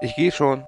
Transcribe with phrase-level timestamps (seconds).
[0.00, 0.66] Ich gehe schon.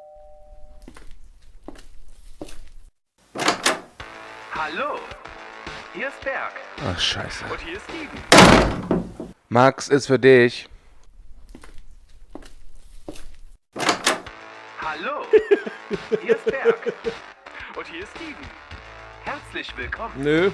[4.55, 4.99] Hallo,
[5.93, 6.53] hier ist Berg.
[6.87, 7.45] Ach, scheiße.
[7.51, 9.35] Und hier ist Steven.
[9.51, 10.69] Max ist für dich.
[14.81, 15.25] Hallo,
[16.23, 16.93] hier ist Berg.
[17.77, 18.35] Und hier ist Steven.
[19.25, 20.15] Herzlich willkommen.
[20.17, 20.51] Nö.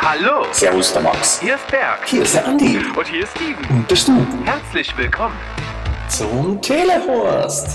[0.00, 1.40] Hallo, Servus, der Max.
[1.40, 2.06] hier ist Berg.
[2.06, 2.78] Hier ist der Andi.
[2.96, 3.64] Und hier ist Steven.
[3.70, 4.12] Und der Stu.
[4.44, 5.34] Herzlich willkommen.
[6.16, 7.66] Zum Telehorst.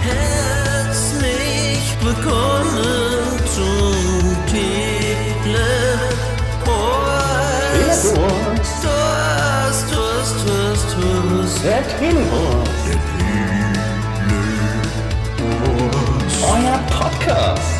[0.00, 5.90] Herzlich willkommen zum Telehorst.
[7.74, 8.14] Telehorst.
[8.14, 11.64] Horst, Horst, Horst, Horst.
[11.64, 12.70] Der Telehorst.
[16.44, 17.72] Euer Podcast.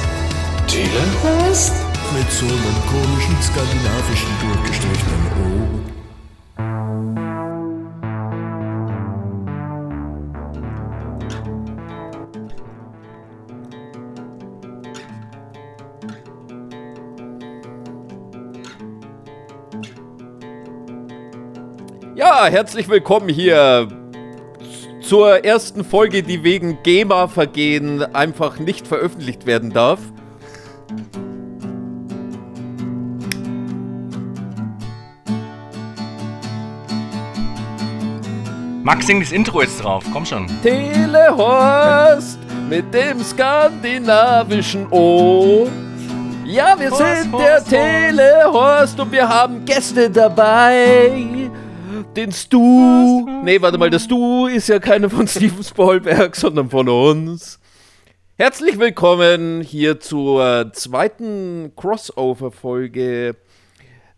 [0.67, 1.75] Telehorst.
[2.13, 6.00] Mit so einem komischen skandinavischen durchgestrichenen O.
[22.51, 23.87] herzlich willkommen hier
[25.01, 30.01] zur ersten Folge, die wegen GEMA-Vergehen einfach nicht veröffentlicht werden darf.
[38.83, 40.03] Max, sing das Intro jetzt drauf.
[40.13, 40.49] Komm schon.
[40.63, 45.69] Telehorst mit dem skandinavischen O.
[46.45, 47.69] Ja, wir Horst, sind Horst, der Horst.
[47.69, 51.40] Telehorst und wir haben Gäste dabei.
[52.17, 53.25] Den Stu.
[53.45, 57.61] Nee, warte mal, der Stu ist ja keiner von Steven Spielberg, sondern von uns.
[58.37, 63.37] Herzlich willkommen hier zur zweiten Crossover-Folge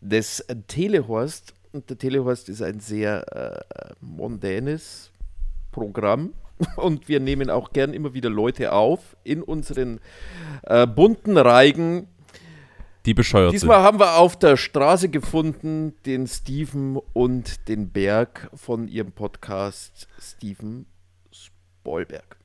[0.01, 1.53] des Telehorst.
[1.73, 5.11] Und der Telehorst ist ein sehr äh, mondänes
[5.71, 6.33] Programm.
[6.77, 10.01] Und wir nehmen auch gern immer wieder Leute auf in unseren
[10.63, 12.09] äh, bunten Reigen.
[13.05, 18.87] Die bescheuert Diesmal haben wir auf der Straße gefunden den Steven und den Berg von
[18.87, 20.87] ihrem Podcast Steven
[21.33, 22.37] Spoilberg.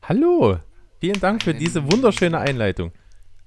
[0.00, 0.08] sind.
[0.08, 0.58] Hallo.
[1.00, 2.92] Vielen Dank für diese wunderschöne Einleitung.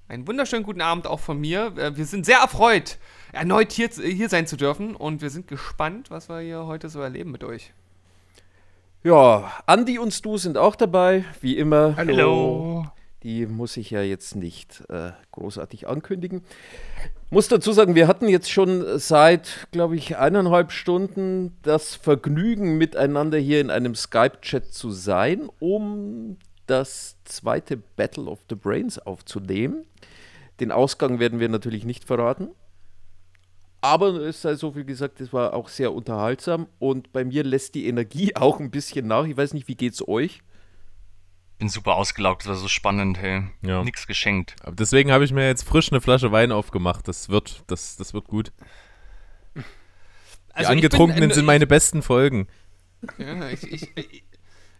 [0.08, 1.74] Einen wunderschönen guten Abend auch von mir.
[1.76, 2.98] Äh, Wir sind sehr erfreut,
[3.34, 7.02] erneut hier, hier sein zu dürfen und wir sind gespannt, was wir hier heute so
[7.02, 7.74] erleben mit euch.
[9.04, 11.96] Ja, Andi und Stu sind auch dabei, wie immer.
[11.98, 12.86] Hallo.
[13.28, 16.44] Die muss ich ja jetzt nicht äh, großartig ankündigen.
[17.30, 23.38] Muss dazu sagen, wir hatten jetzt schon seit, glaube ich, eineinhalb Stunden das Vergnügen, miteinander
[23.38, 29.84] hier in einem Skype-Chat zu sein, um das zweite Battle of the Brains aufzunehmen.
[30.62, 32.52] Den Ausgang werden wir natürlich nicht verraten.
[33.82, 37.76] Aber es sei so viel gesagt, es war auch sehr unterhaltsam und bei mir lässt
[37.76, 39.26] die Energie auch ein bisschen nach.
[39.26, 40.44] Ich weiß nicht, wie geht's euch?
[41.60, 43.44] Bin super ausgelaugt, das war so spannend, hey.
[43.64, 43.84] Ja.
[43.84, 44.56] Nix geschenkt.
[44.62, 47.08] Aber deswegen habe ich mir jetzt frisch eine Flasche Wein aufgemacht.
[47.08, 48.52] Das wird, das, das wird gut.
[49.56, 49.62] Die
[50.54, 52.48] Also ich Angetrunkenen bin, äh, sind meine besten Folgen.
[53.18, 54.24] Ja, ich, ich,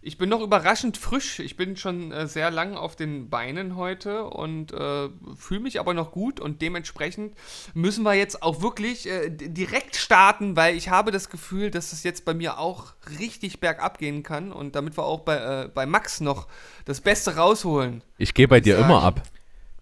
[0.08, 1.40] ich, bin noch überraschend frisch.
[1.40, 5.94] Ich bin schon äh, sehr lang auf den Beinen heute und äh, fühle mich aber
[5.94, 7.36] noch gut und dementsprechend
[7.74, 12.04] müssen wir jetzt auch wirklich äh, direkt starten, weil ich habe das Gefühl, dass es
[12.04, 15.86] jetzt bei mir auch richtig bergab gehen kann und damit wir auch bei, äh, bei
[15.86, 16.48] Max noch
[16.86, 18.02] das Beste rausholen.
[18.18, 19.22] Ich gehe bei dir immer ab.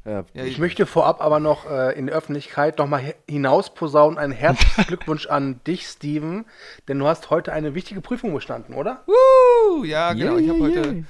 [0.05, 4.19] Ja, Ja, Ich möchte vorab aber noch äh, in der Öffentlichkeit nochmal hinaus posaunen.
[4.19, 6.45] Einen herzlichen Glückwunsch an dich, Steven,
[6.87, 9.03] denn du hast heute eine wichtige Prüfung bestanden, oder?
[9.07, 10.37] Uh, ja, genau.
[10.37, 11.03] Ich habe Yay, heute.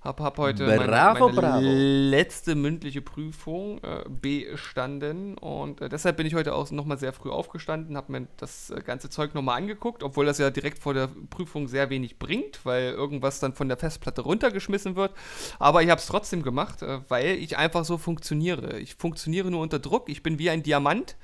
[0.00, 1.60] Hab, hab heute Bravo, meine, meine bravo.
[1.64, 7.30] letzte mündliche Prüfung äh, bestanden und äh, deshalb bin ich heute auch nochmal sehr früh
[7.30, 11.08] aufgestanden, habe mir das äh, ganze Zeug nochmal angeguckt, obwohl das ja direkt vor der
[11.30, 15.12] Prüfung sehr wenig bringt, weil irgendwas dann von der Festplatte runtergeschmissen wird.
[15.58, 18.78] Aber ich habe es trotzdem gemacht, äh, weil ich einfach so funktioniere.
[18.78, 20.08] Ich funktioniere nur unter Druck.
[20.08, 21.16] Ich bin wie ein Diamant.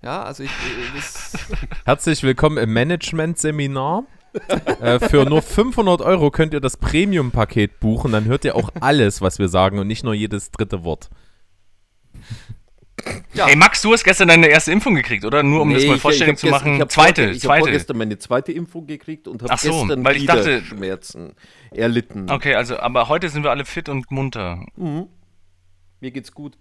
[0.00, 0.50] Ja, also ich.
[0.50, 4.04] Äh, Herzlich willkommen im Management-Seminar.
[4.80, 8.12] äh, für nur 500 Euro könnt ihr das Premium-Paket buchen.
[8.12, 11.10] Dann hört ihr auch alles, was wir sagen und nicht nur jedes dritte Wort.
[13.34, 15.42] ja, Hey Max, du hast gestern deine erste Impfung gekriegt, oder?
[15.42, 16.74] Nur um das Nee, mal ich- vollständig zu hab gestern- machen.
[16.76, 17.60] Ich hab zweite, ich habe zweite.
[17.64, 21.32] vorgestern meine zweite Impfung gekriegt und habe so, gestern weil ich wieder dachte- Schmerzen
[21.70, 22.30] erlitten.
[22.30, 24.64] Okay, also, aber heute sind wir alle fit und munter.
[24.76, 26.56] Mir geht's gut.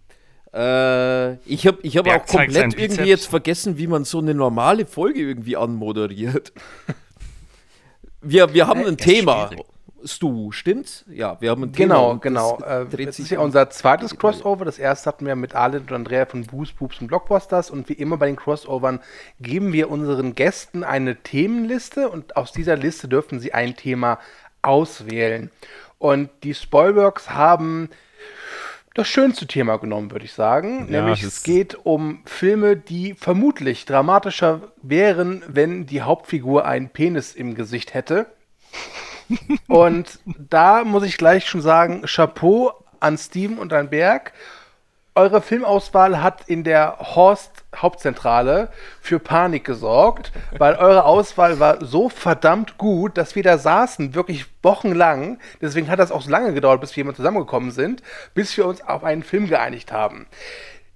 [0.53, 4.33] Äh, ich habe ich hab Berg auch komplett irgendwie jetzt vergessen, wie man so eine
[4.33, 6.51] normale Folge irgendwie anmoderiert.
[8.21, 9.47] Wir, wir haben ein Thema.
[9.47, 9.65] schwierig.
[10.03, 11.05] Stu, stimmt's?
[11.09, 11.95] Ja, wir haben ein Thema.
[11.95, 12.57] Genau, genau.
[12.59, 14.65] das Äh, dreht das sich ist ja unser zweites Crossover.
[14.65, 17.69] Das erste hatten wir mit Ale und Andrea von Boost, Boobs und Blockbusters.
[17.69, 18.99] Und wie immer bei den Crossovern
[19.39, 24.19] geben wir unseren Gästen eine Themenliste und aus dieser Liste dürfen sie ein Thema
[24.61, 25.51] auswählen.
[25.99, 27.89] Und die Spoilworks haben
[28.93, 30.87] das schönste Thema genommen, würde ich sagen.
[30.89, 37.33] Ja, Nämlich es geht um Filme, die vermutlich dramatischer wären, wenn die Hauptfigur einen Penis
[37.33, 38.27] im Gesicht hätte.
[39.67, 44.33] Und da muss ich gleich schon sagen, Chapeau an Steven und an Berg.
[45.15, 48.69] Eure Filmauswahl hat in der Horst Hauptzentrale
[48.99, 54.45] für Panik gesorgt, weil eure Auswahl war so verdammt gut, dass wir da saßen, wirklich
[54.61, 55.39] wochenlang.
[55.61, 58.03] Deswegen hat das auch so lange gedauert, bis wir jemand zusammengekommen sind,
[58.33, 60.27] bis wir uns auf einen Film geeinigt haben.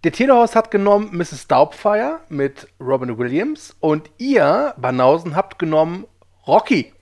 [0.03, 1.47] Der Telehorst hat genommen Mrs.
[1.47, 6.05] Doubtfire mit Robin Williams und ihr, Banausen, habt genommen
[6.45, 6.93] Rocky.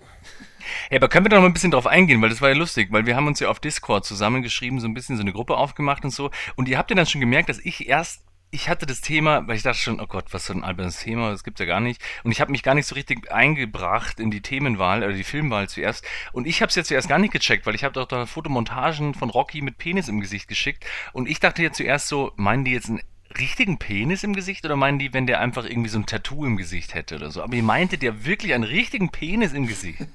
[0.90, 2.88] Ja, aber können wir da noch ein bisschen drauf eingehen, weil das war ja lustig,
[2.92, 6.06] weil wir haben uns ja auf Discord zusammengeschrieben, so ein bisschen so eine Gruppe aufgemacht
[6.06, 6.31] und so.
[6.56, 9.55] Und ihr habt ja dann schon gemerkt, dass ich erst, ich hatte das Thema, weil
[9.55, 12.00] ich dachte schon, oh Gott, was für ein albernes Thema, das gibt's ja gar nicht.
[12.23, 15.67] Und ich habe mich gar nicht so richtig eingebracht in die Themenwahl oder die Filmwahl
[15.67, 16.05] zuerst.
[16.33, 19.15] Und ich habe es jetzt zuerst gar nicht gecheckt, weil ich habe doch da Fotomontagen
[19.15, 20.85] von Rocky mit Penis im Gesicht geschickt.
[21.13, 23.01] Und ich dachte jetzt zuerst so, meinen die jetzt einen
[23.39, 26.55] richtigen Penis im Gesicht oder meinen die, wenn der einfach irgendwie so ein Tattoo im
[26.55, 27.41] Gesicht hätte oder so?
[27.41, 30.05] Aber ihr meintet ja wirklich einen richtigen Penis im Gesicht.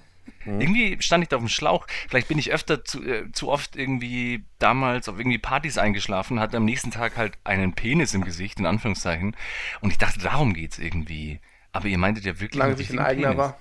[0.44, 1.86] Irgendwie stand ich da auf dem Schlauch.
[2.08, 6.56] Vielleicht bin ich öfter zu, äh, zu oft irgendwie damals auf irgendwie Partys eingeschlafen, hatte
[6.56, 9.36] am nächsten Tag halt einen Penis im Gesicht, in Anführungszeichen.
[9.80, 11.40] Und ich dachte, darum geht's irgendwie.
[11.72, 13.54] Aber ihr meintet ja wirklich Solange einen sich ein eigener Penis.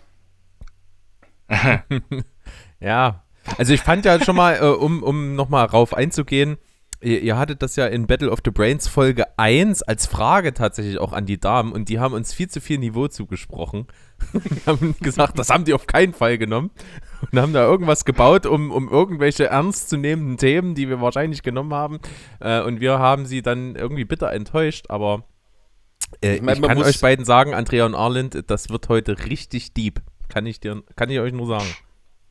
[1.50, 2.24] war.
[2.80, 3.24] Ja,
[3.58, 6.58] also ich fand ja schon mal, äh, um, um nochmal rauf einzugehen,
[7.02, 10.98] ihr, ihr hattet das ja in Battle of the Brains Folge 1 als Frage tatsächlich
[11.00, 13.88] auch an die Damen und die haben uns viel zu viel Niveau zugesprochen.
[14.34, 16.72] Die haben gesagt, das haben die auf keinen Fall genommen
[17.32, 22.00] und haben da irgendwas gebaut, um, um irgendwelche ernstzunehmenden Themen, die wir wahrscheinlich genommen haben.
[22.40, 25.24] Äh, und wir haben sie dann irgendwie bitter enttäuscht, aber
[26.22, 29.26] äh, ich, Ich mein, man kann euch beiden sagen, Andrea und Arlind, das wird heute
[29.26, 30.02] richtig deep.
[30.30, 31.68] Kann ich dir, kann ich euch nur sagen.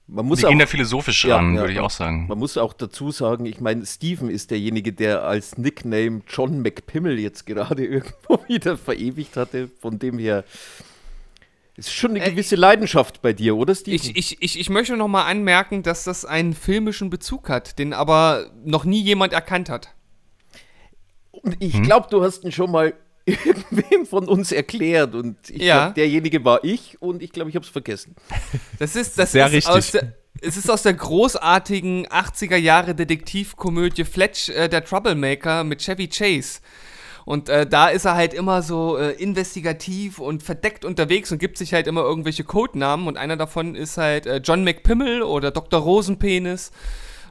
[0.09, 2.27] Man muss gehen auch, da philosophisch Ja, ran, ja, würde ich auch sagen.
[2.29, 7.19] man muss auch dazu sagen, ich meine, Steven ist derjenige, der als Nickname John McPimmel
[7.19, 9.69] jetzt gerade irgendwo wieder verewigt hatte.
[9.81, 10.45] Von dem her
[11.79, 13.95] ist schon eine Äh, gewisse Leidenschaft bei dir, oder Steven?
[13.95, 17.93] Ich, ich, ich, ich möchte noch mal anmerken, dass das einen filmischen Bezug hat, den
[17.93, 19.95] aber noch nie jemand erkannt hat.
[21.31, 21.57] Und Hm?
[21.61, 22.95] ich glaube, du hast ihn schon mal
[23.27, 25.85] irgendwem von uns erklärt und ich Ja.
[25.87, 28.15] glaub, derjenige war ich und ich glaube, ich habe es vergessen.
[28.79, 29.75] Das ist, das Sehr ist richtig.
[29.75, 35.81] Aus der, es ist aus der großartigen 80er Jahre Detektivkomödie Fletch, äh, der Troublemaker mit
[35.81, 36.61] Chevy Chase.
[37.27, 41.59] Und äh, da ist er halt immer so äh, investigativ und verdeckt unterwegs und gibt
[41.59, 43.09] sich halt immer irgendwelche Codenamen.
[43.09, 45.81] Und einer davon ist halt äh, John McPimmel oder Dr.
[45.81, 46.71] Rosenpenis.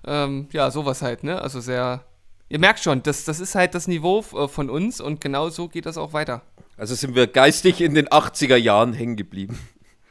[0.06, 1.42] Ähm, ja, sowas halt, ne?
[1.42, 2.04] Also sehr.
[2.50, 5.70] Ihr merkt schon, das, das ist halt das Niveau äh, von uns und genau so
[5.70, 6.42] geht das auch weiter.
[6.76, 9.58] Also sind wir geistig in den 80er Jahren hängen geblieben.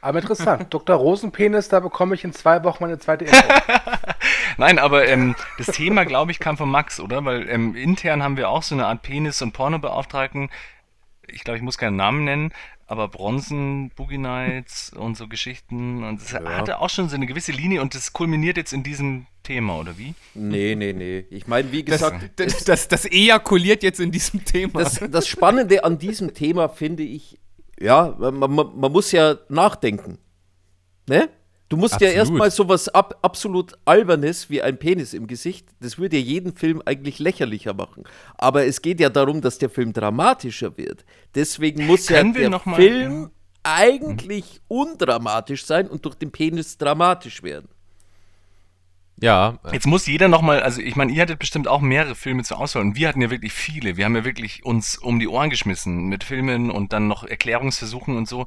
[0.01, 0.65] Aber interessant.
[0.73, 0.95] Dr.
[0.95, 3.37] Rosenpenis, da bekomme ich in zwei Wochen meine zweite Info.
[4.57, 7.25] Nein, aber ähm, das Thema, glaube ich, kam von Max, oder?
[7.25, 10.49] Weil ähm, intern haben wir auch so eine Art Penis- und Pornobeauftragten.
[11.27, 12.51] Ich glaube, ich muss keinen Namen nennen,
[12.87, 16.03] aber Bronzen, Boogie Nights und so Geschichten.
[16.03, 19.25] Und es hatte auch schon so eine gewisse Linie und das kulminiert jetzt in diesem
[19.43, 20.13] Thema, oder wie?
[20.33, 21.25] Nee, nee, nee.
[21.29, 24.83] Ich meine, wie Das, gesagt, das, das, das ejakuliert jetzt in diesem Thema.
[24.83, 27.39] das, das Spannende an diesem Thema finde ich,
[27.79, 30.17] ja, man, man, man muss ja nachdenken.
[31.07, 31.29] Ne?
[31.75, 32.17] Du musst ja Absolut.
[32.41, 36.81] erstmal sowas ab, absolut Albernes wie ein Penis im Gesicht, das würde ja jeden Film
[36.85, 38.05] eigentlich lächerlicher machen.
[38.37, 41.03] Aber es geht ja darum, dass der Film dramatischer wird.
[41.35, 43.29] Deswegen muss ja Können wir der noch mal- Film
[43.63, 47.67] eigentlich undramatisch sein und durch den Penis dramatisch werden.
[49.21, 52.57] Ja, Jetzt muss jeder nochmal, also ich meine, ihr hattet bestimmt auch mehrere Filme zur
[52.59, 53.95] Auswahl und wir hatten ja wirklich viele.
[53.97, 58.15] Wir haben ja wirklich uns um die Ohren geschmissen mit Filmen und dann noch Erklärungsversuchen
[58.17, 58.45] und so.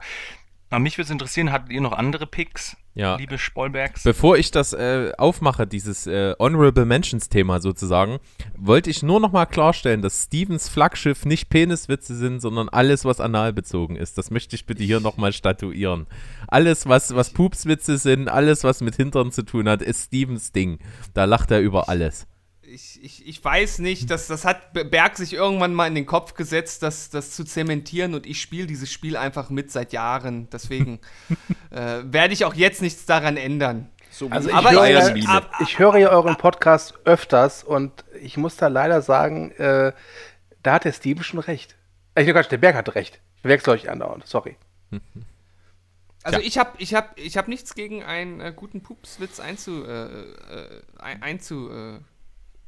[0.71, 3.17] Aber mich würde es interessieren, hattet ihr noch andere Picks, Ja.
[3.17, 4.03] liebe Spoilbergs?
[4.03, 8.19] Bevor ich das äh, aufmache, dieses äh, Honorable Mentions Thema sozusagen,
[8.57, 13.19] wollte ich nur noch mal klarstellen, dass Stevens Flaggschiff nicht Peniswitze sind, sondern alles, was
[13.21, 14.19] analbezogen ist.
[14.19, 16.07] Das möchte ich bitte hier noch mal statuieren.
[16.49, 20.81] Alles, was, was Pupswitze sind, alles, was mit Hintern zu tun hat, ist Stevens Ding.
[21.15, 22.27] Da lacht er über alles.
[22.71, 26.05] Ich, ich, ich weiß nicht, dass das hat Be- Berg sich irgendwann mal in den
[26.07, 30.49] Kopf gesetzt, das, das zu zementieren und ich spiele dieses Spiel einfach mit seit Jahren.
[30.51, 31.01] Deswegen
[31.71, 33.89] äh, werde ich auch jetzt nichts daran ändern.
[34.11, 37.65] So Also wie ich Aber höre, ich- ja, ab- ich höre ja euren Podcast öfters
[37.65, 39.93] und ich muss da leider sagen, äh,
[40.63, 41.77] da hat der Steven schon recht.
[42.15, 43.21] Äh, Ich Quatsch, der Berg hatte recht.
[43.37, 44.57] Ich verwechsel euch andauernd, sorry.
[46.25, 50.05] Also ich habe ich hab, ich hab nichts gegen einen äh, guten Pupswitz einzu, äh,
[50.05, 50.83] äh,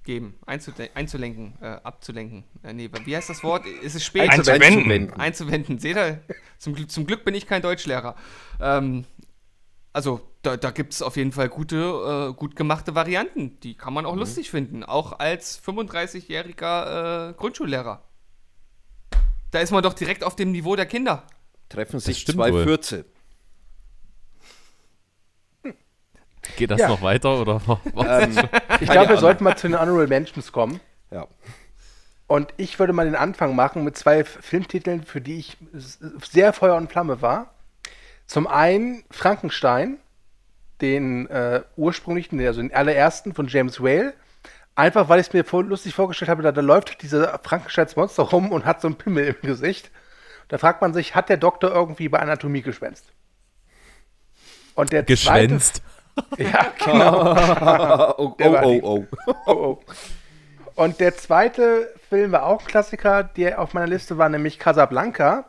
[0.07, 2.45] einzude- einzulenken, äh, abzulenken.
[2.63, 3.65] Äh, nee, wie heißt das Wort?
[3.67, 4.31] Ist es spät?
[4.31, 5.13] Einzuwenden.
[5.15, 5.79] einzuwenden.
[5.79, 6.21] Seht ihr?
[6.59, 8.17] Zum, Glück- zum Glück bin ich kein Deutschlehrer.
[8.61, 9.05] Ähm,
[9.93, 13.59] also, da, da gibt es auf jeden Fall gute, äh, gut gemachte Varianten.
[13.61, 14.21] Die kann man auch Mhm.
[14.21, 14.85] lustig finden.
[14.85, 18.03] Auch als 35-jähriger äh, Grundschullehrer.
[19.51, 21.25] Da ist man doch direkt auf dem Niveau der Kinder.
[21.69, 22.65] Treffen sich zwei wohl.
[22.65, 23.05] Fürze.
[26.57, 26.89] Geht das Ja.
[26.89, 27.61] noch weiter oder?
[27.97, 28.37] Ähm,
[28.81, 30.81] Ich glaube, wir sollten mal zu den Honorable Mentions kommen.
[31.11, 31.27] ja.
[32.27, 35.57] Und ich würde mal den Anfang machen mit zwei Filmtiteln, für die ich
[36.31, 37.53] sehr Feuer und Flamme war.
[38.27, 39.97] Zum einen Frankenstein,
[40.81, 44.15] den äh, ursprünglichen, also den allerersten von James Whale.
[44.77, 48.23] Einfach weil ich es mir vor, lustig vorgestellt habe, da, da läuft dieser Frankensteins Monster
[48.23, 49.91] rum und hat so einen Pimmel im Gesicht.
[50.47, 53.07] Da fragt man sich, hat der Doktor irgendwie bei Anatomie geschwänzt?
[54.77, 55.83] Und der Geschwänzt.
[56.39, 57.35] Ja, genau.
[58.19, 59.07] oh, oh, oh, oh.
[59.47, 59.79] Oh, oh.
[60.75, 65.45] Und der zweite Film war auch ein Klassiker, der auf meiner Liste war, nämlich Casablanca.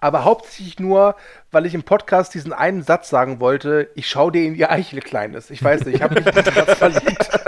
[0.00, 1.16] Aber hauptsächlich nur,
[1.50, 5.00] weil ich im Podcast diesen einen Satz sagen wollte, ich schau dir in die Eichel,
[5.00, 5.50] Kleines.
[5.50, 7.30] Ich weiß nicht, ich habe mich in diesen Satz verliebt.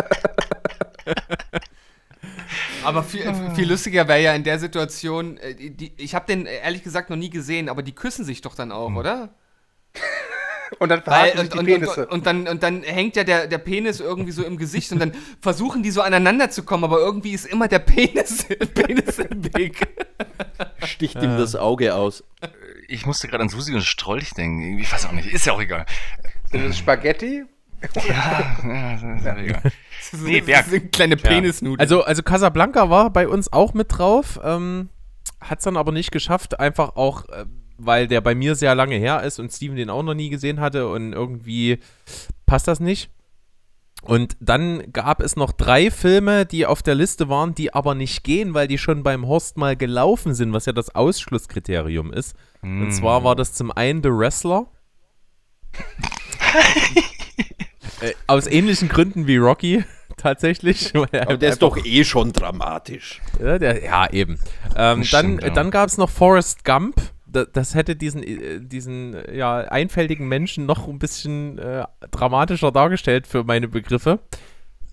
[2.83, 6.59] Aber viel, viel lustiger wäre ja in der Situation, äh, die, ich habe den äh,
[6.63, 8.77] ehrlich gesagt noch nie gesehen, aber die küssen sich doch dann Hm.
[8.77, 9.29] auch, oder?
[10.79, 12.07] Und dann Weil, verhalten sich und, die und, Penisse.
[12.07, 15.01] und, und, dann, und dann hängt ja der, der Penis irgendwie so im Gesicht und
[15.01, 19.45] dann versuchen die so aneinander zu kommen, aber irgendwie ist immer der Penis, Penis im
[19.55, 19.89] Weg.
[20.85, 22.25] Sticht ihm das Auge aus.
[22.89, 24.79] Ich musste gerade an Susi und Strolch denken.
[24.79, 25.33] Ich weiß auch nicht.
[25.33, 25.87] Ist ja auch egal.
[26.53, 27.45] Das ist Spaghetti.
[27.95, 29.63] Ja, ja, ist ja egal.
[30.13, 30.65] Nee, Berg.
[30.65, 31.81] Das sind kleine Penisnudeln.
[31.81, 34.89] Also, also Casablanca war bei uns auch mit drauf, ähm,
[35.41, 37.47] hat es dann aber nicht geschafft, einfach auch, äh,
[37.81, 40.61] weil der bei mir sehr lange her ist und Steven den auch noch nie gesehen
[40.61, 41.79] hatte und irgendwie
[42.47, 43.11] passt das nicht.
[44.03, 48.25] Und dann gab es noch drei Filme, die auf der Liste waren, die aber nicht
[48.25, 52.35] gehen, weil die schon beim Horst mal gelaufen sind, was ja das Ausschlusskriterium ist.
[52.63, 54.67] Und zwar war das zum einen The Wrestler.
[58.01, 59.85] äh, aus ähnlichen Gründen wie Rocky,
[60.17, 60.95] tatsächlich.
[61.13, 63.21] er Aber der ist doch eh schon dramatisch.
[63.39, 64.39] ja, der, ja eben.
[64.77, 65.51] Ähm, dann stimmt, ja.
[65.51, 66.97] dann gab es noch Forrest Gump.
[67.33, 72.73] Da, das hätte diesen, äh, diesen äh, ja, einfältigen Menschen noch ein bisschen äh, dramatischer
[72.73, 74.21] dargestellt für meine Begriffe.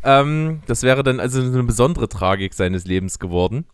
[0.04, 3.66] Ähm, das wäre dann also eine besondere Tragik seines Lebens geworden.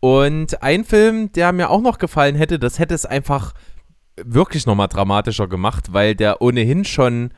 [0.00, 3.54] Und ein Film, der mir auch noch gefallen hätte, das hätte es einfach
[4.16, 7.32] wirklich nochmal dramatischer gemacht, weil der ohnehin schon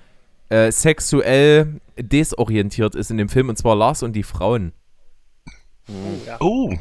[0.49, 4.73] äh, sexuell desorientiert ist in dem Film, und zwar Lars und die Frauen.
[6.41, 6.73] Oh,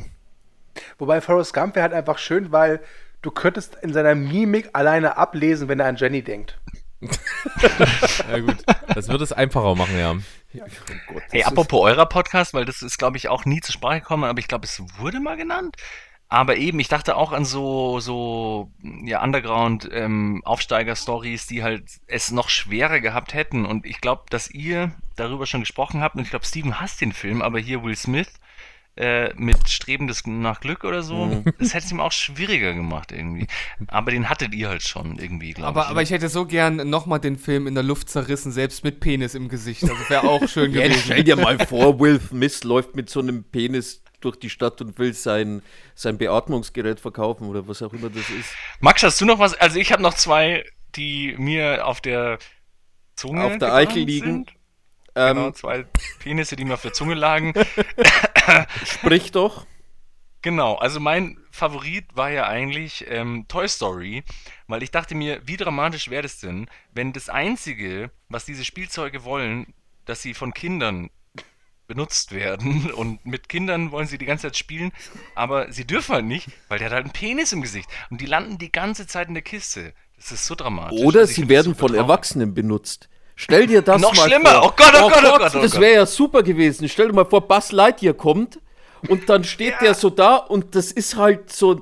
[0.97, 2.79] Wobei Forrest Gump wäre halt einfach schön, weil
[3.21, 6.59] du könntest in seiner Mimik alleine ablesen, wenn er an Jenny denkt.
[8.29, 8.57] Ja, gut.
[8.93, 10.15] Das wird es einfacher machen, ja.
[11.29, 14.39] hey, apropos eurer Podcast, weil das ist, glaube ich, auch nie zur Sprache gekommen, aber
[14.39, 15.77] ich glaube, es wurde mal genannt.
[16.29, 22.99] Aber eben, ich dachte auch an so, so, ja, Underground-Aufsteiger-Stories, die halt es noch schwerer
[22.99, 23.65] gehabt hätten.
[23.65, 26.15] Und ich glaube, dass ihr darüber schon gesprochen habt.
[26.15, 28.27] Und ich glaube, Steven hasst den Film, aber hier Will Smith
[28.97, 33.11] äh, mit Streben des nach Glück oder so, das hätte es ihm auch schwieriger gemacht
[33.11, 33.47] irgendwie.
[33.87, 35.87] Aber den hattet ihr halt schon irgendwie, glaube aber, ich.
[35.89, 39.35] aber ich hätte so gern nochmal den Film in der Luft zerrissen, selbst mit Penis
[39.35, 39.83] im Gesicht.
[39.83, 41.01] Also wäre auch schön gewesen.
[41.03, 44.97] stell dir mal vor, Will Smith läuft mit so einem Penis durch die Stadt und
[44.97, 45.61] will sein,
[45.93, 48.49] sein Beatmungsgerät verkaufen oder was auch immer das ist.
[48.79, 49.53] Max, hast du noch was?
[49.53, 52.39] Also ich habe noch zwei, die mir auf der
[53.15, 54.25] Zunge Auf der Eichel liegen.
[54.45, 54.53] Sind.
[55.15, 55.85] Genau, Ähm, zwei
[56.19, 57.53] Penisse, die mir auf der Zunge lagen.
[58.85, 59.65] Sprich doch.
[60.41, 64.23] Genau, also mein Favorit war ja eigentlich ähm, Toy Story,
[64.67, 69.23] weil ich dachte mir, wie dramatisch wäre das denn, wenn das Einzige, was diese Spielzeuge
[69.23, 69.73] wollen,
[70.05, 71.09] dass sie von Kindern
[71.87, 74.91] benutzt werden und mit Kindern wollen sie die ganze Zeit spielen,
[75.35, 78.25] aber sie dürfen halt nicht, weil der hat halt einen Penis im Gesicht und die
[78.25, 79.93] landen die ganze Zeit in der Kiste.
[80.17, 80.99] Das ist so dramatisch.
[81.01, 81.93] Oder Also sie werden von.
[81.93, 83.09] Erwachsenen benutzt.
[83.37, 84.49] Stell dir das Noch mal schlimmer.
[84.49, 84.65] vor.
[84.65, 85.81] Oh Gott, oh Gott, oh Gott, oh das Gott.
[85.81, 86.89] wäre ja super gewesen.
[86.89, 88.59] Stell dir mal vor, Buzz Lightyear kommt
[89.07, 91.81] und dann steht der so da und das ist halt so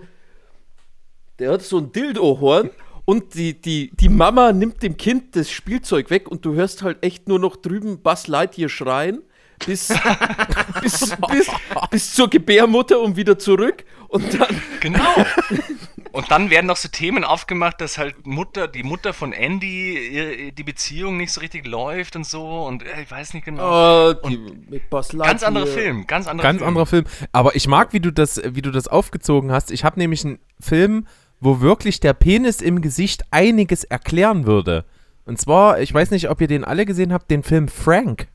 [1.40, 2.70] der hat so ein Dildo-Horn
[3.06, 7.04] und die, die, die Mama nimmt dem Kind das Spielzeug weg und du hörst halt
[7.04, 9.22] echt nur noch drüben Buzz Lightyear schreien
[9.66, 9.88] bis,
[10.82, 11.48] bis, bis,
[11.90, 15.00] bis zur Gebärmutter und wieder zurück und dann Genau.
[16.16, 20.64] Und dann werden noch so Themen aufgemacht, dass halt Mutter, die Mutter von Andy, die
[20.64, 24.14] Beziehung nicht so richtig läuft und so und äh, ich weiß nicht genau.
[24.14, 24.38] die,
[24.70, 25.28] mit Buzz Lightyear.
[25.34, 26.68] ganz anderer Film, ganz anderer Ganz Film.
[26.70, 27.06] anderer Film.
[27.32, 29.72] Aber ich mag, wie du das, wie du das aufgezogen hast.
[29.72, 31.06] Ich habe nämlich einen Film,
[31.42, 34.86] wo wirklich der Penis im Gesicht einiges erklären würde.
[35.26, 38.28] Und zwar, ich weiß nicht, ob ihr den alle gesehen habt, den Film Frank.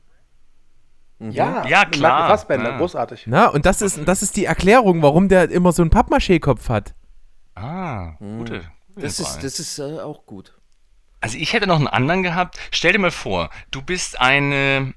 [1.19, 2.27] Ja, Ja, mit klar.
[2.29, 2.77] Fassbender, Ja.
[2.77, 3.23] großartig.
[3.27, 6.93] Na, und das ist, das ist die Erklärung, warum der immer so einen Pappmaché-Kopf hat.
[7.55, 8.59] Ah, gute.
[8.59, 10.53] gute Das ist, das ist äh, auch gut.
[11.19, 12.57] Also ich hätte noch einen anderen gehabt.
[12.71, 14.93] Stell dir mal vor, du bist eine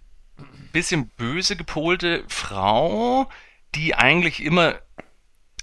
[0.73, 3.29] bisschen böse gepolte Frau,
[3.75, 4.75] die eigentlich immer,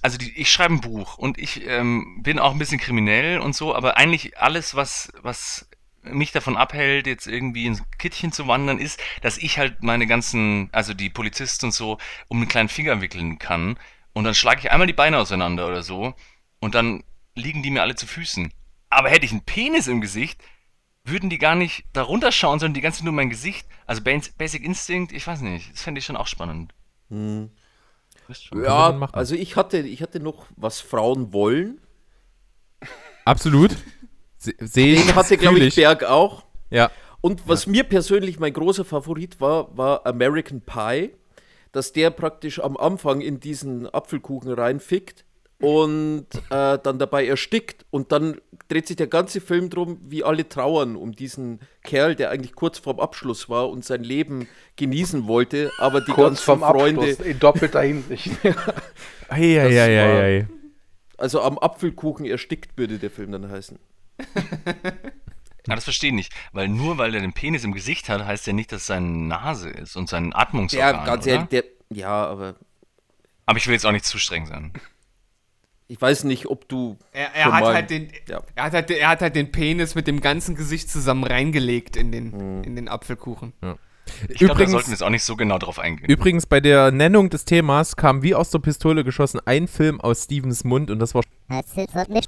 [0.01, 3.55] also die, ich schreibe ein Buch und ich ähm, bin auch ein bisschen kriminell und
[3.55, 5.67] so, aber eigentlich alles, was, was
[6.03, 10.69] mich davon abhält, jetzt irgendwie ins Kittchen zu wandern, ist, dass ich halt meine ganzen,
[10.71, 13.77] also die Polizisten und so, um einen kleinen Finger wickeln kann.
[14.13, 16.15] Und dann schlage ich einmal die Beine auseinander oder so
[16.61, 17.03] und dann
[17.35, 18.53] liegen die mir alle zu Füßen.
[18.89, 20.41] Aber hätte ich einen Penis im Gesicht,
[21.03, 23.67] würden die gar nicht darunter schauen, sondern die ganze Zeit nur mein Gesicht.
[23.87, 26.73] Also Bas- Basic Instinct, ich weiß nicht, das fände ich schon auch spannend.
[27.09, 27.49] Man
[28.53, 31.81] Ja, also ich hatte, ich hatte noch, was Frauen wollen.
[33.25, 33.75] Absolut.
[34.37, 35.05] Se- Sehe ich.
[35.05, 36.45] Den hatte, glaube ich, Berg auch.
[36.69, 36.91] Ja.
[37.21, 41.11] Und was mir persönlich mein großer Favorit war, war American Pie,
[41.71, 45.25] dass der praktisch am Anfang in diesen Apfelkuchen reinfickt
[45.61, 50.47] und äh, dann dabei erstickt und dann dreht sich der ganze Film drum, wie alle
[50.47, 55.71] trauern um diesen Kerl, der eigentlich kurz vorm Abschluss war und sein Leben genießen wollte,
[55.77, 58.31] aber die Kurz ganzen vorm Freunde, Abschluss, in doppelter Hinsicht.
[59.29, 60.47] Ei, ei, Das ei, war- ei, ei.
[61.17, 63.79] also am Apfelkuchen erstickt würde der Film dann heißen.
[65.69, 68.47] Ah, das verstehe ich nicht, weil nur weil er den Penis im Gesicht hat, heißt
[68.47, 72.55] ja nicht, dass seine Nase ist und sein Atmungsorgan, Ja, ganz ehrlich, der, ja, aber
[73.45, 74.73] Aber ich will jetzt auch nicht zu streng sein.
[75.91, 78.41] Ich weiß nicht, ob du Er, er, schon hat mal- halt den, ja.
[78.55, 82.13] er, hat halt, er hat halt den Penis mit dem ganzen Gesicht zusammen reingelegt in
[82.13, 83.51] den, in den Apfelkuchen.
[84.29, 86.09] Ich glaube, da sollten wir jetzt auch nicht so genau drauf eingehen.
[86.09, 90.23] Übrigens, bei der Nennung des Themas kam wie aus der Pistole geschossen ein Film aus
[90.23, 91.23] Stevens Mund und das war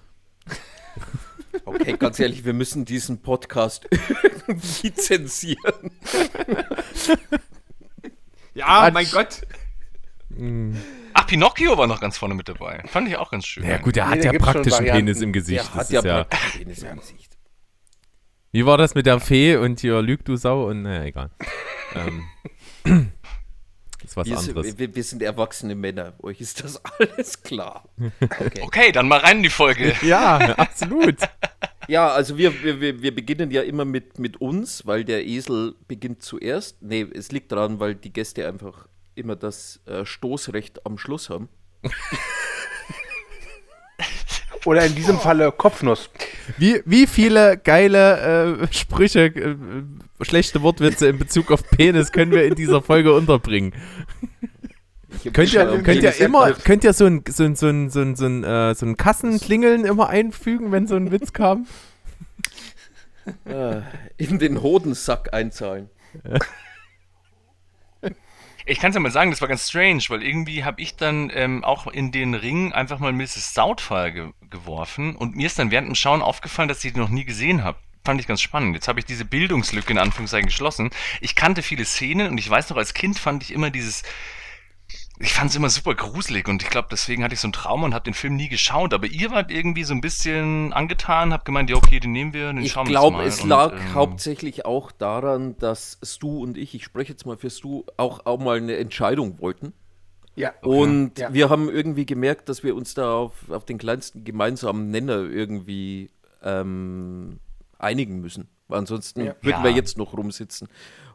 [1.66, 3.88] Okay, ganz ehrlich, wir müssen diesen Podcast
[4.48, 5.92] irgendwie zensieren.
[8.54, 9.42] Ja, mein Gott.
[11.14, 12.84] Ach, Pinocchio war noch ganz vorne mit dabei.
[12.88, 13.64] Fand ich auch ganz schön.
[13.66, 14.88] Ja gut, der Nee, hat ja praktisch einen.
[14.92, 15.60] Penis im Gesicht.
[15.60, 17.38] Der Das hat ist ja, ja, praktisch Penis im Gesicht.
[18.52, 21.32] Wie war das mit der Fee und hier Lüg du Sau und naja, egal.
[21.96, 22.24] ähm,
[22.84, 24.68] das ist was Wir, anderes.
[24.68, 26.14] sind- wir, wir sind erwachsene Männer.
[26.22, 27.86] Euch ist das alles klar.
[28.22, 28.62] Okay.
[28.62, 29.94] Okay, dann mal rein in die Folge.
[30.04, 31.18] Ja, absolut.
[31.88, 35.76] Ja, also wir, wir, wir, wir beginnen ja immer mit, mit uns, weil der Esel
[35.88, 36.82] beginnt zuerst.
[36.82, 41.50] Nee, es liegt daran, weil die Gäste einfach immer das äh, Stoßrecht am Schluss haben.
[44.66, 46.10] Oder in diesem Falle Kopfnuss.
[46.58, 49.56] Wie, wie viele geile äh, Sprüche, äh,
[50.22, 53.74] schlechte Wortwitze in Bezug auf Penis können wir in dieser Folge unterbringen?
[55.34, 58.16] Könnt ihr, könnt ihr immer, könnt ihr so ein, so ein, so ein, so ein,
[58.16, 61.68] so ein, äh, so ein Kassenklingeln immer einfügen, wenn so ein Witz kam?
[63.46, 63.82] äh,
[64.18, 65.90] in den Hodensack einzahlen.
[68.66, 71.30] Ich kann es ja mal sagen, das war ganz strange, weil irgendwie habe ich dann
[71.34, 73.54] ähm, auch in den Ring einfach mal Mrs.
[73.54, 77.10] Doubtfire ge geworfen und mir ist dann während dem Schauen aufgefallen, dass ich die noch
[77.10, 77.80] nie gesehen habe.
[78.06, 78.76] Fand ich ganz spannend.
[78.76, 80.92] Jetzt habe ich diese Bildungslücke in Anführungszeichen geschlossen.
[81.22, 84.04] Ich kannte viele Szenen und ich weiß noch, als Kind fand ich immer dieses.
[85.20, 87.86] Ich fand es immer super gruselig und ich glaube, deswegen hatte ich so ein Trauma
[87.86, 88.94] und habe den Film nie geschaut.
[88.96, 92.48] Aber ihr wart irgendwie so ein bisschen angetan, habt gemeint, ja, okay, den nehmen wir,
[92.52, 93.50] den Ich schauen wir glaube, uns es mal.
[93.56, 97.52] lag und, ähm, hauptsächlich auch daran, dass Stu und ich, ich spreche jetzt mal für
[97.52, 99.74] Stu, auch, auch mal eine Entscheidung wollten.
[100.36, 100.52] Ja.
[100.62, 101.32] Und Ja.
[101.32, 106.10] wir haben irgendwie gemerkt, dass wir uns da auf, auf den kleinsten gemeinsamen Nenner irgendwie
[106.44, 107.40] ähm,
[107.78, 108.48] einigen müssen.
[108.68, 109.36] Weil ansonsten Ja.
[109.42, 109.64] würden Ja.
[109.64, 110.70] wir jetzt noch rumsitzen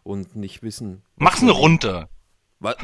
[0.04, 1.02] und nicht wissen.
[1.16, 2.08] Mach's nur runter.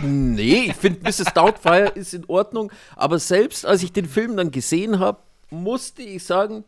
[0.02, 1.34] Nee, ich finde Mrs.
[1.34, 5.18] Doubtfire ist in Ordnung, aber selbst als ich den Film dann gesehen habe,
[5.50, 6.64] musste ich sagen,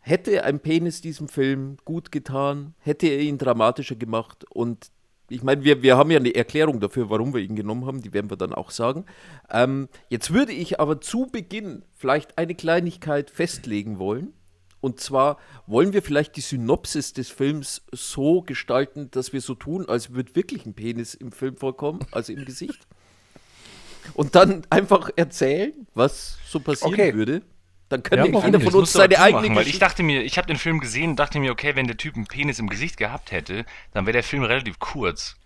[0.00, 4.90] hätte ein Penis diesem Film gut getan, hätte er ihn dramatischer gemacht und
[5.30, 8.12] ich meine, wir, wir haben ja eine Erklärung dafür, warum wir ihn genommen haben, die
[8.12, 9.06] werden wir dann auch sagen.
[9.50, 14.34] Ähm, jetzt würde ich aber zu Beginn vielleicht eine Kleinigkeit festlegen wollen.
[14.84, 19.88] Und zwar wollen wir vielleicht die Synopsis des Films so gestalten, dass wir so tun,
[19.88, 22.86] als würde wirklich ein Penis im Film vorkommen, also im Gesicht.
[24.12, 27.14] Und dann einfach erzählen, was so passieren Okay.
[27.14, 27.40] würde.
[27.88, 30.48] Dann kann Ja, jeder von uns seine eigene machen, weil ich dachte mir, ich habe
[30.48, 33.32] den Film gesehen und dachte mir, okay, wenn der Typ einen Penis im Gesicht gehabt
[33.32, 35.36] hätte, dann wäre der Film relativ kurz.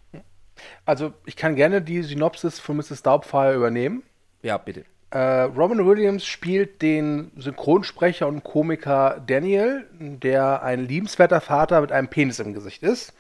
[0.85, 3.05] Also, ich kann gerne die Synopsis von Mrs.
[3.05, 4.03] Doubtfire übernehmen.
[4.43, 4.85] Ja, bitte.
[5.11, 12.09] Äh, Robin Williams spielt den Synchronsprecher und Komiker Daniel, der ein liebenswerter Vater mit einem
[12.09, 13.15] Penis im Gesicht ist.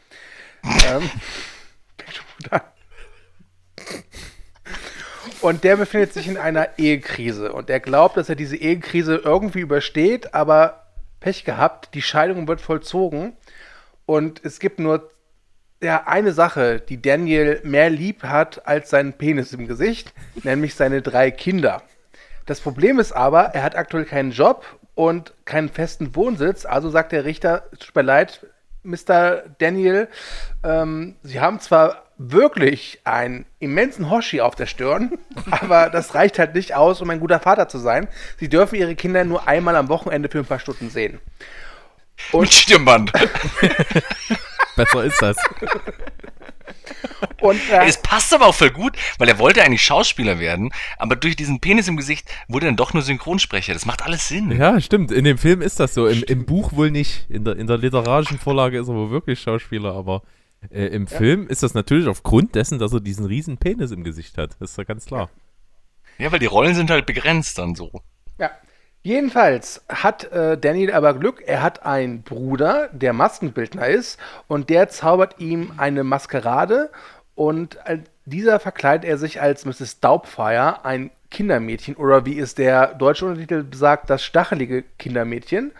[0.64, 1.10] ähm,
[5.40, 9.60] und der befindet sich in einer Ehekrise und er glaubt, dass er diese Ehekrise irgendwie
[9.60, 10.88] übersteht, aber
[11.20, 13.34] Pech gehabt, die Scheidung wird vollzogen
[14.04, 15.10] und es gibt nur
[15.82, 20.12] ja, eine Sache, die Daniel mehr lieb hat als seinen Penis im Gesicht,
[20.42, 21.82] nämlich seine drei Kinder.
[22.46, 24.64] Das Problem ist aber, er hat aktuell keinen Job
[24.94, 26.64] und keinen festen Wohnsitz.
[26.64, 28.46] Also sagt der Richter, tut mir leid,
[28.82, 29.42] Mr.
[29.58, 30.08] Daniel,
[30.64, 35.18] ähm, Sie haben zwar wirklich einen immensen Hoshi auf der Stirn,
[35.50, 38.08] aber das reicht halt nicht aus, um ein guter Vater zu sein.
[38.38, 41.20] Sie dürfen Ihre Kinder nur einmal am Wochenende für ein paar Stunden sehen.
[42.32, 43.12] Mit Stirnband.
[44.78, 45.36] Besser ist das.
[47.40, 51.16] Und äh, Es passt aber auch voll gut, weil er wollte eigentlich Schauspieler werden, aber
[51.16, 53.72] durch diesen Penis im Gesicht wurde er dann doch nur Synchronsprecher.
[53.72, 54.50] Das macht alles Sinn.
[54.52, 55.10] Ja, stimmt.
[55.10, 56.06] In dem Film ist das so.
[56.06, 57.28] Im, im Buch wohl nicht.
[57.28, 60.22] In der, in der literarischen Vorlage ist er wohl wirklich Schauspieler, aber
[60.70, 64.38] äh, im Film ist das natürlich aufgrund dessen, dass er diesen riesen Penis im Gesicht
[64.38, 64.56] hat.
[64.60, 65.28] Das ist ja ganz klar.
[66.18, 68.02] Ja, weil die Rollen sind halt begrenzt dann so.
[68.38, 68.50] Ja.
[69.02, 74.88] Jedenfalls hat äh, Daniel aber Glück, er hat einen Bruder, der Maskenbildner ist, und der
[74.88, 76.90] zaubert ihm eine Maskerade
[77.34, 80.00] und äh, dieser verkleidet er sich als Mrs.
[80.00, 85.72] Doubtfire, ein Kindermädchen, oder wie es der deutsche Untertitel besagt, das stachelige Kindermädchen.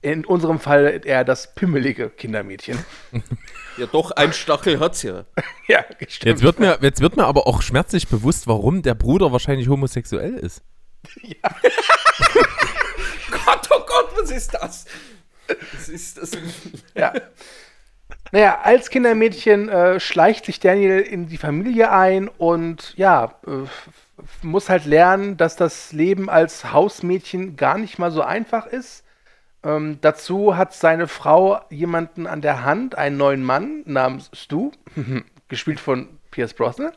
[0.00, 2.78] In unserem Fall eher das pimmelige Kindermädchen.
[3.78, 5.24] Ja, doch, ein Stachel hat's ja.
[5.66, 6.24] ja, stimmt.
[6.24, 10.34] Jetzt wird, mir, jetzt wird mir aber auch schmerzlich bewusst, warum der Bruder wahrscheinlich homosexuell
[10.34, 10.60] ist.
[13.30, 14.86] Gott, oh Gott, was ist das?
[15.46, 16.30] Das ist das.
[16.94, 17.12] Ja.
[18.30, 23.66] Naja, als Kindermädchen äh, schleicht sich Daniel in die Familie ein und ja, äh,
[24.42, 29.04] muss halt lernen, dass das Leben als Hausmädchen gar nicht mal so einfach ist.
[29.64, 34.72] Ähm, dazu hat seine Frau jemanden an der Hand, einen neuen Mann namens Stu,
[35.48, 36.92] gespielt von Pierce Brosnan.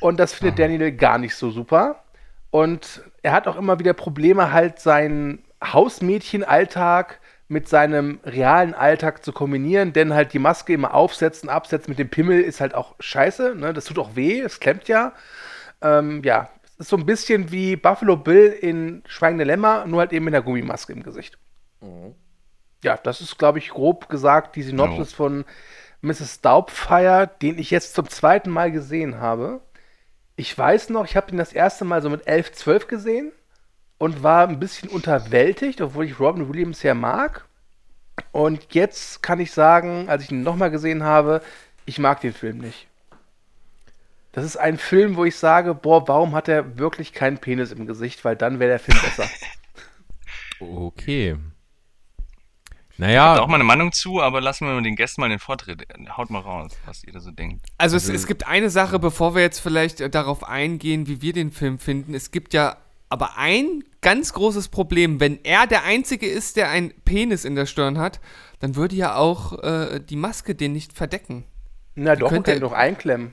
[0.00, 2.04] Und das findet Daniel gar nicht so super.
[2.50, 9.32] Und er hat auch immer wieder Probleme, halt seinen Hausmädchenalltag mit seinem realen Alltag zu
[9.32, 13.54] kombinieren, denn halt die Maske immer aufsetzen, absetzen mit dem Pimmel ist halt auch scheiße,
[13.54, 13.72] ne?
[13.74, 15.12] Das tut auch weh, es klemmt ja.
[15.82, 20.12] Ähm, ja, es ist so ein bisschen wie Buffalo Bill in Schweigende Lämmer, nur halt
[20.12, 21.38] eben mit einer Gummimaske im Gesicht.
[22.84, 25.44] Ja, das ist, glaube ich, grob gesagt die Synopsis von
[26.00, 26.40] Mrs.
[26.40, 29.60] Doubtfire, den ich jetzt zum zweiten Mal gesehen habe.
[30.36, 33.32] Ich weiß noch, ich habe ihn das erste Mal so mit 11, 12 gesehen
[33.98, 37.44] und war ein bisschen unterwältigt, obwohl ich Robin Williams ja mag.
[38.30, 41.42] Und jetzt kann ich sagen, als ich ihn nochmal gesehen habe,
[41.84, 42.86] ich mag den Film nicht.
[44.32, 47.86] Das ist ein Film, wo ich sage, boah, warum hat er wirklich keinen Penis im
[47.86, 49.28] Gesicht, weil dann wäre der Film besser.
[50.60, 51.36] Okay.
[52.98, 55.84] Naja, auch mal eine Meinung zu, aber lassen wir mal den Gästen mal den Vortritt.
[56.16, 57.66] Haut mal raus, was ihr da so denkt.
[57.78, 61.32] Also es, es gibt eine Sache, bevor wir jetzt vielleicht äh, darauf eingehen, wie wir
[61.32, 62.14] den Film finden.
[62.14, 62.76] Es gibt ja
[63.08, 65.20] aber ein ganz großes Problem.
[65.20, 68.20] Wenn er der Einzige ist, der einen Penis in der Stirn hat,
[68.60, 71.44] dann würde ja auch äh, die Maske den nicht verdecken.
[71.94, 73.32] Na doch, man könnte- kann ihn doch einklemmen.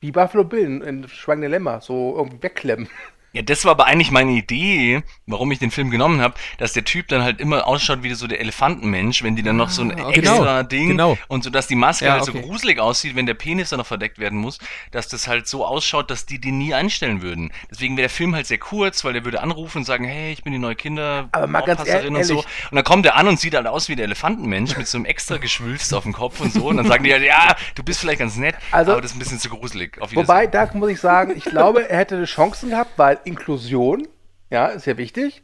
[0.00, 2.88] Wie Buffalo Bill in, in Schweigende Lämmer, so irgendwie wegklemmen.
[3.34, 6.84] Ja, das war aber eigentlich meine Idee, warum ich den Film genommen habe, dass der
[6.84, 9.90] Typ dann halt immer ausschaut wie so der Elefantenmensch, wenn die dann noch so ein
[9.98, 10.20] Ah, okay.
[10.20, 11.18] extra Genau, Ding genau.
[11.28, 12.32] und so, dass die Maske Ja, halt okay.
[12.42, 14.58] so gruselig aussieht, wenn der Penis dann noch verdeckt werden muss,
[14.90, 17.52] dass das halt so ausschaut, dass die den nie einstellen würden.
[17.70, 20.42] Deswegen wäre der Film halt sehr kurz, weil der würde anrufen und sagen, hey, ich
[20.44, 22.34] bin die neue Kinder Aber mal ganz Aufpasserin und so.
[22.34, 24.98] ehrlich- Und dann kommt er an und sieht halt aus wie der Elefantenmensch mit so
[24.98, 26.66] einem extra Geschwülst auf dem Kopf und so.
[26.68, 29.16] Und dann sagen die halt, ja, du bist vielleicht ganz nett, Also- aber das ist
[29.16, 29.98] ein bisschen zu gruselig.
[30.02, 34.06] Auf Wobei, da muss ich sagen, ich glaube, er hätte Chancen gehabt, weil Inklusion,
[34.50, 35.42] ja, ist ja wichtig.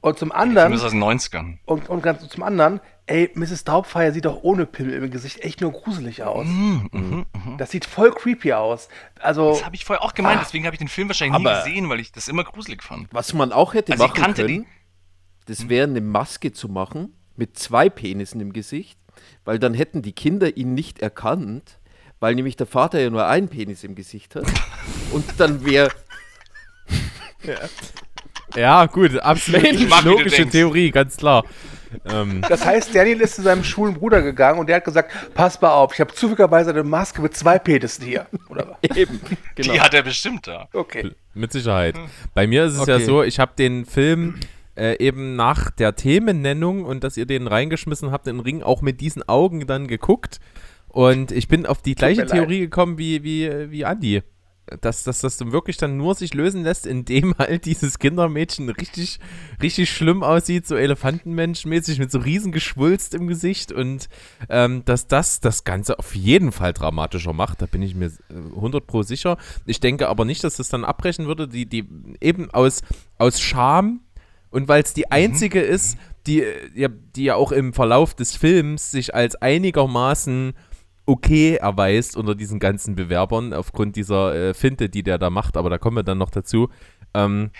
[0.00, 1.58] Und zum anderen, ist aus den 90ern.
[1.66, 3.64] und, und ganz zum anderen, ey, Mrs.
[3.64, 6.46] Doubtfire sieht doch ohne Pimmel im Gesicht echt nur gruselig aus.
[6.46, 7.26] Mhm,
[7.58, 8.88] Das sieht voll creepy aus.
[9.20, 10.42] Also, Das habe ich vorher auch gemeint, Ah.
[10.44, 13.08] deswegen habe ich den Film wahrscheinlich nie gesehen, weil ich das immer gruselig fand.
[13.12, 14.66] Was man auch hätte Also ich machen kannte können,
[15.46, 18.98] das wäre eine Maske zu machen mit zwei Penissen im Gesicht,
[19.44, 21.78] weil dann hätten die Kinder ihn nicht erkannt,
[22.20, 24.44] weil nämlich der Vater ja nur einen Penis im Gesicht hat.
[25.12, 25.90] Und dann wäre
[28.56, 30.48] ja, gut, absolut logische.
[30.48, 31.44] Theorie, ganz klar.
[32.06, 35.60] Ähm, das heißt, Daniel ist zu seinem schwulen Bruder gegangen und der hat gesagt, pass
[35.60, 38.26] mal auf, ich habe zufälligerweise eine Maske mit zwei Penissen hier.
[38.48, 38.96] Oder was?
[38.96, 39.20] eben.
[39.54, 39.72] Genau.
[39.72, 40.68] Die hat er bestimmt da.
[40.72, 41.12] Okay.
[41.34, 41.96] Mit Sicherheit.
[42.34, 43.04] Bei mir ist es ja Okay.
[43.04, 44.36] so, ich habe den Film
[44.76, 48.82] äh, eben nach der Themennennung und dass ihr den reingeschmissen habt in den Ring auch
[48.82, 50.40] mit diesen Augen dann geguckt.
[50.88, 52.38] Und ich bin auf die gleiche mir leid.
[52.38, 54.22] Theorie gekommen wie, wie, wie Andi.
[54.80, 59.20] Dass, dass das dann wirklich dann nur sich lösen lässt, indem halt dieses Kindermädchen richtig,
[59.60, 64.08] richtig schlimm aussieht, so Elefantenmenschmäßig mit so riesen Geschwulst im Gesicht und
[64.48, 68.34] ähm, dass das das Ganze auf jeden Fall dramatischer macht, da bin ich mir äh,
[68.56, 69.36] 100 pro sicher.
[69.66, 71.86] Ich denke aber nicht, dass das dann abbrechen würde, die, die
[72.20, 72.80] eben aus,
[73.18, 74.00] aus Scham
[74.54, 78.92] und weil es die einzige ist, die, äh, die ja auch im Verlauf des Films
[78.92, 80.54] sich als einigermaßen
[81.06, 85.70] okay erweist unter diesen ganzen Bewerbern aufgrund dieser äh, Finte, die der da macht, aber
[85.70, 86.68] da kommen wir dann noch dazu.
[87.14, 87.50] Ähm,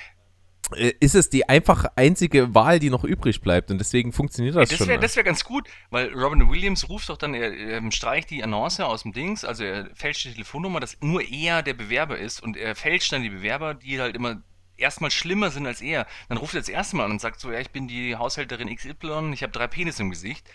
[0.77, 3.71] äh, ist es die einfach einzige Wahl, die noch übrig bleibt.
[3.71, 4.89] Und deswegen funktioniert das, das schon.
[4.89, 8.43] wäre das wär ganz gut, weil Robin Williams ruft doch dann, er, er streicht die
[8.43, 12.43] Annonce aus dem Dings, also er fälscht die Telefonnummer, dass nur er der Bewerber ist
[12.43, 14.43] und er fälscht dann die Bewerber, die halt immer
[14.77, 16.07] erstmal schlimmer sind als er.
[16.29, 18.75] Dann ruft er das erste Mal an und sagt so, ja, ich bin die Haushälterin
[18.75, 20.47] XY, ich habe drei Penis im Gesicht.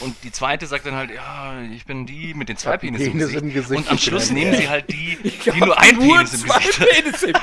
[0.00, 3.02] Und die zweite sagt dann halt, ja, ich bin die mit den zwei hab Penis,
[3.02, 3.54] Penis im, im Gesicht.
[3.54, 3.80] Gesicht.
[3.80, 5.18] Und am Schluss nehmen sie halt die,
[5.54, 6.88] die nur ein Penis im Gesicht hat.
[6.88, 7.34] Penis im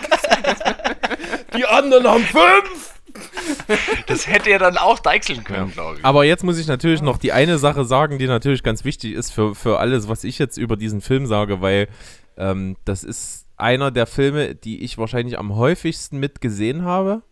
[1.58, 2.94] Die anderen haben fünf!
[4.08, 6.06] Das hätte er dann auch deichseln können, glaube ich.
[6.06, 9.32] Aber jetzt muss ich natürlich noch die eine Sache sagen, die natürlich ganz wichtig ist
[9.32, 11.90] für, für alles, was ich jetzt über diesen Film sage, weil
[12.38, 17.24] ähm, das ist einer der Filme, die ich wahrscheinlich am häufigsten mitgesehen habe,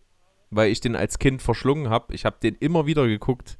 [0.50, 2.14] weil ich den als Kind verschlungen habe.
[2.14, 3.58] Ich habe den immer wieder geguckt,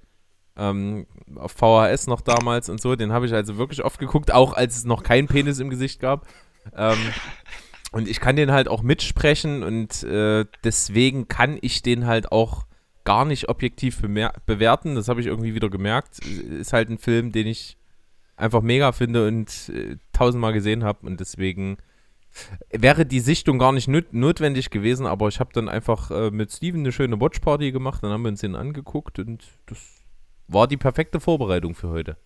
[0.57, 1.07] ähm,
[1.37, 2.97] auf VHS noch damals und so.
[2.97, 6.01] Den habe ich also wirklich oft geguckt, auch als es noch kein Penis im Gesicht
[6.01, 6.27] gab.
[6.75, 6.97] Ähm,
[7.93, 12.65] und ich kann den halt auch mitsprechen und äh, deswegen kann ich den halt auch
[13.05, 14.01] gar nicht objektiv
[14.47, 14.95] bewerten.
[14.95, 16.21] Das habe ich irgendwie wieder gemerkt.
[16.25, 17.77] Ist halt ein Film, den ich
[18.37, 21.77] einfach mega finde und äh, tausendmal gesehen habe und deswegen
[22.71, 26.53] wäre die Sichtung gar nicht nöt notwendig gewesen, aber ich habe dann einfach äh, mit
[26.53, 29.79] Steven eine schöne Watchparty gemacht, dann haben wir uns den angeguckt und das
[30.49, 32.17] war die perfekte Vorbereitung für heute.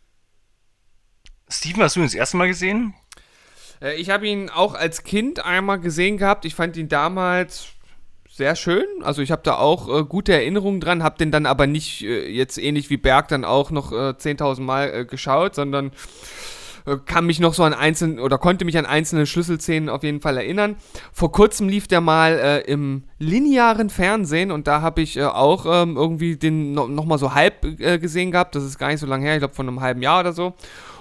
[1.49, 2.95] Steven, hast du ihn das erste Mal gesehen?
[3.81, 6.45] Äh, Ich habe ihn auch als Kind einmal gesehen gehabt.
[6.45, 7.69] Ich fand ihn damals
[8.29, 8.85] sehr schön.
[9.03, 12.29] Also ich habe da auch äh, gute Erinnerungen dran, habe den dann aber nicht äh,
[12.29, 15.93] jetzt ähnlich wie Berg dann auch noch äh, 10.000 Mal äh, geschaut, sondern äh,
[17.05, 20.37] kann mich noch so an einzelne oder konnte mich an einzelne Schlüsselszenen auf jeden Fall
[20.37, 20.77] erinnern.
[21.13, 25.67] Vor kurzem lief der mal äh, im linearen Fernsehen und da habe ich äh, auch
[25.67, 28.55] ähm, irgendwie den no, noch mal so halb äh, gesehen gehabt.
[28.55, 30.55] Das ist gar nicht so lange her, ich glaube von einem halben Jahr oder so.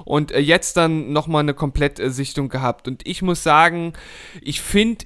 [0.05, 2.87] Und äh, jetzt dann noch mal eine Komplettsichtung gehabt.
[2.87, 3.93] Und ich muss sagen,
[4.41, 5.05] ich finde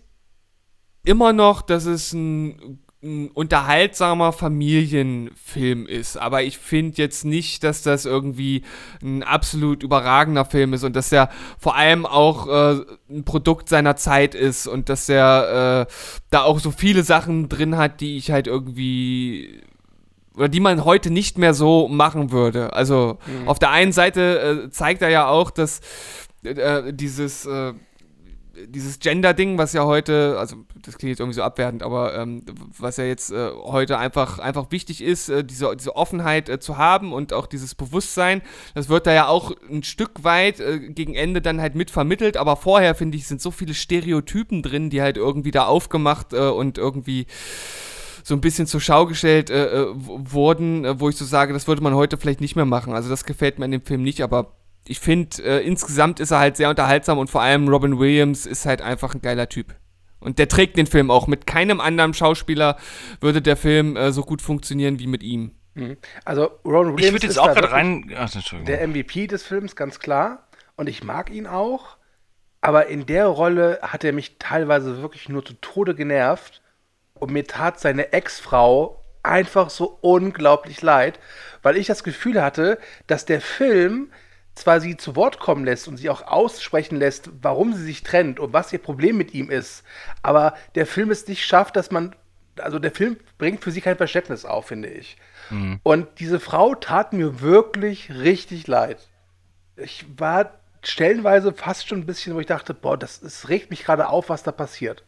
[1.04, 6.18] immer noch, dass es ein, ein unterhaltsamer Familienfilm ist.
[6.18, 8.64] Aber ich finde jetzt nicht, dass das irgendwie
[9.02, 13.96] ein absolut überragender Film ist und dass er vor allem auch äh, ein Produkt seiner
[13.96, 15.94] Zeit ist und dass er äh,
[16.30, 19.62] da auch so viele Sachen drin hat, die ich halt irgendwie
[20.36, 22.74] oder die man heute nicht mehr so machen würde.
[22.74, 25.82] Also auf der einen Seite äh, zeigt er ja auch, dass
[26.44, 27.74] äh, dieses äh,
[28.68, 32.44] dieses Gender-Ding, was ja heute, also das klingt jetzt irgendwie so abwertend, aber ähm,
[32.78, 36.78] was ja jetzt äh, heute einfach, einfach wichtig ist, äh, diese, diese Offenheit äh, zu
[36.78, 38.42] haben und auch dieses Bewusstsein,
[38.76, 42.38] das wird da ja auch ein Stück weit äh, gegen Ende dann halt mit vermittelt,
[42.38, 46.50] aber vorher, finde ich, sind so viele Stereotypen drin, die halt irgendwie da aufgemacht äh,
[46.50, 47.26] und irgendwie
[48.24, 51.96] so ein bisschen zur Schau gestellt äh, wurden, wo ich so sage, das würde man
[51.96, 52.94] heute vielleicht nicht mehr machen.
[52.94, 54.59] Also das gefällt mir in dem Film nicht, aber
[54.90, 58.66] ich finde, äh, insgesamt ist er halt sehr unterhaltsam und vor allem Robin Williams ist
[58.66, 59.76] halt einfach ein geiler Typ.
[60.20, 61.28] Und der trägt den Film auch.
[61.28, 62.76] Mit keinem anderen Schauspieler
[63.22, 65.52] würde der Film äh, so gut funktionieren wie mit ihm.
[66.26, 68.12] Also Ron Williams Ich würde jetzt ist auch da gerade rein.
[68.18, 68.30] Ach,
[68.66, 70.48] der MVP des Films, ganz klar.
[70.76, 71.98] Und ich mag ihn auch.
[72.62, 76.62] Aber in der Rolle hat er mich teilweise wirklich nur zu Tode genervt.
[77.14, 81.20] Und mir tat seine Ex-Frau einfach so unglaublich leid,
[81.62, 84.10] weil ich das Gefühl hatte, dass der Film
[84.60, 88.40] zwar sie zu Wort kommen lässt und sie auch aussprechen lässt, warum sie sich trennt
[88.40, 89.84] und was ihr Problem mit ihm ist,
[90.22, 92.16] aber der Film es nicht schafft, dass man,
[92.60, 95.18] also der Film bringt für sie kein Verständnis auf, finde ich.
[95.84, 99.08] Und diese Frau tat mir wirklich richtig leid.
[99.78, 103.84] Ich war stellenweise fast schon ein bisschen, wo ich dachte, boah, das, es regt mich
[103.84, 105.04] gerade auf, was da passiert.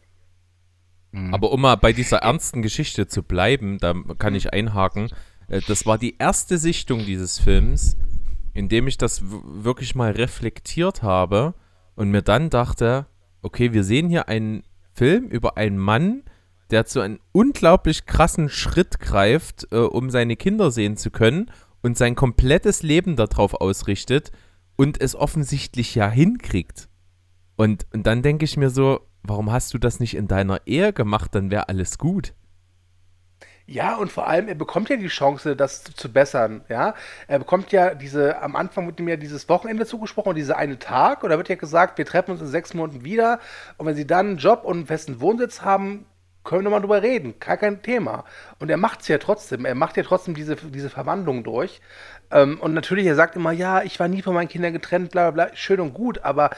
[1.30, 5.10] Aber um mal bei dieser ernsten Geschichte zu bleiben, da kann ich einhaken.
[5.48, 7.96] Äh, Das war die erste Sichtung dieses Films,
[8.54, 11.54] in dem ich das wirklich mal reflektiert habe
[11.94, 13.06] und mir dann dachte,
[13.42, 14.62] okay, wir sehen hier einen
[14.94, 16.22] Film über einen Mann,
[16.70, 21.50] der zu einem unglaublich krassen Schritt greift, äh, um seine Kinder sehen zu können
[21.82, 24.32] und sein komplettes Leben darauf ausrichtet
[24.76, 26.88] und es offensichtlich ja hinkriegt.
[27.56, 30.92] Und, und dann denke ich mir so, warum hast du das nicht in deiner Ehe
[30.92, 31.34] gemacht?
[31.34, 32.34] Dann wäre alles gut.
[33.66, 36.94] Ja, und vor allem, er bekommt ja die Chance, das zu, zu bessern, ja.
[37.28, 40.78] Er bekommt ja diese, am Anfang wird ihm ja dieses Wochenende zugesprochen und diese eine
[40.78, 43.38] Tag, und da wird ja gesagt, wir treffen uns in sechs Monaten wieder,
[43.78, 46.06] und wenn sie dann einen Job und einen festen Wohnsitz haben,
[46.44, 48.24] können wir nochmal drüber reden, gar kein Thema.
[48.58, 51.80] Und er macht es ja trotzdem, er macht ja trotzdem diese, diese Verwandlung durch.
[52.32, 55.30] Ähm, und natürlich, er sagt immer, ja, ich war nie von meinen Kindern getrennt, bla
[55.30, 56.50] bla bla, schön und gut, aber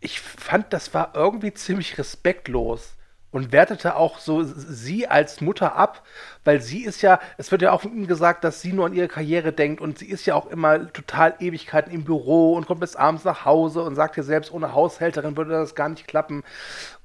[0.00, 2.97] ich fand, das war irgendwie ziemlich respektlos
[3.30, 6.02] und wertete auch so sie als Mutter ab,
[6.44, 8.94] weil sie ist ja, es wird ja auch von ihm gesagt, dass sie nur an
[8.94, 12.80] ihre Karriere denkt und sie ist ja auch immer total Ewigkeiten im Büro und kommt
[12.80, 16.42] bis abends nach Hause und sagt ja selbst, ohne Haushälterin würde das gar nicht klappen.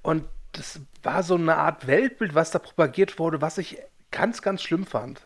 [0.02, 3.78] Und das war so eine Art Weltbild, was da propagiert wurde, was ich
[4.12, 5.22] ganz, ganz schlimm fand.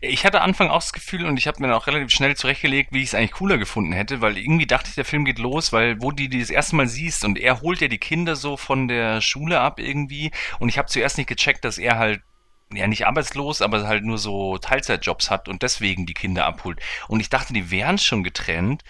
[0.00, 2.92] Ich hatte Anfang auch das Gefühl und ich habe mir dann auch relativ schnell zurechtgelegt,
[2.92, 5.72] wie ich es eigentlich cooler gefunden hätte, weil irgendwie dachte ich, der Film geht los,
[5.72, 8.56] weil wo die die das erste Mal siehst und er holt ja die Kinder so
[8.56, 12.22] von der Schule ab irgendwie und ich habe zuerst nicht gecheckt, dass er halt
[12.76, 16.80] ja nicht arbeitslos, aber halt nur so Teilzeitjobs hat und deswegen die Kinder abholt.
[17.08, 18.82] Und ich dachte, die wären schon getrennt.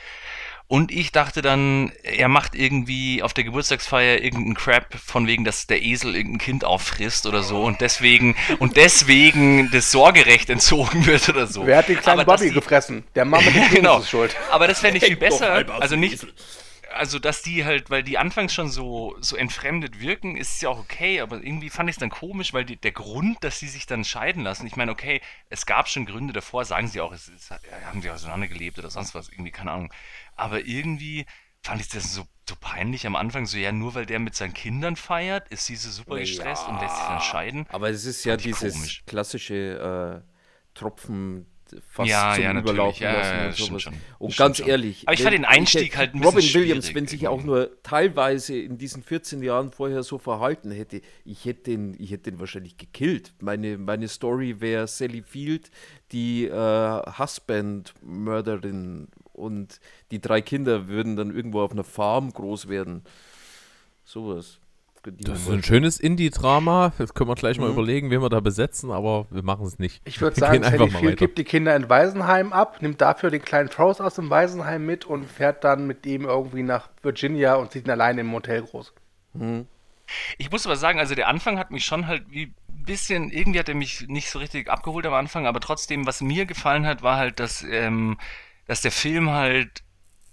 [0.69, 5.67] Und ich dachte dann, er macht irgendwie auf der Geburtstagsfeier irgendeinen Crap von wegen, dass
[5.67, 11.29] der Esel irgendein Kind auffrisst oder so und deswegen und deswegen das Sorgerecht entzogen wird
[11.29, 11.67] oder so.
[11.67, 13.05] Wer hat den kleinen Aber Bobby die- gefressen?
[13.15, 13.99] Der Ja, Penis genau.
[13.99, 14.35] ist schuld.
[14.51, 15.65] Aber das fände ich viel besser.
[15.81, 16.27] Also nicht,
[16.95, 20.79] also dass die halt, weil die anfangs schon so, so entfremdet wirken, ist ja auch
[20.79, 23.87] okay, aber irgendwie fand ich es dann komisch, weil die, der Grund, dass sie sich
[23.87, 27.29] dann scheiden lassen, ich meine, okay, es gab schon Gründe davor, sagen sie auch, es,
[27.35, 29.93] es ja, haben sie auseinandergelebt oder sonst was, irgendwie, keine Ahnung.
[30.37, 31.27] Aber irgendwie
[31.63, 34.53] fand ich das so, so peinlich am Anfang, so ja, nur weil der mit seinen
[34.55, 37.67] Kindern feiert, ist sie so super gestresst und lässt sich dann scheiden.
[37.71, 39.03] Aber es ist ja dieses komisch.
[39.07, 40.29] klassische äh,
[40.75, 41.47] Tropfen
[41.89, 42.59] fast Ja, zum ja.
[42.59, 43.83] Überlaufen Ja, lassen ja, und sowas.
[43.83, 43.95] schon.
[44.19, 44.69] Und ganz schon.
[44.69, 47.29] ehrlich, Aber ich fand den Einstieg hätte- halt ein Robin bisschen Williams, schwierig wenn sich
[47.29, 52.11] auch nur teilweise in diesen 14 Jahren vorher so verhalten hätte, ich hätte den, ich
[52.11, 53.33] hätte den wahrscheinlich gekillt.
[53.41, 55.71] Meine, meine Story wäre Sally Field,
[56.11, 63.03] die äh, Husband-Mörderin und die drei Kinder würden dann irgendwo auf einer Farm groß werden.
[64.05, 64.59] Sowas.
[65.05, 66.93] Das ist ein schönes Indie-Drama.
[66.97, 67.73] Das können wir gleich mal Mhm.
[67.73, 70.01] überlegen, wen wir da besetzen, aber wir machen es nicht.
[70.05, 71.17] Ich würde sagen, Sally mal Field weiter.
[71.17, 75.05] gibt die Kinder in Waisenheim ab, nimmt dafür den kleinen Trost aus dem Waisenheim mit
[75.05, 78.93] und fährt dann mit ihm irgendwie nach Virginia und zieht ihn alleine im Motel groß.
[80.39, 83.59] Ich muss aber sagen, also der Anfang hat mich schon halt wie ein bisschen, irgendwie
[83.59, 87.03] hat er mich nicht so richtig abgeholt am Anfang, aber trotzdem, was mir gefallen hat,
[87.03, 88.19] war halt, dass, ähm,
[88.67, 89.83] dass der Film halt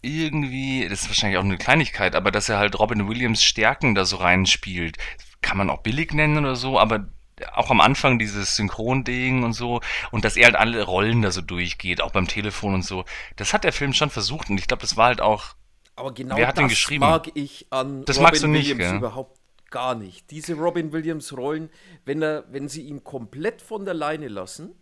[0.02, 4.06] irgendwie, das ist wahrscheinlich auch eine Kleinigkeit, aber dass er halt Robin Williams Stärken da
[4.06, 4.98] so reinspielt.
[5.42, 7.10] Kann man auch billig nennen oder so, aber
[7.54, 9.80] auch am Anfang dieses Synchronding und so
[10.12, 13.06] und dass er halt alle Rollen da so durchgeht, auch beim Telefon und so.
[13.38, 15.56] Das hat der Film schon versucht und ich glaube, das war halt auch
[15.96, 17.02] Aber genau Wer hat das den geschrieben?
[17.02, 18.96] mag ich an Das Robin magst du nicht, Williams gell?
[18.96, 19.40] überhaupt
[19.70, 20.32] gar nicht.
[20.32, 21.70] Diese Robin Williams Rollen,
[22.06, 24.76] wenn er, wenn sie ihn komplett von der Leine lassen,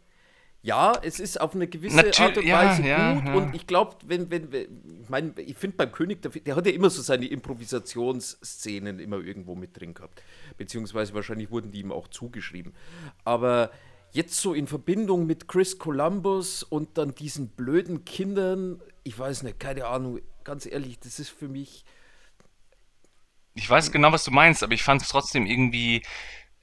[0.62, 3.34] ja, es ist auf eine gewisse Natür- Art und Weise ja, gut ja.
[3.36, 6.66] und ich glaube, wenn, wenn, wenn, ich meine, ich finde beim König, der, der hat
[6.66, 10.22] ja immer so seine Improvisationsszenen immer irgendwo mit drin gehabt.
[10.58, 12.74] Beziehungsweise wahrscheinlich wurden die ihm auch zugeschrieben.
[13.24, 13.72] Aber
[14.12, 19.60] jetzt so in Verbindung mit Chris Columbus und dann diesen blöden Kindern, ich weiß nicht,
[19.60, 21.86] keine Ahnung, ganz ehrlich, das ist für mich.
[23.54, 26.04] Ich weiß genau, was du meinst, aber ich fand es trotzdem irgendwie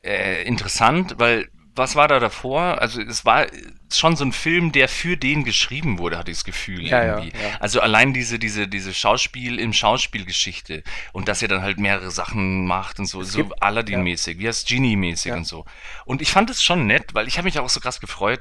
[0.03, 2.81] äh, interessant, weil was war da davor?
[2.81, 3.47] Also es war
[3.93, 7.19] schon so ein Film, der für den geschrieben wurde, hatte ich das Gefühl Ja, ja,
[7.19, 7.37] irgendwie.
[7.37, 7.57] ja.
[7.61, 10.83] Also allein diese diese diese Schauspiel im Schauspielgeschichte
[11.13, 14.69] und dass er dann halt mehrere Sachen macht und so so gibt- Aladdin-mäßig, wie heißt
[14.69, 15.37] Genie-mäßig Ja.
[15.37, 15.65] und so.
[16.05, 18.41] Und ich fand es schon nett, weil ich habe mich auch so krass gefreut,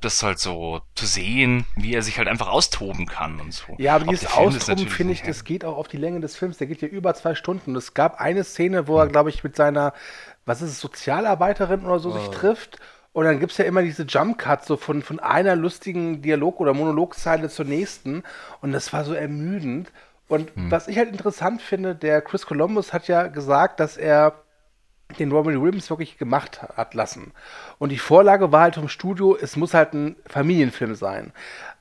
[0.00, 3.74] das halt so zu sehen, wie er sich halt einfach austoben kann und so.
[3.78, 6.56] Ja, aber dieses Austoben, finde ich, das geht auch auf die Länge des Films.
[6.58, 7.70] Der geht ja über zwei Stunden.
[7.72, 9.92] Und es gab eine Szene, wo er, glaube ich, mit seiner,
[10.48, 12.78] was ist es, Sozialarbeiterin oder so sich trifft.
[13.12, 16.60] Und dann gibt es ja immer diese Jump Cuts, so von, von einer lustigen Dialog-
[16.60, 18.22] oder Monologzeile zur nächsten.
[18.60, 19.90] Und das war so ermüdend.
[20.28, 24.34] Und was ich halt interessant finde, der Chris Columbus hat ja gesagt, dass er
[25.18, 27.32] den Robin Williams wirklich gemacht hat lassen.
[27.78, 31.32] Und die Vorlage war halt vom Studio, es muss halt ein Familienfilm sein.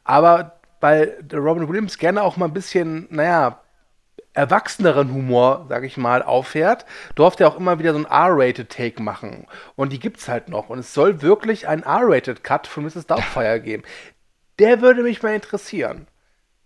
[0.05, 3.59] Aber weil der Robin Williams gerne auch mal ein bisschen, naja,
[4.37, 9.01] erwachseneren Humor, sag ich mal, auffährt, durfte er auch immer wieder so ein R-Rated Take
[9.01, 9.47] machen.
[9.75, 10.69] Und die gibt's halt noch.
[10.69, 13.07] Und es soll wirklich ein R-Rated Cut von Mrs.
[13.07, 13.83] Doubtfire geben.
[14.59, 16.07] Der würde mich mal interessieren.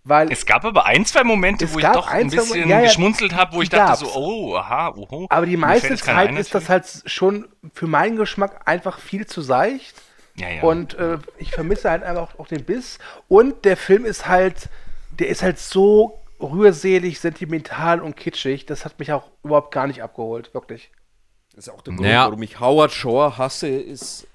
[0.04, 2.86] Weil Es gab aber ein, zwei Momente, wo ich doch ein, bisschen Momente- ja, ja,
[2.88, 4.14] geschmunzelt habe, wo ich dachte gab's.
[4.14, 5.28] so, oh, aha, oho.
[5.30, 9.96] Aber die meiste Zeit ist das halt schon für meinen Geschmack einfach viel zu seicht.
[10.36, 10.62] Ja, ja.
[10.64, 12.98] Und äh, ich vermisse halt einfach auch den Biss.
[13.28, 14.70] Und der Film ist halt,
[15.20, 18.66] der ist halt so rührselig, sentimental und kitschig.
[18.66, 20.92] Das hat mich auch überhaupt gar nicht abgeholt, wirklich.
[21.56, 22.26] Das ist auch der Grund, Naja.
[22.26, 24.28] warum ich Howard Shore hasse, ist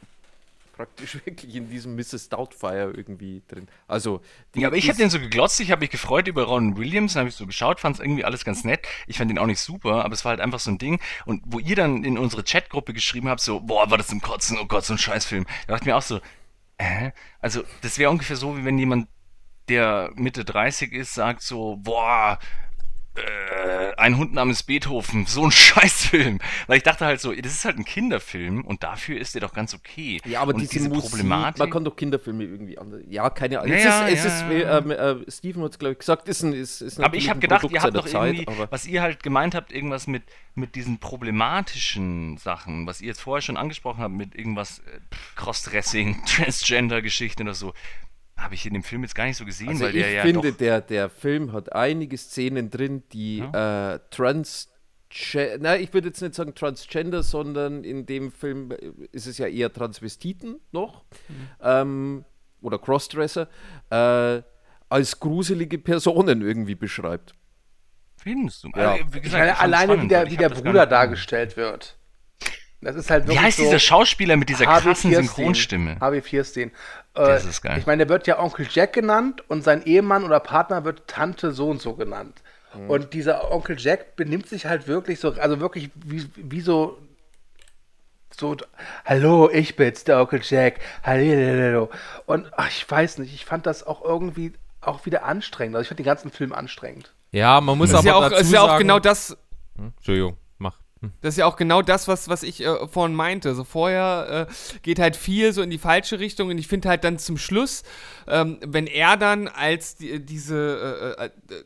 [0.77, 2.29] praktisch wirklich in diesem Mrs.
[2.29, 3.67] Doubtfire irgendwie drin.
[3.89, 4.21] Also,
[4.55, 7.15] die ja, aber ich habe den so geglotzt, ich habe mich gefreut über Ron Williams,
[7.15, 8.87] dann habe ich so geschaut, fand es irgendwie alles ganz nett.
[9.07, 11.01] Ich fand den auch nicht super, aber es war halt einfach so ein Ding.
[11.25, 14.59] Und wo ihr dann in unsere Chatgruppe geschrieben habt, so, boah, war das zum Kotzen,
[14.61, 15.45] oh Gott, so ein Scheißfilm.
[15.67, 16.21] Da dachte ich mir auch so,
[16.77, 17.13] äh?
[17.41, 19.09] Also, das wäre ungefähr so, wie wenn jemand,
[19.69, 22.39] der Mitte 30 ist, sagt so, boah,
[23.17, 26.39] äh, ein Hund namens Beethoven, so ein Scheißfilm.
[26.67, 29.55] Weil ich dachte halt so, das ist halt ein Kinderfilm und dafür ist der doch
[29.55, 30.21] ganz okay.
[30.25, 33.01] Ja, aber und diese, Musik, man kann doch Kinderfilme irgendwie anders.
[33.09, 33.73] Ja, keine Ahnung.
[33.73, 36.29] Ja, es ja, ist, es ja, ist ähm, äh, Steven hat es, glaube ich, gesagt,
[36.29, 38.71] ist ein, ist, ist Aber ich habe gedacht, Produkt ihr habt doch Zeit, irgendwie, aber-
[38.71, 40.23] was ihr halt gemeint habt, irgendwas mit,
[40.55, 45.01] mit diesen problematischen Sachen, was ihr jetzt vorher schon angesprochen habt, mit irgendwas äh,
[45.37, 47.73] Crossdressing, Transgender-Geschichten oder so,
[48.37, 50.23] habe ich in dem Film jetzt gar nicht so gesehen, Also weil ich der ja
[50.23, 50.59] finde, doch...
[50.59, 54.73] der, der Film hat einige Szenen drin, die äh, trans
[55.61, 59.47] na, ich würde jetzt nicht sagen Transgender, sondern in dem Film äh, ist es ja
[59.47, 61.05] eher Transvestiten noch
[61.63, 62.25] ähm,
[62.61, 63.49] oder Crossdresser
[63.91, 64.43] äh,
[64.89, 67.35] als gruselige Personen irgendwie beschreibt.
[68.17, 68.71] Findest du?
[68.77, 68.97] Ja.
[68.97, 71.57] Äh, wie Ich gesagt, meine, ich alleine spannend, wie der, wie ich der Bruder dargestellt
[71.57, 71.97] wird.
[72.81, 75.13] Das ist halt Wie heißt so dieser Schauspieler mit dieser Harvey krassen.
[75.15, 75.97] Synchronstimme?
[76.01, 76.71] Harvey Fierstein.
[77.15, 77.79] Das Äh, ist geil.
[77.79, 81.53] Ich meine, der wird ja Onkel Jack genannt und sein Ehemann oder Partner wird Tante
[81.53, 82.43] so und so genannt.
[82.75, 82.91] Mhm.
[82.91, 86.99] Und dieser Onkel Jack benimmt sich halt wirklich so, also wirklich wie, wie so,
[88.39, 88.57] so,
[89.07, 91.89] hallo, ich bin's, der Onkel Jack, hallo.
[92.27, 94.53] Und ach, ich weiß nicht, ich fand das auch irgendwie
[94.83, 95.75] auch wieder anstrengend.
[95.77, 97.13] Also ich fand den ganzen Film anstrengend.
[97.33, 99.37] Ja, man muss Das ist aber ja auch, dazu ist ja auch sagen, genau das,
[99.77, 99.93] Hm?
[99.97, 100.37] Entschuldigung.
[101.21, 103.55] Das ist ja auch genau das, was, was ich äh, vorhin meinte.
[103.55, 107.05] So vorher äh, geht halt viel so in die falsche Richtung und ich finde halt
[107.05, 107.83] dann zum Schluss,
[108.27, 111.65] ähm, wenn er dann als die, diese äh, äh, äh,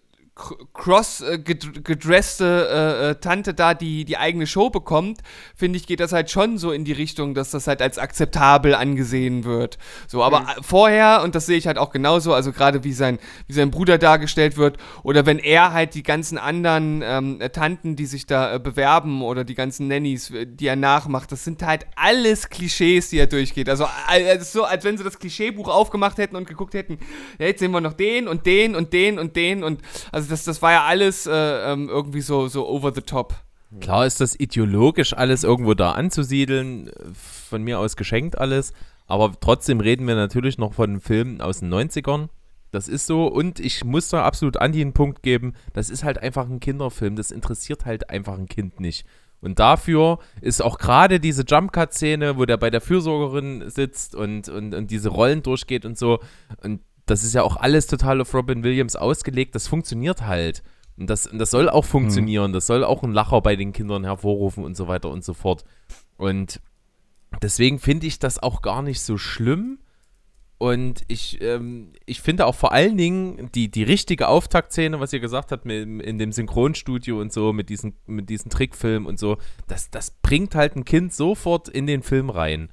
[0.72, 5.20] cross äh, ged- gedresste äh, äh, Tante da die, die eigene Show bekommt,
[5.54, 8.74] finde ich, geht das halt schon so in die Richtung, dass das halt als akzeptabel
[8.74, 9.78] angesehen wird.
[10.06, 13.18] So, aber äh, vorher, und das sehe ich halt auch genauso, also gerade wie sein,
[13.46, 17.96] wie sein Bruder dargestellt wird, oder wenn er halt die ganzen anderen ähm, äh, Tanten,
[17.96, 21.86] die sich da äh, bewerben, oder die ganzen Nannies, die er nachmacht, das sind halt
[21.96, 23.68] alles Klischees, die er durchgeht.
[23.68, 26.98] Also es ist so, als wenn sie das Klischeebuch aufgemacht hätten und geguckt hätten,
[27.38, 29.82] ja, jetzt sehen wir noch den und den und den und den und
[30.12, 33.34] also das, das war ja alles äh, ähm, irgendwie so, so over the top.
[33.80, 38.72] Klar ist das ideologisch alles irgendwo da anzusiedeln, von mir aus geschenkt alles,
[39.06, 42.28] aber trotzdem reden wir natürlich noch von einem Film aus den 90ern.
[42.72, 46.18] Das ist so und ich muss da absolut Andi einen Punkt geben, das ist halt
[46.18, 49.06] einfach ein Kinderfilm, das interessiert halt einfach ein Kind nicht.
[49.40, 54.74] Und dafür ist auch gerade diese Jump-Cut-Szene, wo der bei der Fürsorgerin sitzt und, und,
[54.74, 56.18] und diese Rollen durchgeht und so,
[56.62, 60.62] und das ist ja auch alles total auf Robin Williams ausgelegt, das funktioniert halt.
[60.96, 64.04] Und das, und das soll auch funktionieren, das soll auch einen Lacher bei den Kindern
[64.04, 65.64] hervorrufen und so weiter und so fort.
[66.18, 66.60] Und
[67.42, 69.78] deswegen finde ich das auch gar nicht so schlimm.
[70.58, 75.20] Und ich, ähm, ich finde auch vor allen Dingen die, die richtige Auftaktszene, was ihr
[75.20, 79.38] gesagt habt, mit, in dem Synchronstudio und so, mit diesen, mit diesen Trickfilmen und so,
[79.68, 82.70] das, das bringt halt ein Kind sofort in den Film rein.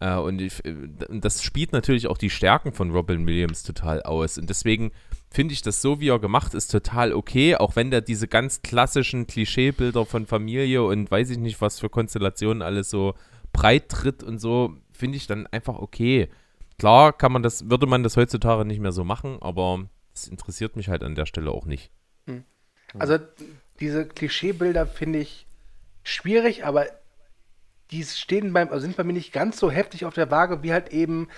[0.00, 0.74] Äh, und ich, äh,
[1.08, 4.38] das spielt natürlich auch die Stärken von Robin Williams total aus.
[4.38, 4.92] Und deswegen
[5.30, 8.62] finde ich das so, wie er gemacht ist, total okay, auch wenn der diese ganz
[8.62, 13.14] klassischen Klischeebilder von Familie und weiß ich nicht, was für Konstellationen alles so
[13.52, 16.28] breit tritt und so, finde ich dann einfach okay.
[16.78, 20.76] Klar kann man das, würde man das heutzutage nicht mehr so machen, aber es interessiert
[20.76, 21.90] mich halt an der Stelle auch nicht.
[22.98, 23.18] Also
[23.78, 25.46] diese Klischeebilder finde ich
[26.02, 26.86] schwierig, aber
[27.90, 30.72] die stehen beim, also sind bei mir nicht ganz so heftig auf der Waage, wie
[30.72, 31.28] halt eben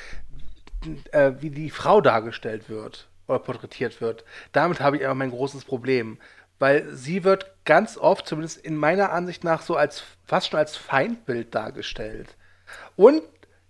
[1.12, 4.24] äh, wie die Frau dargestellt wird oder porträtiert wird.
[4.53, 6.18] Damit habe ich einfach mein großes Problem.
[6.59, 10.76] Weil sie wird ganz oft, zumindest in meiner Ansicht nach, so als fast schon als
[10.76, 12.36] Feindbild dargestellt.
[12.94, 13.22] Und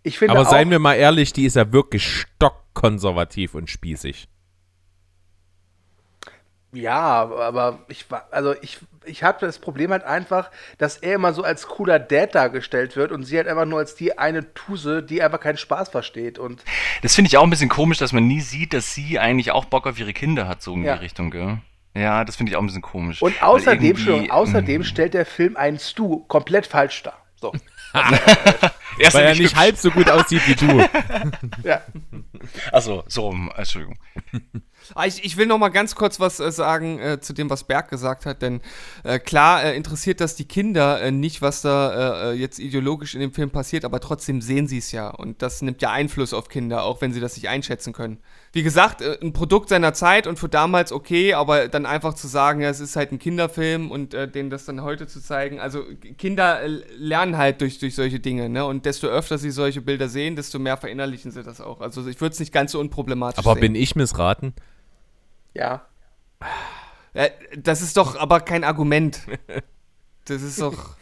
[0.03, 4.29] ich finde Aber auch, seien wir mal ehrlich, die ist ja wirklich stockkonservativ und spießig.
[6.73, 11.33] Ja, aber ich war, also ich, ich habe das Problem halt einfach, dass er immer
[11.33, 15.03] so als cooler Dad dargestellt wird und sie halt einfach nur als die eine Tuse,
[15.03, 16.39] die einfach keinen Spaß versteht.
[16.39, 16.63] Und
[17.03, 19.65] Das finde ich auch ein bisschen komisch, dass man nie sieht, dass sie eigentlich auch
[19.67, 20.95] Bock auf ihre Kinder hat, so in Ja.
[20.97, 21.59] die Richtung, gell?
[21.95, 23.21] Ja, das finde ich auch ein bisschen komisch.
[23.21, 27.19] Und außerdem, außerdem stellt der Film einen Stu komplett falsch dar.
[27.37, 27.53] So.
[29.03, 29.55] Er ist Weil er nicht hübsch.
[29.57, 30.89] halb so gut aussieht wie du.
[31.65, 31.83] Ja.
[32.73, 33.99] Achso, so rum, Entschuldigung.
[34.97, 37.63] Ah, Ich, ich will noch mal ganz kurz was äh, sagen äh, zu dem, was
[37.65, 38.61] Berg gesagt hat, denn
[39.05, 43.33] äh, klar äh, interessiert das die Kinder äh, nicht, was da jetzt ideologisch in dem
[43.33, 46.83] Film passiert, aber trotzdem sehen sie es ja und das nimmt ja Einfluss auf Kinder,
[46.83, 48.19] auch wenn sie das nicht einschätzen können.
[48.55, 52.29] Wie gesagt, äh, ein Produkt seiner Zeit und für damals okay, aber dann einfach zu
[52.29, 55.59] sagen, ja, es ist halt ein Kinderfilm und äh, denen das dann heute zu zeigen,
[55.59, 55.85] also
[56.19, 58.67] Kinder äh, lernen halt durch, durch solche Dinge, ne?
[58.67, 61.81] Und desto öfter sie solche Bilder sehen, desto mehr verinnerlichen sie das auch.
[61.81, 63.61] Also ich würde es nicht ganz so unproblematisch Aber sehen.
[63.61, 64.53] bin ich missraten?
[65.55, 65.87] Ja.
[67.15, 69.21] Äh, das ist doch aber kein Argument.
[70.27, 70.97] Das ist doch.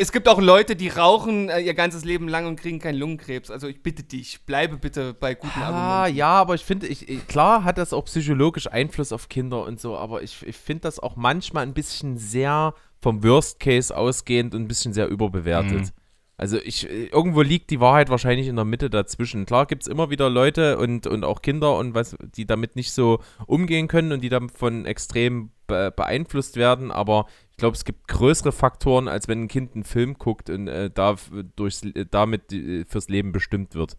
[0.00, 3.50] Es gibt auch Leute, die rauchen äh, ihr ganzes Leben lang und kriegen keinen Lungenkrebs.
[3.50, 5.66] Also ich bitte dich, bleibe bitte bei guten Ah,
[6.02, 6.16] Argumenten.
[6.18, 9.78] ja, aber ich finde, ich, ich- klar hat das auch psychologisch Einfluss auf Kinder und
[9.80, 14.54] so, aber ich, ich finde das auch manchmal ein bisschen sehr vom Worst Case ausgehend
[14.54, 15.80] und ein bisschen sehr überbewertet.
[15.80, 15.90] Mhm.
[16.36, 19.44] Also ich, irgendwo liegt die Wahrheit wahrscheinlich in der Mitte dazwischen.
[19.44, 22.92] Klar gibt es immer wieder Leute und, und auch Kinder und was, die damit nicht
[22.92, 27.26] so umgehen können und die davon extrem be beeinflusst werden, aber
[27.60, 31.14] glaube, es gibt größere Faktoren, als wenn ein Kind einen Film guckt und äh, da
[31.56, 33.96] durchs, äh, damit äh, fürs Leben bestimmt wird.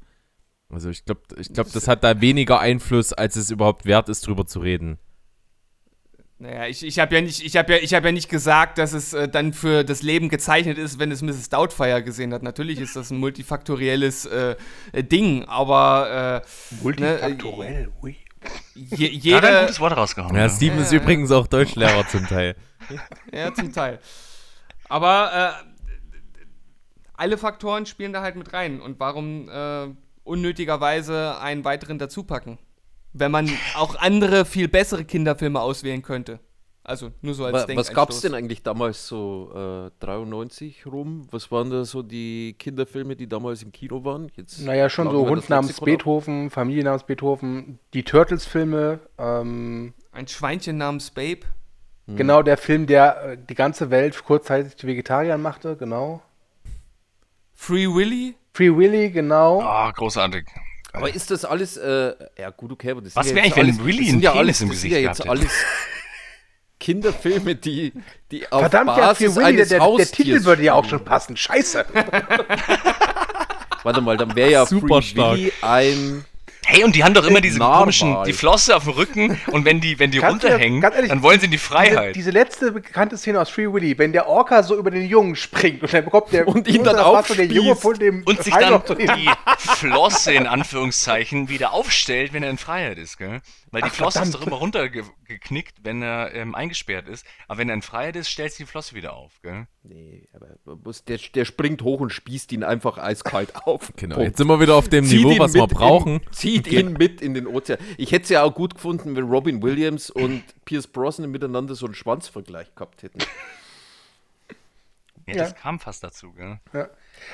[0.69, 4.25] Also ich glaube, ich glaub, das hat da weniger Einfluss, als es überhaupt wert ist,
[4.27, 4.99] drüber zu reden.
[6.39, 8.93] Naja, ich, ich habe ja, nicht- ich hab ja, ich hab ja nicht gesagt, dass
[8.93, 11.49] es äh, dann für das Leben gezeichnet ist, wenn es Mrs.
[11.49, 12.41] Doubtfire gesehen hat.
[12.41, 14.55] Natürlich ist das ein multifaktorielles äh,
[14.91, 18.15] äh, Ding, aber äh, Multifaktorell, ui.
[18.73, 20.35] je, Da hat er ein jeder, gutes Wort rausgehauen.
[20.35, 22.55] Ja, Steven ist übrigens auch Deutschlehrer zum Teil.
[23.33, 23.99] Ja, zum Teil.
[24.89, 26.41] Aber äh,
[27.13, 28.81] alle Faktoren spielen da halt mit rein.
[28.81, 29.87] Und warum äh,
[30.23, 32.57] unnötigerweise einen weiteren dazupacken?
[33.13, 36.39] Wenn man auch andere, viel bessere Kinderfilme auswählen könnte.
[36.83, 37.95] Also nur so als Wa- Was Denkanstoß.
[37.95, 41.27] gab es denn eigentlich damals so äh, 93 rum?
[41.29, 44.31] Was waren da so die Kinderfilme, die damals im Kino waren?
[44.35, 45.79] Jetzt Naja, schon so Hund namens.
[45.79, 51.41] Beethoven, Familie namens Beethoven, die Turtles-Filme, ähm, Ein Schweinchen namens Babe.
[52.15, 56.21] Genau der Film, der äh, die ganze Welt kurzzeitig zu Vegetariern machte, genau.
[57.53, 58.35] Free Willy.
[58.53, 59.61] Free Willy, genau.
[59.61, 60.45] Ah, großartig.
[60.93, 63.65] Aber ist das alles, äh, ja gut, okay, aber das Was wäre ja eigentlich, wenn
[63.65, 65.51] alles, Willy das sind einen ja alles, im das sind ja Gesicht jetzt alles
[66.79, 67.93] Kinderfilme, die,
[68.31, 70.85] die auf Verdammt, ja, Basis Free Willy, der, eines der, der Titel würde ja auch
[70.85, 71.37] schon passen.
[71.37, 71.85] Scheiße.
[73.83, 75.37] Warte mal, dann wäre ja Super Free stark.
[75.37, 76.25] Willy ein
[76.65, 77.79] Hey, und die haben doch immer diese Narwal.
[77.79, 81.21] komischen, die Flosse auf dem Rücken und wenn die, wenn die Kannst runterhängen, ehrlich, dann
[81.23, 82.15] wollen sie in die Diese, Freiheit.
[82.15, 85.81] diese letzte bekannte Szene aus Free Willy, wenn der Orca so über den Jungen springt
[85.81, 88.43] und dann bekommt der Und ihn dann der Wasser der Junge aufspießt von dem und
[88.43, 93.41] sich dann die Flosse in Anführungszeichen wieder aufstellt, wenn er in Freiheit ist, gell?
[93.73, 94.43] Weil die Ach, Flosse ist verdammt.
[94.43, 97.25] doch immer runtergeknickt, wenn er ähm, eingesperrt ist.
[97.47, 99.65] Aber wenn er in Freiheit ist, stellt sie die Flosse wieder auf, gell?
[99.83, 103.93] Nee, aber muss- der, der springt hoch und spießt ihn einfach eiskalt auf.
[103.95, 104.27] Genau, Punkt.
[104.27, 106.15] jetzt sind wir wieder auf dem Zieht Niveau, was wir brauchen.
[106.19, 107.79] In, zieht ihn mit in den Ozean.
[107.97, 111.85] Ich hätte es ja auch gut gefunden, wenn Robin Williams und Pierce Brosnan miteinander so
[111.85, 113.19] einen Schwanzvergleich gehabt hätten.
[115.27, 115.43] Ja, Ja.
[115.43, 116.59] das kam fast dazu, gell?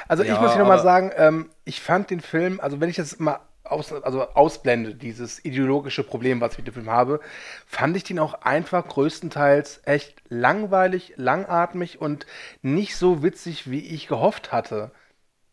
[0.07, 2.97] Also ich Ja, muss hier nochmal sagen, ähm, ich fand den Film, also wenn ich
[2.97, 3.39] das mal
[3.72, 7.20] aus, also ausblende, dieses ideologische Problem, was ich mit dem Film habe,
[7.65, 12.26] fand ich den auch einfach größtenteils echt langweilig, langatmig und
[12.61, 14.91] nicht so witzig, wie ich gehofft hatte.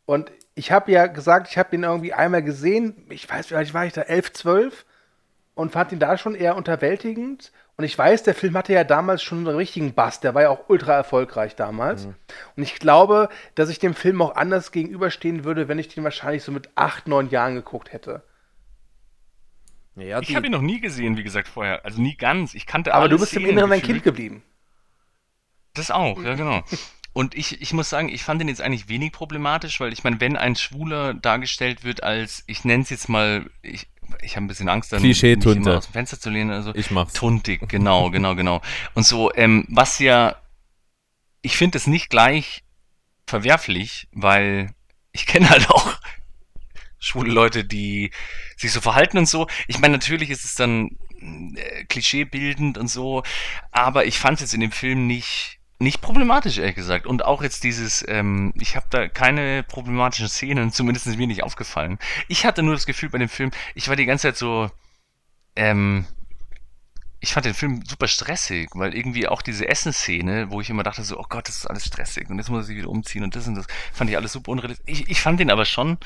[0.06, 3.86] Und ich habe ja gesagt, ich habe ihn irgendwie einmal gesehen, ich weiß, alt war
[3.86, 4.86] ich da, 11, 12
[5.54, 7.52] und fand ihn da schon eher unterwältigend.
[7.76, 10.50] Und ich weiß, der Film hatte ja damals schon einen richtigen Bass, der war ja
[10.50, 12.06] auch ultra erfolgreich damals.
[12.56, 16.44] Und ich glaube, dass ich dem Film auch anders gegenüberstehen würde, wenn ich den wahrscheinlich
[16.44, 18.22] so mit 8, 9 Jahren geguckt hätte.
[19.96, 21.84] Ja, Ich habe ihn noch nie gesehen, wie gesagt, vorher.
[21.84, 22.54] Also nie ganz.
[22.54, 23.82] Ich kannte Aber du bist im Szenen Inneren ein.
[23.82, 24.42] Kind geblieben.
[25.74, 26.62] Das auch, ja genau.
[27.12, 30.20] Und ich, ich muss sagen, ich fand den jetzt eigentlich wenig problematisch, weil ich meine,
[30.20, 33.86] wenn ein Schwuler dargestellt wird als, ich nenne es jetzt mal, ich,
[34.22, 35.58] ich habe ein bisschen Angst, dann Klischee-Tunte.
[35.58, 36.50] mich immer aus dem Fenster zu lehnen.
[36.50, 37.12] Also, Ich mach's.
[37.12, 38.60] Tuntig, genau, genau, genau.
[38.94, 40.36] Und so, ähm, was ja,
[41.42, 42.62] ich finde es nicht gleich
[43.26, 44.74] verwerflich, weil
[45.12, 45.94] ich kenne halt auch
[46.98, 48.10] schwule Leute, die
[48.56, 49.46] sich so verhalten und so.
[49.68, 50.96] Ich meine, natürlich ist es dann
[51.56, 53.22] äh, klischeebildend und so,
[53.70, 57.06] aber ich fand es jetzt in dem Film nicht nicht problematisch, ehrlich gesagt.
[57.06, 61.98] Und auch jetzt dieses, ähm, ich habe da keine problematischen Szenen, zumindest mir nicht aufgefallen.
[62.28, 64.70] Ich hatte nur das Gefühl bei dem Film, ich war die ganze Zeit so,
[65.56, 66.06] ähm,
[67.20, 71.02] ich fand den Film super stressig, weil irgendwie auch diese Essensszene, wo ich immer dachte
[71.02, 73.48] so, oh Gott, das ist alles stressig und jetzt muss ich wieder umziehen und das
[73.48, 74.84] und das, fand ich alles super unrealistisch.
[74.86, 75.96] Ich, ich fand den aber schon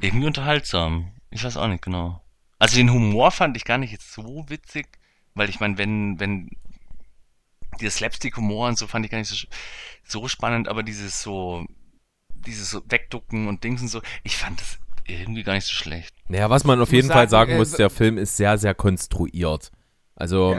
[0.00, 1.12] irgendwie unterhaltsam.
[1.30, 2.20] Ich weiß auch nicht genau.
[2.58, 4.88] Also den Humor fand ich gar nicht jetzt so witzig,
[5.34, 6.50] weil ich meine, wenn, wenn
[7.80, 9.46] dieser Slapstick-Humor und so fand ich gar nicht so,
[10.04, 11.66] so spannend, aber dieses so,
[12.46, 16.14] dieses so Wegducken und Dings und so, ich fand das irgendwie gar nicht so schlecht.
[16.28, 18.74] Naja, was man auf jeden Fall sagen, sagen äh, muss, der Film ist sehr, sehr
[18.74, 19.70] konstruiert.
[20.20, 20.56] Also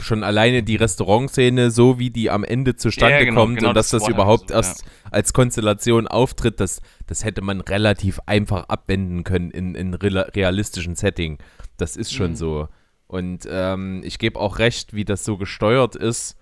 [0.00, 3.74] schon alleine die Restaurantszene, so wie die am Ende zustande Ja, genau, kommt genau und
[3.74, 8.64] dass das das überhaupt ich erst als Konstellation auftritt, das, das hätte man relativ einfach
[8.70, 11.36] abwenden können in, in realistischen Setting.
[11.76, 12.68] Das ist schon so.
[13.06, 16.38] Und ähm, ich gebe auch recht, wie das so gesteuert ist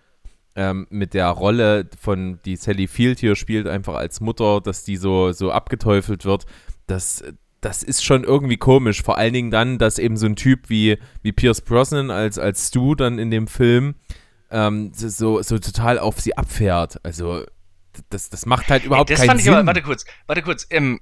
[0.57, 4.97] ähm, mit der Rolle von, die Sally Field hier spielt, einfach als Mutter, dass die
[4.97, 6.47] so, so abgeteufelt wird.
[6.87, 7.23] Das,
[7.61, 9.03] das ist schon irgendwie komisch.
[9.03, 12.69] Vor allen Dingen dann, dass eben so ein Typ wie, wie Pierce Brosnan als, als
[12.69, 13.95] Stu dann in dem Film
[14.51, 17.01] ähm, so, so total auf sie abfährt.
[17.05, 17.45] Also
[18.11, 19.55] Das, das macht halt überhaupt das keinen fand ich Sinn.
[19.55, 21.01] aber, warte kurz, warte kurz, ähm,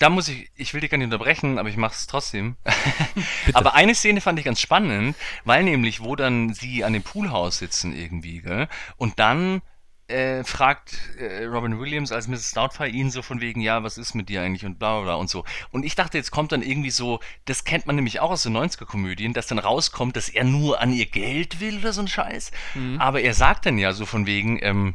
[0.00, 2.56] da muss ich, ich will dich gar nicht unterbrechen, aber ich mach's trotzdem.
[3.52, 7.58] aber eine Szene fand ich ganz spannend, weil nämlich, wo dann sie an dem Poolhaus
[7.58, 8.66] sitzen irgendwie, gell?
[8.96, 9.60] Und dann
[10.08, 12.52] äh, fragt äh, Robin Williams als Mrs.
[12.52, 15.14] Doubtfire ihn so von wegen, ja, was ist mit dir eigentlich und bla bla bla
[15.16, 15.44] und so.
[15.70, 18.56] Und ich dachte, jetzt kommt dann irgendwie so, das kennt man nämlich auch aus den
[18.56, 22.52] 90er-Komödien, dass dann rauskommt, dass er nur an ihr Geld will oder so ein Scheiß.
[22.98, 24.94] Aber er sagt dann ja so von wegen, ähm,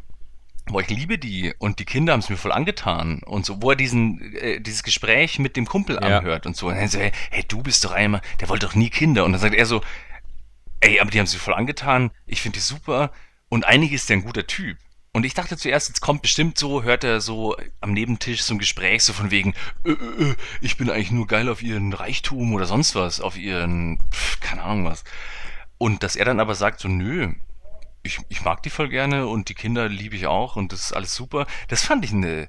[0.65, 3.71] boah, ich liebe die und die Kinder haben es mir voll angetan und so, wo
[3.71, 6.17] er diesen, äh, dieses Gespräch mit dem Kumpel Ja.
[6.19, 6.67] anhört und so.
[6.67, 9.25] Und dann so, hey, hey, du bist doch einmal, der wollte doch nie Kinder.
[9.25, 9.81] Und dann sagt er so,
[10.81, 13.11] ey, aber die haben sie voll angetan, ich finde die super
[13.49, 14.77] und eigentlich ist der ein guter Typ.
[15.13, 18.59] Und ich dachte zuerst, jetzt kommt bestimmt so, hört er so am Nebentisch so ein
[18.59, 19.53] Gespräch so von wegen,
[19.85, 19.93] äh, äh,
[20.31, 24.41] äh, ich bin eigentlich nur geil auf ihren Reichtum oder sonst was, auf ihren, pf,
[24.41, 25.05] keine Ahnung was.
[25.77, 27.31] Und dass er dann aber sagt so, nö,
[28.05, 30.93] ich, ich mag die voll gerne und die Kinder liebe ich auch und das ist
[30.93, 31.45] alles super.
[31.67, 32.47] Das fand ich eine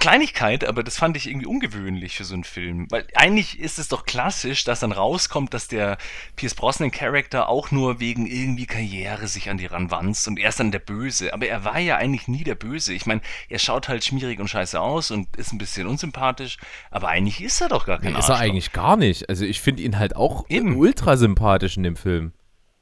[0.00, 2.88] Kleinigkeit, aber das fand ich irgendwie ungewöhnlich für so einen Film.
[2.90, 5.98] Weil eigentlich ist es doch klassisch, dass dann rauskommt, dass der
[6.34, 10.72] Pierce Brosnan-Charakter auch nur wegen irgendwie Karriere sich an die ranwanzt und er ist dann
[10.72, 11.32] der Böse.
[11.32, 12.92] Aber er war ja eigentlich nie der Böse.
[12.92, 16.56] Ich meine, er schaut halt schmierig und scheiße aus und ist ein bisschen unsympathisch,
[16.90, 18.44] aber eigentlich ist er doch gar kein Nee, ist er Arschloch.
[18.44, 19.28] eigentlich gar nicht.
[19.28, 20.74] Also ich finde ihn halt auch Eben.
[20.74, 22.32] ultra sympathisch in dem Film.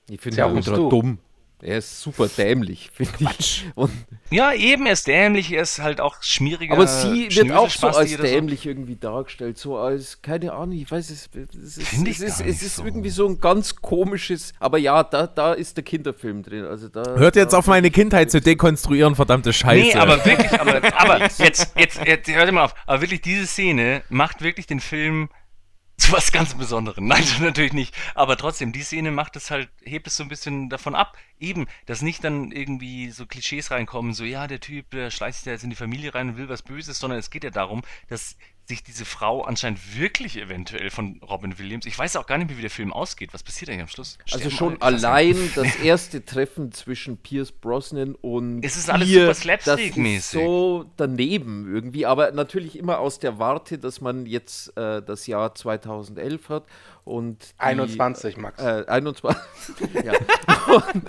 [0.09, 0.88] Ich finde Ja, ihn bist ultra du.
[0.88, 1.18] dumm.
[1.62, 3.66] Er ist super dämlich, finde ich.
[3.74, 3.90] Und,
[4.30, 6.74] Ja, eben, er ist dämlich, er ist halt auch schmieriger.
[6.74, 8.22] aber sie wird auch so als oder so.
[8.22, 12.22] dämlich irgendwie dargestellt, so als, keine Ahnung, ich weiß es, es ist, Find ich es
[12.22, 12.84] ist, es ist so.
[12.84, 16.64] irgendwie so ein ganz komisches, aber ja, da, da ist der Kinderfilm drin.
[16.64, 19.88] Also da, Hört jetzt da, auf meine Kindheit zu dekonstruieren, verdammte Scheiße.
[19.88, 21.40] Nee, aber wirklich, aber, aber jetzt,
[21.76, 25.28] jetzt, jetzt, hört mal auf, aber wirklich diese Szene macht wirklich den Film
[26.01, 27.07] zu was ganz Besonderem.
[27.07, 27.94] Nein, natürlich nicht.
[28.14, 31.16] Aber trotzdem, die Szene macht es halt, hebt es so ein bisschen davon ab.
[31.38, 35.44] Eben, dass nicht dann irgendwie so Klischees reinkommen, so, ja, der Typ, der schleicht sich
[35.44, 37.82] da jetzt in die Familie rein und will was Böses, sondern es geht ja darum,
[38.09, 38.36] dass
[38.70, 42.56] sich diese Frau anscheinend wirklich eventuell von Robin Williams, ich weiß auch gar nicht mehr,
[42.56, 43.34] wie der Film ausgeht.
[43.34, 44.16] Was passiert eigentlich am Schluss?
[44.32, 44.96] Also Sterben schon alle?
[44.96, 49.42] Allein das erste Treffen zwischen Pierce Brosnan und Es ist alles ihr, super das ist
[49.42, 50.40] slapstick-mäßig.
[50.40, 55.54] so daneben irgendwie, aber natürlich immer aus der Warte, dass man jetzt äh, das Jahr
[55.54, 56.64] 2011 hat
[57.04, 58.62] und die, 21, Max.
[58.62, 59.76] Äh, 21.
[60.04, 60.12] ja.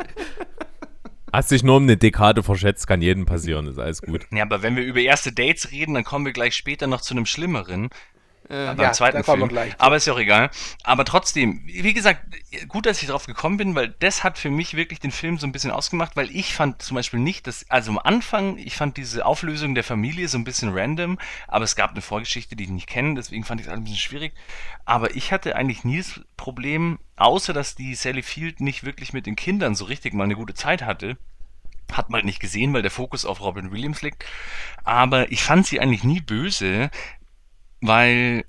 [1.33, 4.27] Hast dich nur um eine Dekade verschätzt, kann jedem passieren, ist alles gut.
[4.31, 7.13] Ja, aber wenn wir über erste Dates reden, dann kommen wir gleich später noch zu
[7.13, 7.89] einem schlimmeren.
[8.51, 9.47] Äh, beim ja, zweiten Film.
[9.47, 9.73] gleich.
[9.77, 10.49] Aber ist ja auch egal.
[10.83, 12.21] Aber trotzdem, wie gesagt,
[12.67, 15.47] gut, dass ich drauf gekommen bin, weil das hat für mich wirklich den Film so
[15.47, 18.97] ein bisschen ausgemacht, weil ich fand zum Beispiel nicht, dass, also am Anfang, ich fand
[18.97, 22.69] diese Auflösung der Familie so ein bisschen random, aber es gab eine Vorgeschichte, die ich
[22.69, 24.33] nicht kenne, deswegen fand ich es ein bisschen schwierig.
[24.83, 29.25] Aber ich hatte eigentlich nie das Problem, außer dass die Sally Field nicht wirklich mit
[29.25, 31.17] den Kindern so richtig mal eine gute Zeit hatte,
[31.91, 34.25] hat man halt nicht gesehen, weil der Fokus auf Robin Williams liegt.
[34.83, 36.89] Aber ich fand sie eigentlich nie böse,
[37.81, 38.45] weil,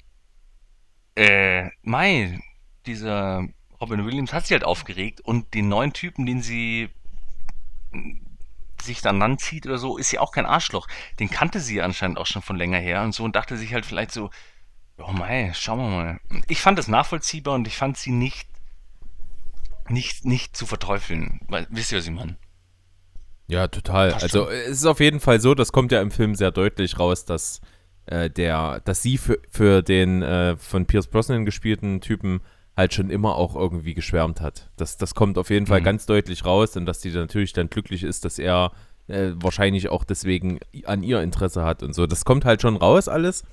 [1.16, 2.40] äh, Mai,
[2.86, 3.46] dieser
[3.80, 6.88] Robin Williams hat sich halt aufgeregt und den neuen Typen, den sie
[7.90, 8.20] mh,
[8.80, 10.88] sich dann ranzieht oder so, ist ja auch kein Arschloch.
[11.18, 13.86] Den kannte sie anscheinend auch schon von länger her und so und dachte sich halt
[13.86, 14.30] vielleicht so,
[14.98, 16.20] oh Mai, schauen wir mal.
[16.48, 18.48] Ich fand das nachvollziehbar und ich fand sie nicht,
[19.88, 21.40] nicht, nicht zu verteufeln.
[21.48, 22.36] Weil, wisst ihr, was ich meine?
[23.46, 24.14] Ja, total.
[24.14, 27.24] Also es ist auf jeden Fall so, das kommt ja im Film sehr deutlich raus,
[27.24, 27.60] dass
[28.06, 32.40] äh, der, dass sie für, für den äh, von Pierce Brosnan gespielten Typen
[32.76, 34.70] halt schon immer auch irgendwie geschwärmt hat.
[34.76, 35.84] Das, das kommt auf jeden Fall Mhm.
[35.84, 38.72] ganz deutlich raus und dass die natürlich dann glücklich ist, dass er
[39.08, 42.06] äh, wahrscheinlich auch deswegen an ihr Interesse hat und so.
[42.06, 43.44] Das kommt halt schon raus alles.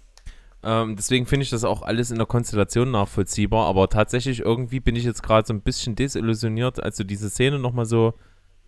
[0.62, 4.96] Ähm, deswegen finde ich das auch alles in der Konstellation nachvollziehbar, aber tatsächlich irgendwie bin
[4.96, 8.14] ich jetzt gerade so ein bisschen desillusioniert, als du diese Szene nochmal so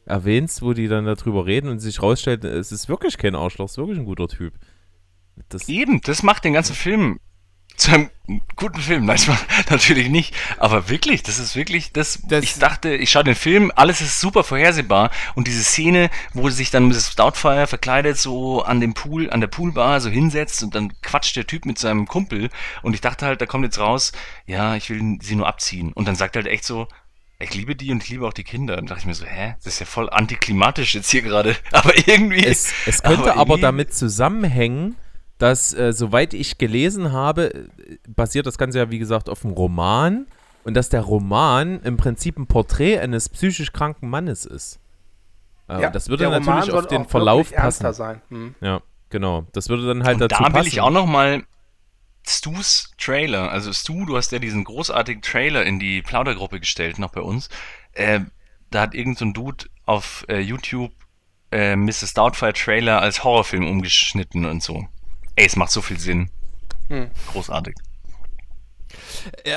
[0.06, 3.72] erwähnst, wo die dann darüber reden und sich rausstellt, es ist wirklich kein Arschloch, es
[3.74, 4.54] ist wirklich ein guter Typ.
[5.50, 7.20] Das, Eben, das macht den ganzen Film
[7.78, 8.10] zu einem
[8.58, 9.06] guten Film.
[9.06, 9.18] Nein,
[9.70, 10.36] natürlich nicht.
[10.58, 14.20] Aber wirklich, das ist wirklich, das, Das- ich dachte, ich schaue den Film, alles ist
[14.20, 15.10] super vorhersehbar.
[15.36, 17.16] Und diese Szene, wo sich dann Mrs.
[17.16, 21.48] Doubtfire verkleidet so an dem Pool, an der Poolbar so hinsetzt und dann quatscht der
[21.48, 22.50] Typ mit seinem Kumpel.
[22.84, 24.12] Und ich dachte halt, da kommt jetzt raus,
[24.46, 25.92] ja, ich will sie nur abziehen.
[25.94, 26.88] Und dann sagt er halt echt so,
[27.40, 28.78] ich liebe die und ich liebe auch die Kinder.
[28.78, 31.56] Und dachte ich mir so, hä, das ist ja voll antiklimatisch jetzt hier gerade.
[31.72, 32.46] Aber irgendwie.
[32.46, 34.96] es, es könnte aber, irgendwie- damit zusammenhängen,
[35.42, 37.68] dass, äh, soweit ich gelesen habe,
[38.08, 40.28] basiert das Ganze ja wie gesagt auf einem Roman
[40.64, 44.80] und dass der Roman im Prinzip ein Porträt eines psychisch kranken Mannes ist.
[45.68, 47.92] Äh, und das würde der Roman natürlich auf den Verlauf passen.
[47.94, 48.22] sein.
[48.30, 48.54] Hm.
[48.62, 49.48] Ja, genau.
[49.54, 50.68] Das würde dann halt Und dazu da will passen.
[50.68, 51.44] ich auch noch mal
[52.28, 57.12] Stu's Trailer, also Stu, du hast ja diesen großartigen Trailer in die Plaudergruppe gestellt, noch
[57.12, 57.50] bei uns.
[57.94, 58.20] Äh,
[58.70, 60.92] da hat irgend so ein Dude auf äh, YouTube
[61.52, 62.14] äh, Mrs.
[62.14, 64.88] Doubtfire Trailer als Horrorfilm umgeschnitten und so.
[65.42, 66.30] Ey, es macht so viel Sinn.
[67.32, 67.74] Großartig.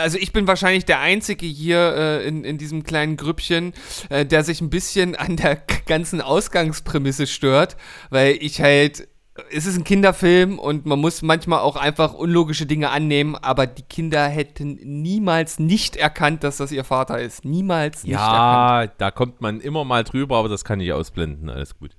[0.00, 3.74] Also ich bin wahrscheinlich der Einzige hier äh, in, in diesem kleinen Grüppchen,
[4.08, 7.76] äh, der sich ein bisschen an der ganzen Ausgangsprämisse stört,
[8.08, 9.08] weil ich halt,
[9.50, 13.82] es ist ein Kinderfilm und man muss manchmal auch einfach unlogische Dinge annehmen, aber die
[13.82, 17.44] Kinder hätten niemals nicht erkannt, dass das ihr Vater ist.
[17.44, 18.30] Niemals nicht erkannt.
[18.30, 21.50] Ja, da kommt man immer mal drüber, aber das kann ich ausblenden.
[21.50, 21.90] Alles gut.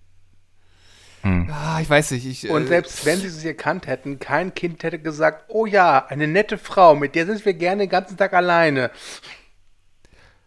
[1.26, 2.26] Ah, ich weiß nicht.
[2.26, 6.06] Ich, Und äh, selbst wenn sie es erkannt hätten, kein Kind hätte gesagt, oh ja,
[6.08, 8.92] eine nette Frau, mit der sind wir gerne den ganzen Tag alleine.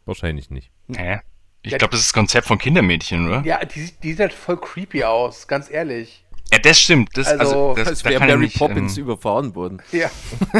[0.06, 0.70] Wahrscheinlich nicht.
[0.94, 1.20] Hä?
[1.62, 3.42] Ich Ja, glaube, das ist das Konzept von Kindermädchen, oder?
[3.44, 6.24] Ja, die, sieht- die sieht halt voll creepy aus, ganz ehrlich.
[6.52, 7.10] Ja, das stimmt.
[7.14, 9.82] Das, Also, also, das, Als da wäre ich Mary nicht, Poppins ähm, überfahren worden.
[9.92, 10.08] Ja.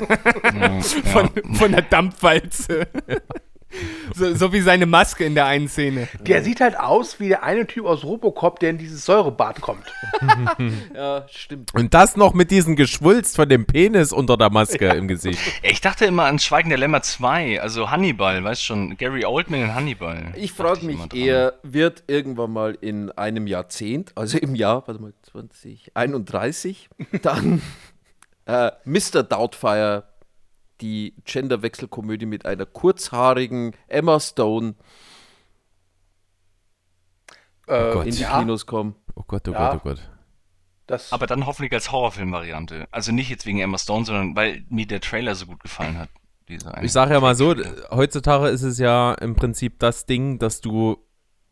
[0.61, 2.89] ja, von, von der Dampfwalze.
[4.15, 6.09] So, so wie seine Maske in der einen Szene.
[6.21, 9.85] Der sieht halt aus wie der eine Typ aus Robocop, der in dieses Säurebad kommt.
[10.95, 11.73] Ja, stimmt.
[11.75, 15.41] Und das noch mit diesem Geschwulst von dem Penis unter der Maske im Gesicht.
[15.63, 19.75] Ich dachte immer an Schweigen der Lämmer 2, also Hannibal, weißt schon, Gary Oldman in
[19.75, 20.33] Hannibal.
[20.37, 21.11] Ich frage mich dran.
[21.19, 26.89] eher, wird irgendwann mal in einem Jahrzehnt, also im Jahr, warte mal, 2031,
[27.23, 27.63] dann
[28.47, 29.23] äh, Mr.
[29.23, 30.05] Doubtfire
[30.81, 34.75] die Genderwechselkomödie mit einer kurzhaarigen Emma Stone
[37.67, 38.07] Äh, Gott.
[38.07, 38.95] in die ja, Kinos kommen.
[39.15, 39.73] Oh Gott, oh Ja.
[39.73, 40.11] Gott, oh Gott.
[40.87, 42.87] das, Aber dann hoffentlich als Horrorfilm-Variante.
[42.91, 46.09] Also nicht jetzt wegen Emma Stone, sondern weil mir der Trailer so gut gefallen hat.
[46.81, 47.55] Ich sage ja mal so,
[47.91, 50.97] heutzutage ist es ja im Prinzip das Ding, dass du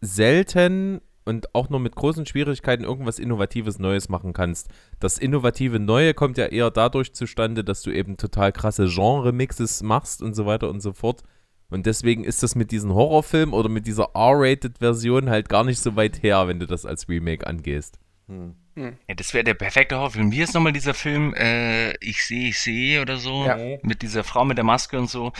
[0.00, 4.68] selten und auch nur mit großen Schwierigkeiten irgendwas Innovatives Neues machen kannst.
[5.00, 10.22] Das innovative Neue kommt ja eher dadurch zustande, dass du eben total krasse Genre-Mixes machst
[10.22, 11.22] und so weiter und so fort.
[11.68, 15.96] Und deswegen ist das mit diesem Horrorfilm oder mit dieser R-Rated-Version halt gar nicht so
[15.96, 17.98] weit her, wenn du das als Remake angehst.
[18.28, 20.30] Ja, das wäre der perfekte Horrorfilm.
[20.30, 23.44] Wie ist nochmal dieser Film, äh, Ich sehe, ich sehe oder so?
[23.44, 23.56] Ja.
[23.82, 25.32] Mit dieser Frau mit der Maske und so.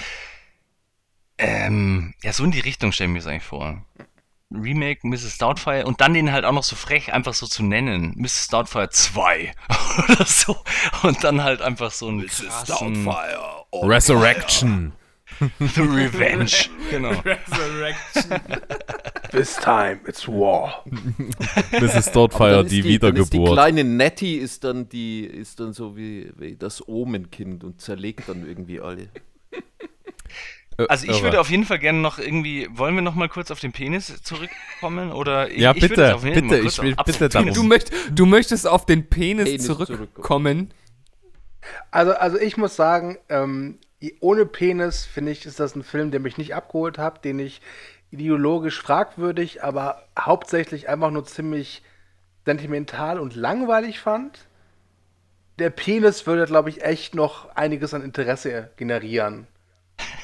[1.39, 3.85] Ähm, ja, so in die Richtung stelle ich mir das eigentlich vor.
[4.63, 5.39] Remake Mrs.
[5.39, 8.15] Doubtfire und dann den halt auch noch so frech einfach so zu nennen.
[8.17, 8.49] Mrs.
[8.49, 9.53] Doubtfire 2
[10.05, 10.57] oder so.
[11.03, 13.09] Und dann halt einfach so ein krassen
[13.73, 14.93] Resurrection.
[15.59, 16.71] The Revenge.
[16.91, 17.13] genau.
[19.33, 20.85] this time it's war.
[21.73, 22.13] Mrs.
[22.13, 23.53] Doubtfire, die die Wiedergeburt.
[23.53, 28.47] kleine Nettie ist dann die, ist dann so wie, wie das Omenkind und zerlegt dann
[28.47, 29.09] irgendwie alle.
[30.89, 33.61] Also ich würde auf jeden Fall gerne noch irgendwie, wollen wir noch mal kurz auf
[33.61, 35.11] den Penis zurückkommen?
[35.13, 37.05] Oder ich, Ja, ich würde bitte, auf jeden Fall bitte, mal kurz ich will auf-
[37.07, 37.53] bitte darum.
[37.55, 40.73] Du, möcht, du möchtest auf den Penis, Penis zurückkommen.
[41.91, 43.79] Also, also ich muss sagen, ähm,
[44.21, 47.61] ohne Penis finde ich, ist das ein Film, der mich nicht abgeholt hat, den ich
[48.11, 51.83] ideologisch fragwürdig, aber hauptsächlich einfach nur ziemlich
[52.45, 54.47] sentimental und langweilig fand.
[55.59, 59.47] Der Penis würde, glaube ich, echt noch einiges an Interesse generieren.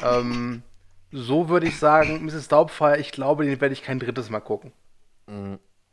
[0.03, 0.63] Ähm,
[1.11, 2.49] so würde ich sagen, Mrs.
[2.49, 4.73] Daubfire, ich glaube, den werde ich kein drittes Mal gucken.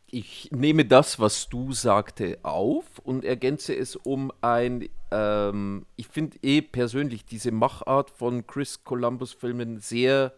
[0.07, 6.37] Ich nehme das, was du sagte, auf und ergänze es um ein, ähm, ich finde
[6.41, 10.33] eh persönlich diese Machart von Chris Columbus Filmen sehr,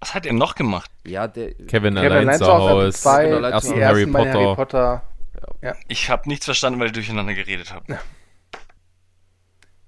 [0.00, 0.90] Was hat er noch gemacht?
[1.06, 4.32] ja, der, Kevin Kevin allein zu Hause, ersten die Harry Potter.
[4.32, 5.02] Harry Potter.
[5.88, 7.88] Ich habe nichts verstanden, weil ihr durcheinander geredet habt.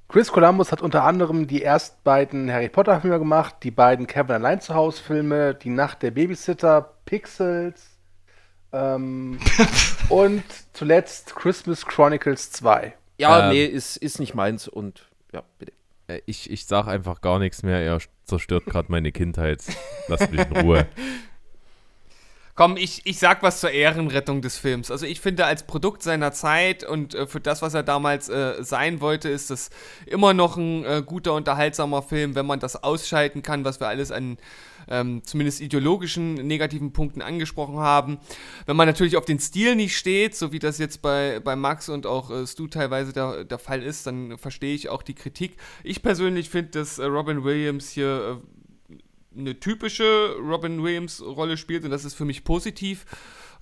[0.09, 4.37] Chris Columbus hat unter anderem die ersten beiden Harry Potter Filme gemacht, die beiden Kevin
[4.37, 7.99] allein zu Hause Filme, Die Nacht der Babysitter, Pixels
[8.73, 9.39] ähm,
[10.09, 10.43] und
[10.73, 12.95] zuletzt Christmas Chronicles 2.
[13.19, 13.53] ja, Ähm.
[13.53, 15.73] nee, ist, ist nicht meins und ja, bitte.
[16.07, 17.81] Äh, Ich, ich sag einfach gar nichts mehr.
[17.85, 19.63] Er zerstört gerade meine Kindheit.
[20.09, 20.87] Lasst mich in Ruhe.
[22.59, 24.91] Komm, ich, ich sag was zur Ehrenrettung des Films.
[24.91, 28.65] Also ich finde, als Produkt seiner Zeit und äh, für das, was er damals äh,
[28.65, 29.71] sein wollte, ist das
[30.07, 34.11] immer noch ein äh, guter, unterhaltsamer Film, wenn man das ausschalten kann, was wir alles
[34.11, 34.39] an
[34.89, 38.19] ähm, zumindest ideologischen negativen Punkten angesprochen haben.
[38.67, 41.89] Wenn man natürlich auf den Stil nicht steht, so wie das jetzt bei, bei Max
[41.89, 45.59] und auch äh, Stu teilweise der, der Fall ist, dann verstehe ich auch die Kritik.
[45.85, 48.58] Ich persönlich finde, dass äh, Robin Williams hier äh,
[49.39, 53.07] eine typische Robin Williams-Rolle spielt und das ist für mich positiv.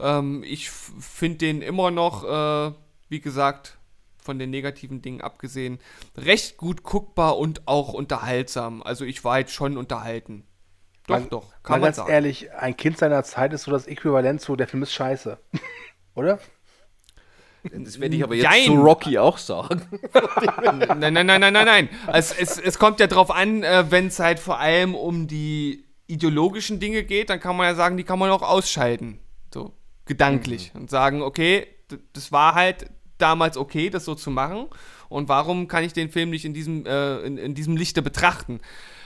[0.01, 2.73] Ähm, ich finde den immer noch, äh,
[3.09, 3.79] wie gesagt,
[4.23, 5.79] von den negativen Dingen abgesehen,
[6.17, 8.83] recht gut guckbar und auch unterhaltsam.
[8.83, 10.45] Also ich war jetzt schon unterhalten.
[11.07, 12.11] Doch, Man- doch, Mal kann man ganz sagen.
[12.11, 15.39] ehrlich, ein Kind seiner Zeit ist so das Äquivalent zu, der Film ist scheiße.
[16.15, 16.41] Oder?
[17.73, 18.67] Das werde ich aber jetzt Jein.
[18.67, 19.83] zu Rocky auch sagen.
[20.99, 21.89] Nein, nein, nein, nein, nein, nein.
[22.13, 25.85] Es, es, es kommt ja drauf an, äh, wenn es halt vor allem um die
[26.07, 29.21] ideologischen Dinge geht, dann kann man ja sagen, die kann man auch ausschalten.
[29.53, 29.73] So.
[30.05, 31.67] gedanklich und sagen, okay,
[32.13, 34.67] das war halt damals okay, das so zu machen
[35.09, 38.61] und warum kann ich den Film nicht in diesem, äh, in, in diesem Lichte betrachten?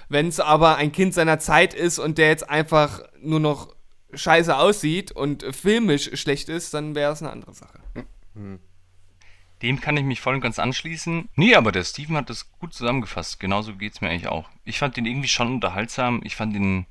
[0.09, 3.75] Wenn es aber ein Kind seiner Zeit ist und der jetzt einfach nur noch
[4.13, 7.80] scheiße aussieht und filmisch schlecht ist, dann wäre es eine andere Sache.
[9.63, 11.29] Dem kann ich mich voll und ganz anschließen.
[11.37, 13.39] Nee, aber der Steven hat das gut zusammengefasst.
[13.41, 14.49] Genauso geht's mir eigentlich auch.
[14.65, 16.21] Ich fand den irgendwie schon unterhaltsam.
[16.25, 16.87] Ich fand den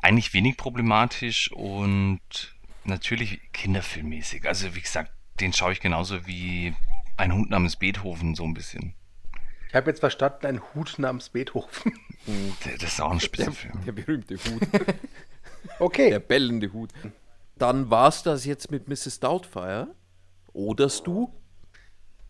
[0.00, 2.20] eigentlich wenig problematisch und
[2.84, 4.46] natürlich kinderfilmmäßig.
[4.46, 6.74] Also wie gesagt, den schaue ich genauso wie
[7.16, 8.94] ein Hund namens Beethoven so ein bisschen.
[9.68, 11.94] Ich habe jetzt verstanden, ein Hut namens Beethoven.
[12.64, 13.84] Der- Das ist auch ein Spitzenfilm.
[13.84, 14.62] Der berühmte Hut.
[15.78, 16.10] Okay.
[16.10, 16.90] Der bellende Hut.
[17.56, 19.20] Dann war's das jetzt mit Mrs.
[19.20, 19.94] Doubtfire.
[20.52, 21.32] Oder du?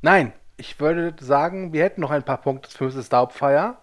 [0.01, 3.09] Nein, ich würde sagen, wir hätten noch ein paar Punkte für Mrs.
[3.09, 3.79] Doubtfire.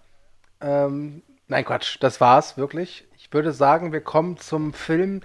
[0.62, 3.06] Ähm, nein, Quatsch, das war's wirklich.
[3.18, 5.22] Ich würde sagen, wir kommen zum Film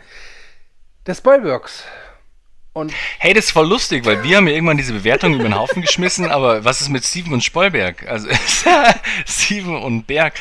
[1.06, 1.84] des Spoilworks.
[2.72, 5.54] Und Hey, das ist voll lustig, weil wir haben ja irgendwann diese Bewertung über den
[5.54, 8.08] Haufen geschmissen, aber was ist mit Steven und Spoilberg?
[8.08, 8.28] Also
[9.26, 10.34] Steven und Berg,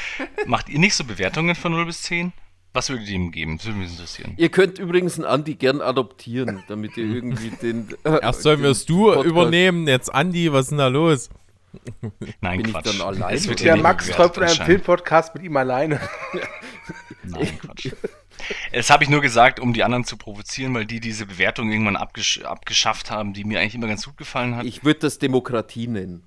[0.47, 2.33] macht ihr nicht so Bewertungen von 0 bis 10?
[2.73, 3.57] Was würdet ihr ihm geben?
[3.57, 4.33] Das würde mich interessieren.
[4.37, 7.87] Ihr könnt übrigens einen Andi gern adoptieren, damit ihr irgendwie den.
[8.03, 11.29] Äh, Erst sollen wir es du Podcast- übernehmen, jetzt Andi, was ist denn da los?
[12.41, 12.85] Nein, Bin ich Quatsch.
[12.85, 14.55] dann allein Es wird der Max träumt von einem.
[14.65, 15.99] Filmpodcast mit ihm alleine.
[17.23, 17.91] Nein, Quatsch.
[18.73, 21.95] Das habe ich nur gesagt, um die anderen zu provozieren, weil die diese Bewertung irgendwann
[21.95, 24.65] abgesch abgeschafft haben, die mir eigentlich immer ganz gut gefallen hat.
[24.65, 26.23] Ich würde das Demokratie nennen.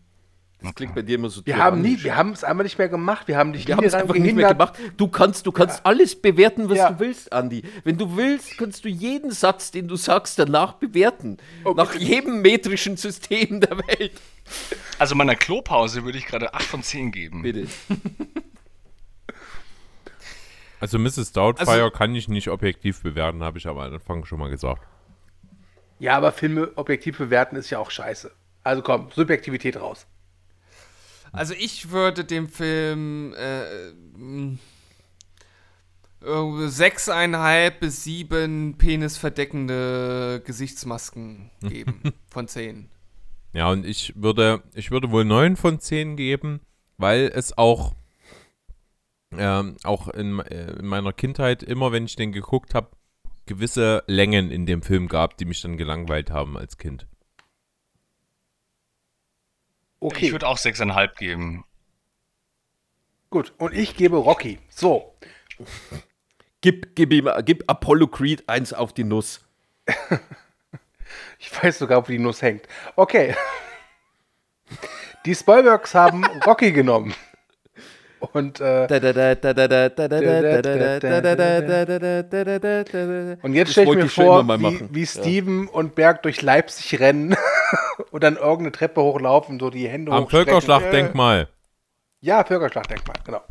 [0.63, 2.89] Das klingt bei dir immer so Wir haben nie, wir haben es einmal nicht mehr
[2.89, 3.29] gemacht.
[3.29, 4.77] Wir haben dich Wir nie einfach nicht mehr gehindert.
[4.79, 4.79] gemacht.
[4.97, 6.91] Du kannst, du kannst alles bewerten, was Ja.
[6.91, 7.63] du willst, Andi.
[7.85, 11.37] Wenn du willst, kannst du jeden Satz, den du sagst, danach bewerten.
[11.77, 14.13] Nach jedem metrischen System der Welt.
[14.99, 17.43] Also meiner Klopause würde ich gerade 8 von 10 geben.
[17.43, 17.67] Bitte.
[20.79, 21.33] Also Mrs.
[21.33, 24.83] Doubtfire Also- kann ich nicht objektiv bewerten, habe ich aber am Anfang schon mal gesagt.
[25.99, 28.31] Ja, aber Filme objektiv bewerten ist ja auch scheiße.
[28.63, 30.07] Also komm, Subjektivität raus.
[31.37, 33.65] Also ich würde dem Film äh,
[36.21, 42.89] irgendwie sechseinhalb bis sieben penisverdeckende Gesichtsmasken geben von zehn.
[43.53, 46.61] Ja, und ich würde, ich würde wohl 9 von 10 geben,
[46.99, 47.95] weil es auch,
[49.33, 52.91] ähm, auch in, äh, in meiner Kindheit, immer wenn ich den geguckt habe,
[53.47, 57.07] gewisse Längen in dem Film gab, die mich dann gelangweilt haben als Kind.
[60.01, 61.65] Okay, Ich würde auch 6,5 geben.
[63.31, 63.53] gut.
[63.59, 64.59] Und ich gebe Rocky.
[64.69, 65.15] So,
[66.61, 69.41] Gib, gib, ihm, gib Apollo Creed eins auf die Nuss.
[71.39, 72.67] ich weiß sogar, wo die Nuss hängt.
[72.97, 73.35] Okay.
[75.25, 77.13] Die Spoilworks haben Rocky genommen.
[78.33, 78.87] Und, äh,
[83.43, 84.89] und jetzt stelle ich wollte mir ich schon vor, wie, machen.
[84.93, 87.37] wie Steven und Berg durch Leipzig rennen
[88.11, 90.29] und dann irgendeine Treppe hochlaufen, so die Hände Am.
[90.29, 91.49] Völkerschlachtdenkmal.
[92.21, 93.43] Ja, Völkerschlachtdenkmal, genau.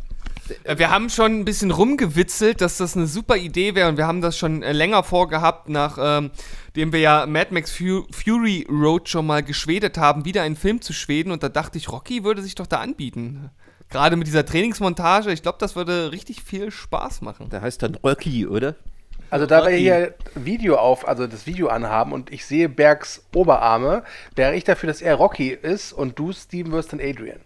[0.64, 4.22] Wir haben schon ein bisschen rumgewitzelt, dass das eine super Idee wäre und wir haben
[4.22, 6.32] das schon äh, länger vorgehabt, nachdem
[6.76, 10.82] ähm, wir ja Mad Max Fu Fury Road schon mal geschwedet haben, wieder einen Film
[10.82, 13.50] zu schweden und da dachte ich, Rocky würde sich doch da anbieten.
[13.90, 17.50] Gerade mit dieser Trainingsmontage, ich glaube, das würde richtig viel Spaß machen.
[17.50, 18.76] Der heißt dann Rocky, oder?
[19.30, 24.04] Also da wir hier Video auf, also das Video anhaben und ich sehe Bergs Oberarme,
[24.36, 27.40] wäre ich dafür, dass er Rocky ist und du, Steven, wirst dann Adrian.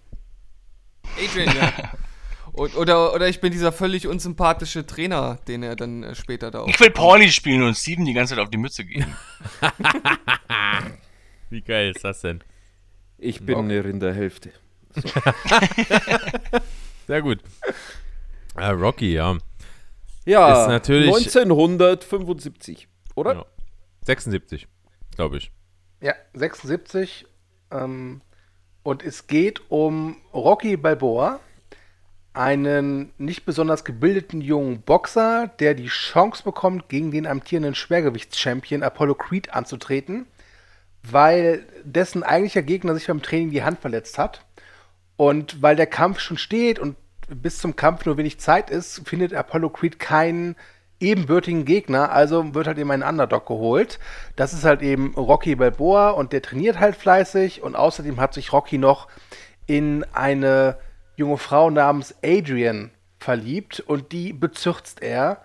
[1.18, 1.72] Adrian, ja.
[2.52, 6.62] Und, oder, oder ich bin dieser völlig unsympathische Trainer, den er dann äh, später da
[6.62, 6.68] auch.
[6.68, 9.16] Ich will Pauli spielen und Steven die ganze Zeit auf die Mütze geben.
[11.50, 12.44] Wie geil ist das denn?
[13.18, 14.52] Ich bin eine Rinderhälfte.
[17.08, 17.40] Sehr gut.
[18.56, 19.38] Äh, Rocky, ja.
[20.26, 23.34] Ja, Ist natürlich- 1975, oder?
[23.34, 23.46] Ja.
[24.06, 24.68] 76,
[25.16, 25.52] glaube ich.
[26.02, 27.26] Ja, 76.
[27.72, 28.22] Ähm,
[28.84, 31.40] und es geht um Rocky Balboa,
[32.34, 39.16] einen nicht besonders gebildeten jungen Boxer, der die Chance bekommt, gegen den amtierenden Schwergewichtschampion Apollo
[39.16, 40.28] Creed anzutreten,
[41.04, 44.46] weil dessen eigentlicher Gegner sich beim Training die Hand verletzt hat.
[45.20, 46.96] Und weil der Kampf schon steht und
[47.28, 50.56] bis zum Kampf nur wenig Zeit ist, findet Apollo Creed keinen
[51.02, 54.00] ebenbürtigen Gegner, also wird halt eben ein Underdog geholt.
[54.38, 58.54] Das ist halt eben Rocky Balboa und der trainiert halt fleißig und außerdem hat sich
[58.54, 59.10] Rocky noch
[59.66, 60.78] in eine
[61.18, 65.42] junge Frau namens Adrian verliebt und die bezürzt er.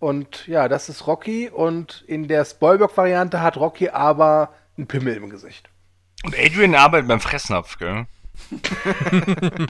[0.00, 5.30] Und ja, das ist Rocky und in der Spoilberg-Variante hat Rocky aber einen Pimmel im
[5.30, 5.70] Gesicht.
[6.24, 8.06] Und Adrian arbeitet beim Fressnapf, gell?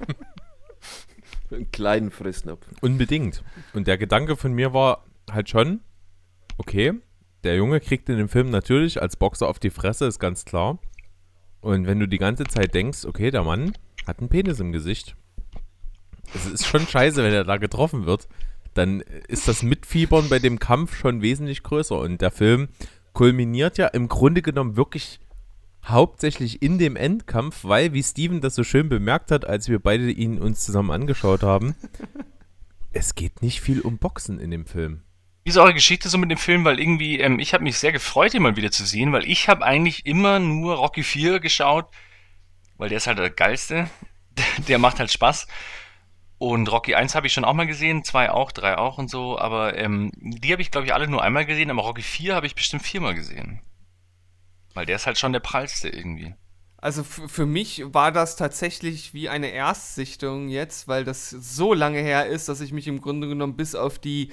[1.50, 2.66] Einen kleinen Fressnapf.
[2.80, 3.42] Unbedingt.
[3.72, 5.80] Und der Gedanke von mir war halt schon,
[6.58, 6.92] okay,
[7.44, 10.78] der Junge kriegt in dem Film natürlich als Boxer auf die Fresse, ist ganz klar.
[11.60, 13.72] Und wenn du die ganze Zeit denkst, okay, der Mann
[14.06, 15.16] hat einen Penis im Gesicht.
[16.34, 18.28] Es ist schon scheiße, wenn er da getroffen wird.
[18.74, 21.98] Dann ist das Mitfiebern bei dem Kampf schon wesentlich größer.
[21.98, 22.68] Und der Film
[23.12, 25.20] kulminiert ja im Grunde genommen wirklich
[25.84, 30.10] hauptsächlich in dem Endkampf, weil, wie Steven das so schön bemerkt hat, als wir beide
[30.10, 31.74] ihn uns zusammen angeschaut haben,
[32.92, 35.02] es geht nicht viel um Boxen in dem Film.
[35.44, 36.64] Wie ist eure Geschichte so mit dem Film?
[36.64, 39.48] Weil irgendwie, ähm, ich habe mich sehr gefreut, ihn mal wieder zu sehen, weil ich
[39.48, 41.86] habe eigentlich immer nur Rocky 4 geschaut,
[42.76, 43.88] weil der ist halt der geilste.
[44.68, 45.48] Der macht halt Spaß.
[46.38, 49.38] Und Rocky 1 habe ich schon auch mal gesehen, 2 auch, 3 auch und so,
[49.38, 52.46] aber ähm, die habe ich, glaube ich, alle nur einmal gesehen, aber Rocky 4 habe
[52.46, 53.60] ich bestimmt viermal gesehen.
[54.78, 56.36] Weil der ist halt schon der prallste irgendwie.
[56.76, 62.26] Also für mich war das tatsächlich wie eine Erstsichtung jetzt, weil das so lange her
[62.26, 64.30] ist, dass ich mich im Grunde genommen bis auf die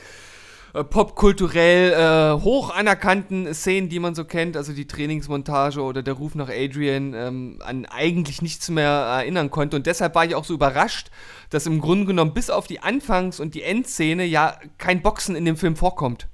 [0.75, 6.13] äh, popkulturell äh, hoch anerkannten Szenen, die man so kennt, also die Trainingsmontage oder der
[6.13, 9.75] Ruf nach Adrian, ähm, an eigentlich nichts mehr erinnern konnte.
[9.75, 11.09] Und deshalb war ich auch so überrascht,
[11.49, 15.45] dass im Grunde genommen bis auf die Anfangs- und die Endszene ja kein Boxen in
[15.45, 16.27] dem Film vorkommt.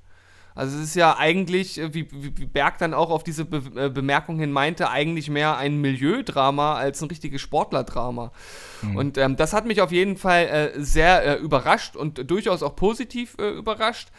[0.53, 3.89] Also es ist ja eigentlich, äh, wie, wie Berg dann auch auf diese Be äh,
[3.89, 8.31] Bemerkung hin meinte, eigentlich mehr ein Milieudrama als ein richtiges Sportlerdrama.
[8.95, 12.75] Und ähm, das hat mich auf jeden Fall äh, sehr äh, überrascht und durchaus auch
[12.75, 14.09] positiv äh, überrascht.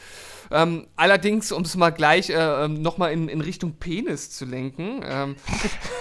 [0.50, 5.02] Ähm, allerdings, um es mal gleich äh, nochmal in, in Richtung Penis zu lenken.
[5.04, 5.36] Ähm,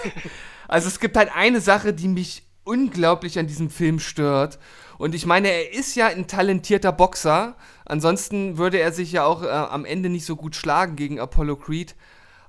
[0.68, 4.58] also es gibt halt eine Sache, die mich unglaublich an diesem Film stört.
[5.02, 7.56] Und ich meine, er ist ja ein talentierter Boxer.
[7.84, 11.56] Ansonsten würde er sich ja auch äh, am Ende nicht so gut schlagen gegen Apollo
[11.56, 11.96] Creed.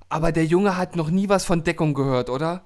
[0.08, 2.64] Aber der Junge hat noch nie was von Deckung gehört, oder?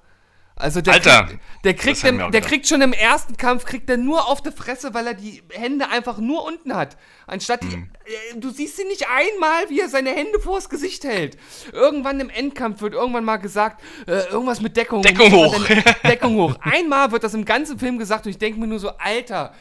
[0.55, 3.97] Also der Alter, kriegt, der, kriegt im, der kriegt schon im ersten Kampf, kriegt er
[3.97, 6.95] nur auf die Fresse, weil er die Hände einfach nur unten hat.
[7.25, 7.89] Anstatt, die, Mhm.
[8.35, 11.35] äh, du siehst ihn nicht einmal, wie er seine Hände vors Gesicht hält.
[11.73, 15.01] Irgendwann im Endkampf wird irgendwann mal gesagt, äh, irgendwas mit Deckung.
[15.01, 15.59] Deckung hoch.
[16.03, 16.53] Deckung hoch.
[16.61, 19.55] Einmal wird das im ganzen Film gesagt und ich denke mir nur so, Alter,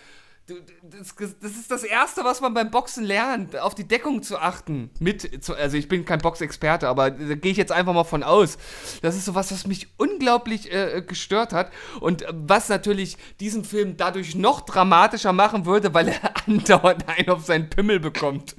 [0.82, 4.90] das, das ist das Erste, was man beim Boxen lernt, auf die Deckung zu achten.
[4.99, 8.22] Mit, zu, also ich bin kein Boxexperte, aber da gehe ich jetzt einfach mal von
[8.22, 8.57] aus.
[9.03, 11.70] Das ist sowas, was mich unglaublich äh, gestört hat
[12.01, 17.28] und äh, was natürlich diesen Film dadurch noch dramatischer machen würde, weil er andauernd einen
[17.28, 18.57] auf seinen Pimmel bekommt.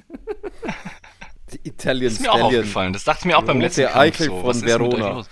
[1.52, 2.92] Die Italian ist mir auch aufgefallen.
[2.92, 4.40] Das dachte ich mir auch beim Rote letzten Kampf Eichel so.
[4.40, 5.26] von Was ist mit euch Verona.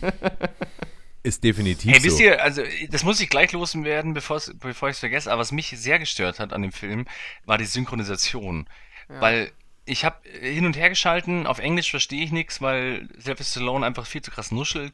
[1.24, 2.04] Ist definitiv Hey, so.
[2.06, 5.68] wisst ihr, also das muss ich gleich loswerden, bevor ich es vergesse, aber was mich
[5.70, 7.06] sehr gestört hat an dem Film,
[7.44, 8.68] war die Synchronisation.
[9.08, 9.50] Weil
[9.86, 14.06] ich habe hin und her geschalten, auf Englisch verstehe ich nichts, weil Sylvester Stallone einfach
[14.06, 14.92] viel zu krass nuschelt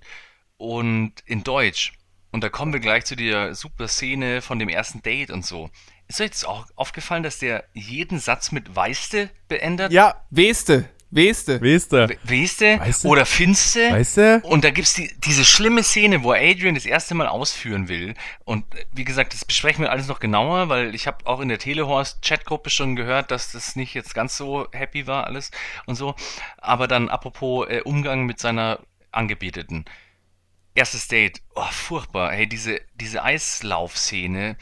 [0.57, 1.93] und in Deutsch.
[2.33, 5.71] Und da kommen wir gleich zu der super Szene von dem ersten Date und so.
[6.07, 9.93] Ist euch das auch aufgefallen, dass der jeden Satz mit Weiste beendet?
[9.93, 11.61] ja, Weste, Weste.
[11.61, 12.09] weißt du.
[12.09, 12.79] We- Weiste?
[12.81, 13.09] Weißt du?
[13.09, 13.91] Oder Finste?
[13.91, 14.41] Weißt du?
[14.45, 18.15] Und da gibt's die, diese schlimme Szene, wo Adrian das erste Mal ausführen will.
[18.45, 21.49] Und äh, wie gesagt, das besprechen wir alles noch genauer, weil ich habe auch in
[21.49, 25.51] der Telehorst-Chatgruppe schon gehört, dass das nicht jetzt ganz so happy war alles
[25.87, 26.15] und so.
[26.59, 28.79] Aber dann apropos äh, Umgang mit seiner
[29.11, 29.85] Angebeteten.
[30.77, 32.31] Erstes Date, oh, furchtbar.
[32.31, 34.57] Hey, diese, diese Eislaufszene,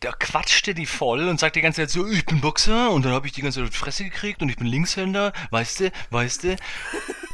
[0.00, 3.12] da quatschte die voll und sagt die ganze Zeit so, ich bin Boxer und dann
[3.12, 5.92] habe ich die ganze Zeit auf die Fresse gekriegt und ich bin Linkshänder, weißt du,
[6.10, 6.56] weißt du.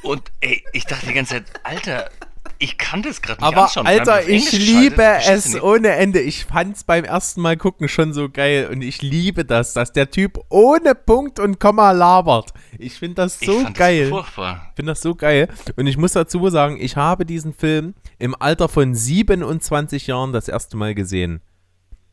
[0.03, 2.11] Und ey, ich dachte die ganze Zeit, Alter,
[2.59, 3.87] ich kann das gerade nicht Aber anschauen.
[3.87, 5.62] Alter, ich liebe es nicht?
[5.62, 6.21] ohne Ende.
[6.21, 10.11] Ich fand's beim ersten Mal gucken schon so geil und ich liebe das, dass der
[10.11, 12.53] Typ ohne Punkt und Komma labert.
[12.79, 14.03] Ich finde das Ich so fand geil.
[14.03, 14.69] Das furchtbar.
[14.71, 15.49] Ich finde das so geil.
[15.77, 20.49] Und ich muss dazu sagen, ich habe diesen Film im Alter von 27 Jahren das
[20.49, 21.43] erste Mal gesehen.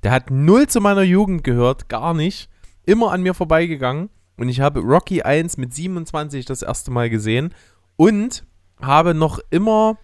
[0.03, 2.49] Der hat null zu meiner Jugend gehört, gar nicht.
[2.85, 4.09] Immer an mir vorbeigegangen.
[4.37, 7.53] Und ich habe Rocky 1 mit 27 das erste Mal gesehen.
[7.97, 8.43] Und
[8.81, 9.97] habe noch immer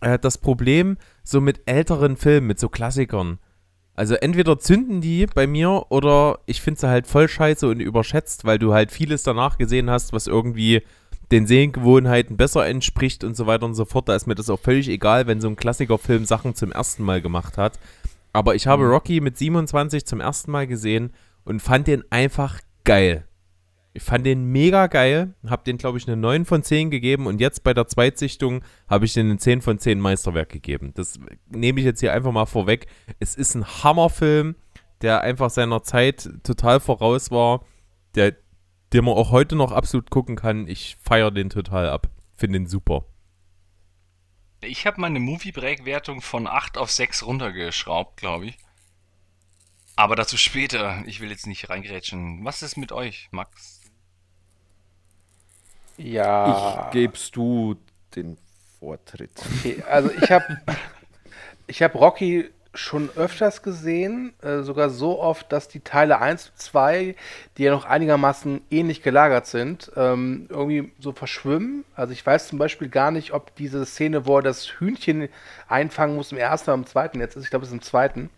[0.00, 3.38] äh, das Problem so mit älteren Filmen, mit so Klassikern.
[3.94, 8.44] Also entweder zünden die bei mir oder ich finde sie halt voll scheiße und überschätzt,
[8.44, 10.82] weil du halt vieles danach gesehen hast, was irgendwie
[11.30, 14.08] den Sehgewohnheiten besser entspricht und so weiter und so fort.
[14.08, 17.22] Da ist mir das auch völlig egal, wenn so ein Klassikerfilm Sachen zum ersten Mal
[17.22, 17.78] gemacht hat.
[18.34, 21.12] Aber ich habe Rocky mit 27 zum ersten Mal gesehen
[21.44, 23.28] und fand den einfach geil.
[23.92, 27.40] Ich fand den mega geil, habe den, glaube ich, eine 9 von 10 gegeben und
[27.40, 30.90] jetzt bei der Zweitsichtung habe ich den eine 10 von 10 Meisterwerk gegeben.
[30.96, 32.88] Das nehme ich jetzt hier einfach mal vorweg.
[33.20, 34.56] Es ist ein Hammerfilm,
[35.00, 37.64] der einfach seiner Zeit total voraus war,
[38.16, 38.34] der,
[38.92, 40.66] den man auch heute noch absolut gucken kann.
[40.66, 42.08] Ich feiere den total ab.
[42.34, 43.04] Finde den super.
[44.66, 48.58] Ich habe meine Movie Break Wertung von 8 auf 6 runtergeschraubt, glaube ich.
[49.96, 51.02] Aber dazu später.
[51.06, 52.44] Ich will jetzt nicht reingerätschen.
[52.44, 53.80] Was ist mit euch, Max?
[55.96, 56.86] Ja.
[56.88, 57.76] Ich gebst du
[58.16, 58.36] den
[58.80, 59.30] Vortritt.
[59.58, 60.60] Okay, also ich habe
[61.66, 66.58] ich hab Rocky schon öfters gesehen, äh, sogar so oft, dass die Teile 1 und
[66.58, 67.16] 2,
[67.56, 71.84] die ja noch einigermaßen ähnlich gelagert sind, ähm, irgendwie so verschwimmen.
[71.94, 75.28] Also ich weiß zum Beispiel gar nicht, ob diese Szene, wo er das Hühnchen
[75.68, 77.44] einfangen muss, im ersten oder im zweiten jetzt ist.
[77.44, 78.30] Ich glaube, es ist im zweiten.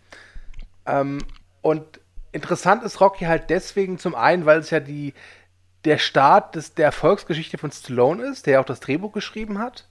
[0.85, 1.19] Ähm,
[1.61, 1.99] und
[2.31, 5.13] interessant ist Rocky halt deswegen zum einen, weil es ja die,
[5.85, 9.87] der Start des, der Erfolgsgeschichte von Stallone ist, der ja auch das Drehbuch geschrieben hat.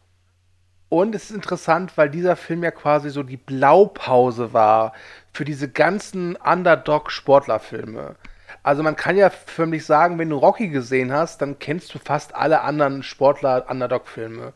[0.89, 4.93] Und es ist interessant, weil dieser Film ja quasi so die Blaupause war
[5.32, 8.14] für diese ganzen Underdog-Sportlerfilme.
[8.62, 12.34] Also man kann ja förmlich sagen, wenn du Rocky gesehen hast, dann kennst du fast
[12.34, 14.53] alle anderen Sportler-Underdog-Filme.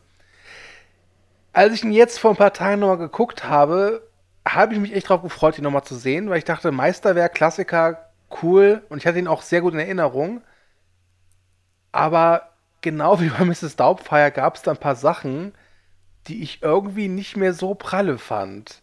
[1.53, 4.07] Als ich ihn jetzt vor ein paar Tagen nochmal geguckt habe,
[4.47, 8.09] habe ich mich echt drauf gefreut, ihn nochmal zu sehen, weil ich dachte, Meisterwerk, Klassiker,
[8.41, 10.41] cool und ich hatte ihn auch sehr gut in Erinnerung.
[11.91, 13.75] Aber genau wie bei Mrs.
[13.75, 15.53] Doubtfire gab es da ein paar Sachen,
[16.27, 18.81] die ich irgendwie nicht mehr so pralle fand.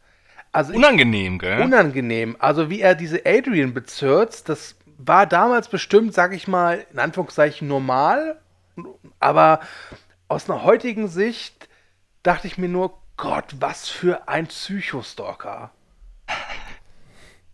[0.53, 1.61] Also ich- Unangenehm, gell?
[1.63, 2.37] unangenehm.
[2.39, 7.69] Also wie er diese Adrian bezirzt, das war damals bestimmt, sag ich mal, in Anführungszeichen
[7.69, 8.41] normal.
[9.21, 9.61] Aber
[10.29, 11.69] aus einer heutigen Sicht
[12.23, 15.71] dachte ich mir nur, Gott, was für ein Psychostalker.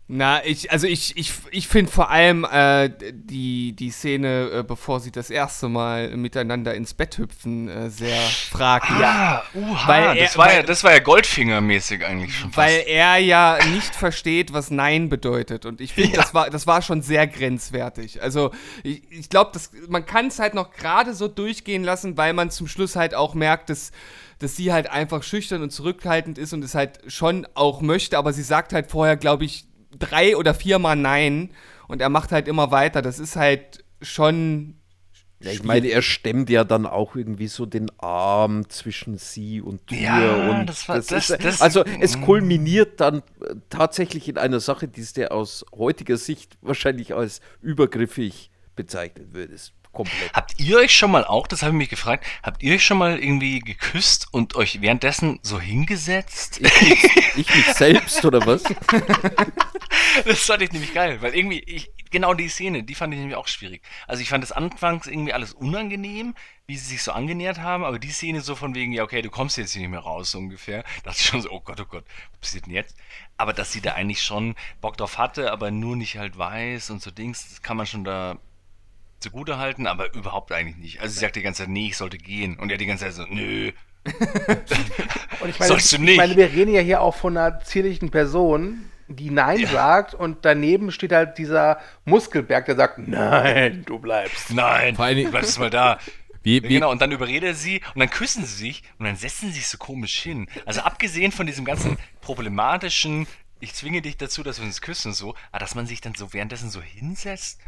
[0.07, 4.99] Na, ich, also ich, ich, ich finde vor allem äh, die, die Szene, äh, bevor
[4.99, 8.15] sie das erste Mal miteinander ins Bett hüpfen, äh, sehr
[8.51, 8.99] fraglich.
[8.99, 12.57] Ja, uha, Weil er- das, war ja, weil- das war ja Goldfinger-mäßig eigentlich schon fast.
[12.67, 15.65] Weil er ja nicht versteht, was Nein bedeutet.
[15.65, 16.21] Und ich finde, Ja.
[16.21, 18.21] das, war, das war schon sehr grenzwertig.
[18.21, 18.51] Also,
[18.83, 22.67] ich, ich glaube, man kann es halt noch gerade so durchgehen lassen, weil man zum
[22.67, 23.91] Schluss halt auch merkt, dass,
[24.37, 28.19] dass sie halt einfach schüchtern und zurückhaltend ist und es halt schon auch möchte.
[28.19, 29.65] Aber sie sagt halt vorher, glaube ich,
[29.99, 31.51] drei oder viermal Nein.
[31.87, 33.01] Und er macht halt immer weiter.
[33.01, 34.75] Das ist halt schon.
[35.41, 39.85] Ja, ich meine, er stemmt ja dann auch irgendwie so den Arm zwischen sie und
[39.87, 39.97] Tür.
[39.99, 44.61] Ja, und das war- das- ist, das- also es kulminiert dann äh, tatsächlich in einer
[44.61, 49.73] Sache, die es der aus heutiger Sicht wahrscheinlich als übergriffig bezeichnen würdest.
[49.95, 50.33] Komplett.
[50.33, 52.97] Habt ihr euch schon mal auch, das habe ich mich gefragt, habt ihr euch schon
[52.97, 56.61] mal irgendwie geküsst und euch währenddessen so hingesetzt?
[57.37, 58.63] Ich mich selbst oder was?
[60.23, 63.35] Das fand ich nämlich geil, weil irgendwie, ich, genau die Szene, die fand ich nämlich
[63.35, 63.81] auch schwierig.
[64.07, 66.35] Also ich fand es anfangs irgendwie alles unangenehm,
[66.67, 69.29] wie sie sich so angenähert haben, aber die Szene so von wegen, ja okay, du
[69.29, 71.85] kommst jetzt hier nicht mehr raus, so ungefähr, dachte ich schon so, oh Gott, oh
[71.85, 72.95] Gott, was passiert denn jetzt?
[73.35, 77.01] Aber dass sie da eigentlich schon Bock drauf hatte, aber nur nicht halt weiß und
[77.01, 78.37] so Dings, das kann man schon da
[79.19, 81.01] zugute halten, aber überhaupt eigentlich nicht.
[81.01, 82.57] Also sie sagte die ganze Zeit, nee, ich sollte gehen.
[82.57, 83.71] Und er die ganze Zeit so, nö.
[85.41, 86.17] Und ich meine, Sollst du ich nicht.
[86.17, 90.91] meine, wir reden ja hier auch von einer zierlichen Person, die Nein sagt und daneben
[90.91, 94.51] steht halt dieser Muskelberg, der sagt, nein, du bleibst.
[94.51, 95.99] Nein, Vor du bleibst mal da.
[96.41, 99.15] Wie, wie, Genau, und dann überredet er sie und dann küssen sie sich und dann
[99.15, 100.47] setzen sie sich so komisch hin.
[100.65, 103.27] Also abgesehen von diesem ganzen problematischen,
[103.59, 106.13] ich zwinge dich dazu, dass wir uns küssen und so, aber dass man sich dann
[106.13, 107.59] so währenddessen so hinsetzt.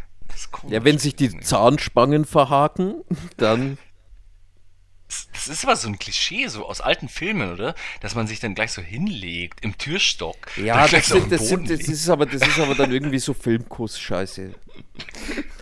[0.67, 3.03] Ja, wenn sich die Zahnspangen verhaken,
[3.37, 3.77] dann.
[5.07, 7.75] Das, das ist aber so ein Klischee, so aus alten Filmen, oder?
[8.01, 10.35] Dass man sich dann gleich so hinlegt im Türstock.
[10.57, 14.53] Ja, das, sind, das, sind, das, ist aber, das ist aber dann irgendwie so Filmkuss-Scheiße.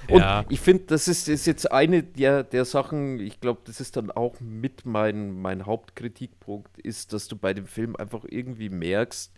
[0.07, 0.45] Und Ja.
[0.49, 4.09] ich finde, das ist, ist jetzt eine der, der Sachen, ich glaube, das ist dann
[4.09, 9.31] auch mit mein, mein Hauptkritikpunkt, ist, dass du bei dem Film einfach irgendwie merkst,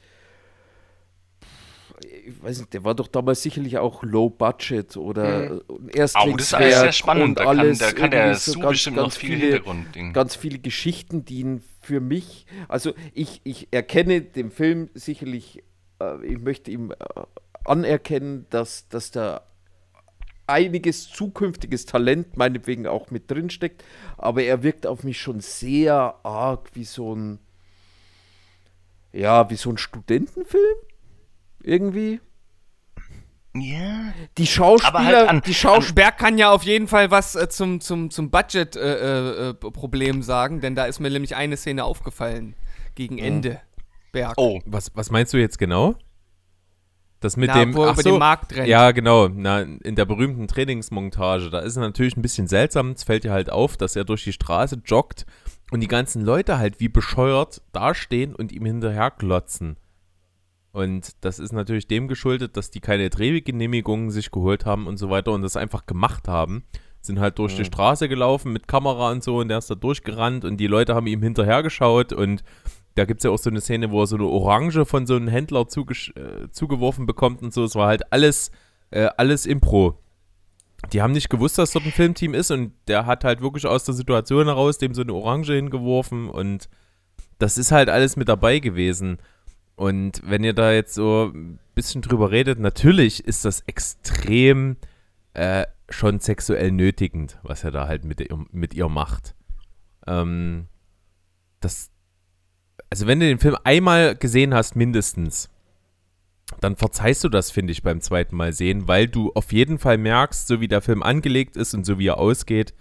[2.03, 6.47] ich weiß nicht, der war doch damals sicherlich auch low budget oder Oh, Erstlingswerk das
[6.47, 7.23] ist alles sehr spannend.
[7.29, 10.13] und Da kann, da kann der irgendwie so ganz- bestimmt ganz noch viel viele- Hintergrundding.
[10.13, 15.63] ganz viele Geschichten, die ihn für mich, also ich, ich erkenne dem Film sicherlich,
[15.99, 16.95] äh, ich möchte ihm äh,
[17.65, 19.41] anerkennen, dass, dass da
[20.45, 23.83] einiges zukünftiges Talent meinetwegen auch mit drin steckt,
[24.17, 27.39] aber er wirkt auf mich schon sehr arg wie so ein,
[29.13, 30.77] ja, wie so ein Studentenfilm
[31.67, 32.19] irgendwie.
[33.55, 34.13] Ja.
[34.37, 37.79] Die Schauspieler, halt an- die Schauspieler, Berg kann ja auf jeden Fall was äh, zum,
[37.81, 42.55] zum, zum Budget-Problem sagen, denn da ist mir nämlich eine Szene aufgefallen.
[42.95, 43.59] Gegen Ende.
[44.11, 44.33] Berg.
[44.37, 45.95] Oh, was, was meinst du jetzt genau?
[47.19, 47.73] Das mit Na, dem.
[47.75, 48.67] wo er ach über so, den Markt rennt.
[48.67, 49.27] Ja, genau.
[49.27, 52.91] Na, in der berühmten Trainingsmontage, da ist es natürlich ein bisschen seltsam.
[52.91, 55.25] Es fällt dir halt auf, dass er durch die Straße joggt
[55.71, 59.77] und die ganzen Leute halt wie bescheuert dastehen und ihm hinterher glotzen.
[60.77, 65.09] Und das ist natürlich dem geschuldet, dass die keine Drehgenehmigungen sich geholt haben und so
[65.09, 66.65] weiter und das einfach gemacht haben.
[67.01, 70.45] Sind halt durch die Straße gelaufen mit Kamera und so und der ist da durchgerannt
[70.45, 72.43] und die Leute haben ihm hinterher geschaut und
[72.93, 75.15] da gibt es ja auch so eine Szene, wo er so eine Orange von so
[75.15, 77.63] einem Händler zugesch- äh, zugeworfen bekommt und so.
[77.63, 78.51] Es war halt alles,
[78.91, 79.97] äh, alles Impro.
[80.93, 83.83] die haben nicht gewusst, dass dort ein Filmteam ist und der hat halt wirklich aus
[83.83, 86.69] der Situation heraus dem so eine Orange hingeworfen und
[87.39, 89.17] das ist halt alles mit dabei gewesen.
[89.77, 94.75] Und wenn ihr da jetzt so ein bisschen drüber redet, natürlich ist das extrem
[95.35, 99.35] äh, schon sexuell nötigend, was er da halt mit ihr, mit ihr macht.
[100.07, 100.65] Ähm,
[101.59, 101.91] das,
[102.89, 105.47] also wenn du den Film einmal gesehen hast, mindestens,
[106.59, 109.99] dann verzeihst du das, finde ich, beim zweiten Mal sehen, weil du auf jeden Fall
[109.99, 112.73] merkst, so wie der Film angelegt ist und so wie er ausgeht,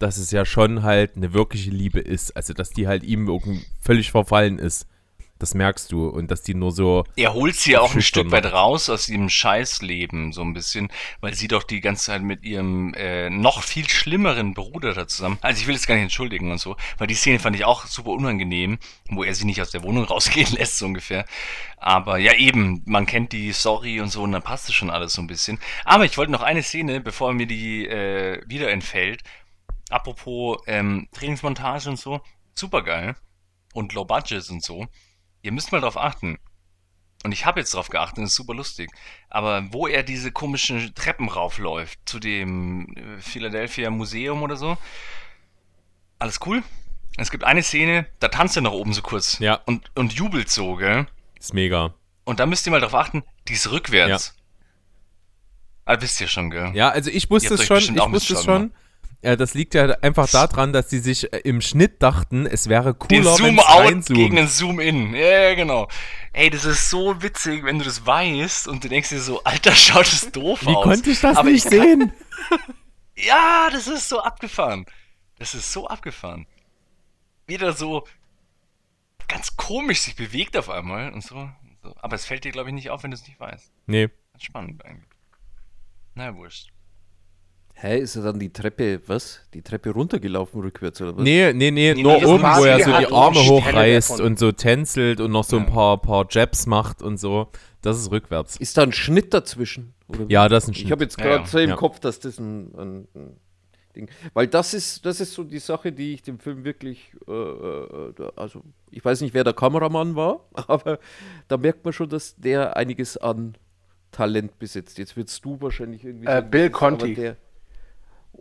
[0.00, 2.36] dass es ja schon halt eine wirkliche Liebe ist.
[2.36, 4.88] Also, dass die halt ihm irgendwie völlig verfallen ist.
[5.42, 6.06] Das merkst du.
[6.06, 7.04] Und dass die nur so.
[7.16, 10.88] Er holt sie auch ein Stück weit raus aus ihrem Scheißleben, so ein bisschen,
[11.20, 15.38] weil sie doch die ganze Zeit mit ihrem äh, noch viel schlimmeren Bruder da zusammen.
[15.40, 17.86] Also ich will es gar nicht entschuldigen und so, weil die Szene fand ich auch
[17.86, 18.78] super unangenehm,
[19.10, 21.24] wo er sie nicht aus der Wohnung rausgehen lässt, so ungefähr.
[21.76, 25.14] Aber ja, eben, man kennt die Sorry und so und dann passt es schon alles
[25.14, 25.58] so ein bisschen.
[25.84, 29.22] Aber ich wollte noch eine Szene, bevor mir die äh, wieder entfällt.
[29.90, 32.20] Apropos ähm, Trainingsmontage und so,
[32.54, 33.16] super geil.
[33.74, 34.86] Und Low Budget und so.
[35.42, 36.38] Ihr müsst mal drauf achten.
[37.24, 38.90] Und ich habe jetzt drauf geachtet, das ist super lustig.
[39.30, 44.76] Aber wo er diese komischen Treppen raufläuft, zu dem äh, Philadelphia Museum oder so,
[46.18, 46.62] alles cool.
[47.18, 49.60] Es gibt eine Szene, da tanzt er nach oben so kurz Ja.
[49.66, 51.06] und, und jubelt so, gell?
[51.38, 51.94] Ist mega.
[52.24, 54.34] Und da müsst ihr mal drauf achten, die ist rückwärts.
[55.84, 56.70] Ah, wisst ihr schon, gell?
[56.74, 58.72] Ja, also ich wusste es schon, ich wusste es schon.
[59.24, 62.94] Ja, das liegt ja einfach daran, dass sie sich äh, im Schnitt dachten, es wäre
[62.94, 64.18] Den cooler, wenn Zoom-Out reinzoomt.
[64.18, 65.14] gegen den Zoom-In.
[65.14, 65.88] Ja, ja, genau.
[66.32, 69.72] Ey, das ist so witzig, wenn du das weißt und du denkst dir so, Alter,
[69.76, 70.82] schaut das doof Wie aus.
[70.82, 72.12] konnte ich das Aber nicht ich- sehen?
[73.14, 74.86] Ja, das ist so abgefahren.
[75.38, 76.46] Das ist so abgefahren.
[77.46, 78.04] Wieder so
[79.28, 81.48] ganz komisch sich bewegt auf einmal und so.
[81.96, 83.70] Aber es fällt dir, glaube ich, nicht auf, wenn du es nicht weißt.
[83.86, 84.08] Nee.
[84.32, 85.04] Ganz spannend eigentlich.
[86.14, 86.71] Na, wurscht.
[87.74, 89.40] Hä, ist er dann die Treppe, was?
[89.54, 91.22] Die Treppe runtergelaufen rückwärts oder was?
[91.24, 95.20] Nee, nee, nee, Nee, nur oben, wo er so die Arme hochreißt und so tänzelt
[95.20, 95.70] und noch so ein Ja.
[95.70, 97.48] paar, paar Jabs macht und so.
[97.80, 98.56] Das ist rückwärts.
[98.58, 99.94] Ist da ein Schnitt dazwischen?
[100.28, 100.92] Ja, das ist ein Ich Schnitt.
[100.92, 101.46] habe jetzt Ja, gerade ja.
[101.48, 101.76] so im Ja.
[101.76, 103.36] Kopf, dass das ein, ein, ein
[103.96, 104.08] Ding.
[104.32, 108.12] Weil das ist, das ist so die Sache, die ich dem Film wirklich, äh, äh,
[108.36, 108.62] also
[108.92, 111.00] ich weiß nicht, wer der Kameramann war, aber
[111.48, 113.56] da merkt man schon, dass der einiges an
[114.12, 114.98] Talent besitzt.
[114.98, 116.26] Jetzt wirst du wahrscheinlich irgendwie.
[116.28, 117.32] Äh, Bill Conti.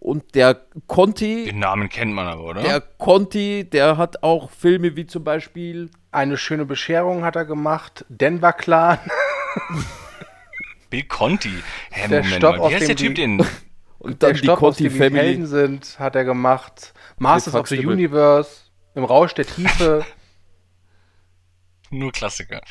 [0.02, 2.62] Der, und der Conti, Den Namen kennt man aber, oder?
[2.64, 8.06] der Conti, der hat auch Filme wie zum Beispiel Eine schöne Bescherung hat er gemacht.
[8.10, 8.98] Denver Clan.
[10.90, 11.50] Bill Conti.
[11.92, 12.62] Hä, Der Moment Stopp, mal.
[12.64, 13.46] aus Wie heißt der dem Typ die- denn?
[14.00, 15.46] und Der dann die Stopp, aus Conti dem die Helden Family.
[15.46, 16.94] sind, hat er gemacht.
[17.20, 17.86] Masters of the.
[17.86, 18.50] Universe.
[18.96, 20.06] Im Rausch der Tiefe.
[21.94, 22.62] Nur Klassiker.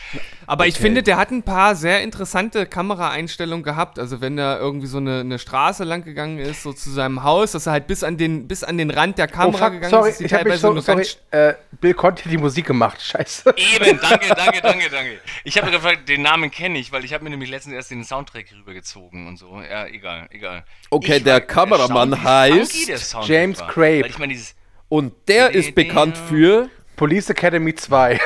[0.47, 0.83] Aber ich Okay.
[0.85, 3.99] finde, der hat ein paar sehr interessante Kameraeinstellungen gehabt.
[3.99, 7.53] Also wenn er irgendwie so eine, eine Straße lang gegangen ist, so zu seinem Haus,
[7.53, 9.91] dass er halt bis an den, bis an den Rand der Oh, Kamera fuck, gegangen
[9.91, 10.21] sorry, ist.
[10.23, 13.55] ich habe so, sorry, äh, Bill Conti hat die Musik gemacht, scheiße.
[13.57, 15.19] Eben, danke, danke, danke, danke.
[15.45, 18.05] Ich habe gefragt, den Namen kenne ich, weil ich habe mir nämlich letztens erst den
[18.05, 19.61] Soundtrack rübergezogen und so.
[19.61, 20.65] Ja, egal, egal.
[20.89, 23.69] Okay, Ich der war Kameramann wie heißt funky der James war.
[23.69, 24.03] Crape.
[24.03, 24.55] Weil ich meine, dieses
[24.89, 26.71] Und der ist bekannt für.
[26.97, 28.21] Police Academy 2.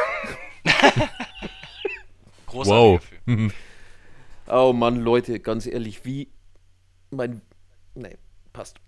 [2.54, 3.02] Wow.
[3.24, 3.52] Film.
[4.46, 6.30] Oh Mann, Leute, ganz ehrlich, wie.
[7.10, 7.40] Mein.
[7.94, 8.18] Nee,
[8.52, 8.78] passt.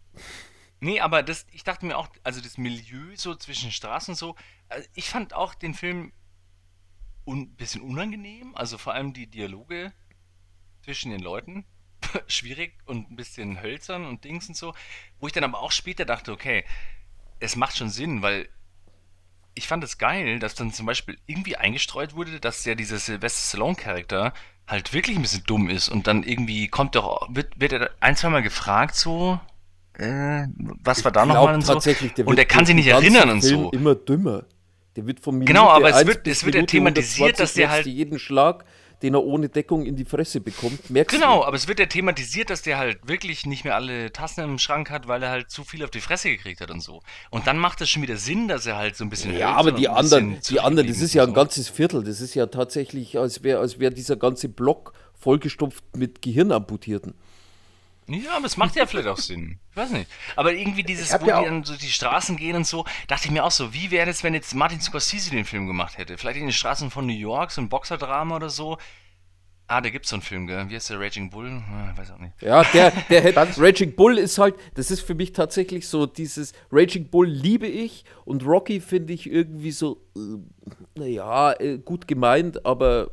[0.81, 4.36] Nee, aber das, ich dachte mir auch, also das Milieu so zwischen Straßen und so,
[4.68, 6.12] also ich fand auch den Film
[7.27, 9.93] ein bisschen unangenehm, also vor allem die Dialoge
[10.82, 11.64] zwischen den Leuten.
[12.28, 14.74] Schwierig und ein bisschen hölzern und Dings und so.
[15.18, 16.64] Wo ich dann aber auch später dachte, okay,
[17.40, 18.48] es macht schon Sinn, weil
[19.57, 23.49] ich fand es geil, dass dann zum Beispiel irgendwie eingestreut wurde, dass ja dieser Sylvester
[23.49, 24.33] Stallone-Charakter
[24.69, 28.16] halt wirklich ein bisschen dumm ist und dann irgendwie kommt doch, wird, wird er ein,
[28.16, 29.41] zweimal gefragt so,
[29.95, 30.47] äh,
[30.83, 31.81] was war da nochmal und so.
[32.24, 33.70] Und er kann sich nicht erinnern und Film so.
[33.70, 34.45] immer dümmer.
[34.95, 37.69] Der wird von Minute Genau, aber es 1 wird- es wird ja thematisiert, dass der
[37.69, 38.65] 120 halt- jeden Schlag,
[39.02, 41.44] den er ohne Deckung in die Fresse bekommt, merkst Genau, du.
[41.44, 44.90] aber es wird ja thematisiert, dass der halt wirklich nicht mehr alle Tassen im Schrank
[44.90, 47.02] hat, weil er halt zu viel auf die Fresse gekriegt hat und so.
[47.31, 49.36] Und dann macht es schon wieder Sinn, dass er halt so ein bisschen.
[49.36, 52.05] Ja, aber die anderen, die anderen, das ist ja ein zurückliegend ganzes Viertel.
[52.05, 57.14] Das ist ja tatsächlich, als wäre als wär dieser ganze Block vollgestopft mit Gehirnamputierten.
[58.09, 59.59] Ja, aber es macht ja vielleicht auch Sinn.
[59.70, 60.09] Ich weiß nicht.
[60.37, 63.33] Aber irgendwie dieses, wo ja die dann so die Straßen gehen und so, dachte ich
[63.33, 66.16] mir auch so, wie wäre es, wenn jetzt Martin Scorsese den Film gemacht hätte?
[66.16, 68.78] Vielleicht in den Straßen von New York, so ein Boxerdrama oder so.
[69.69, 70.70] Ah, da gibt's so einen Film, gell?
[70.70, 71.51] Wie heißt der Raging Bull?
[71.51, 72.41] Ah, weiß auch nicht.
[72.41, 76.53] Ja, der, der hätte, Raging Bull ist halt, das ist für mich tatsächlich so dieses,
[76.70, 80.39] Raging Bull liebe ich und Rocky finde ich irgendwie so, äh,
[80.95, 83.11] naja, äh, gut gemeint, aber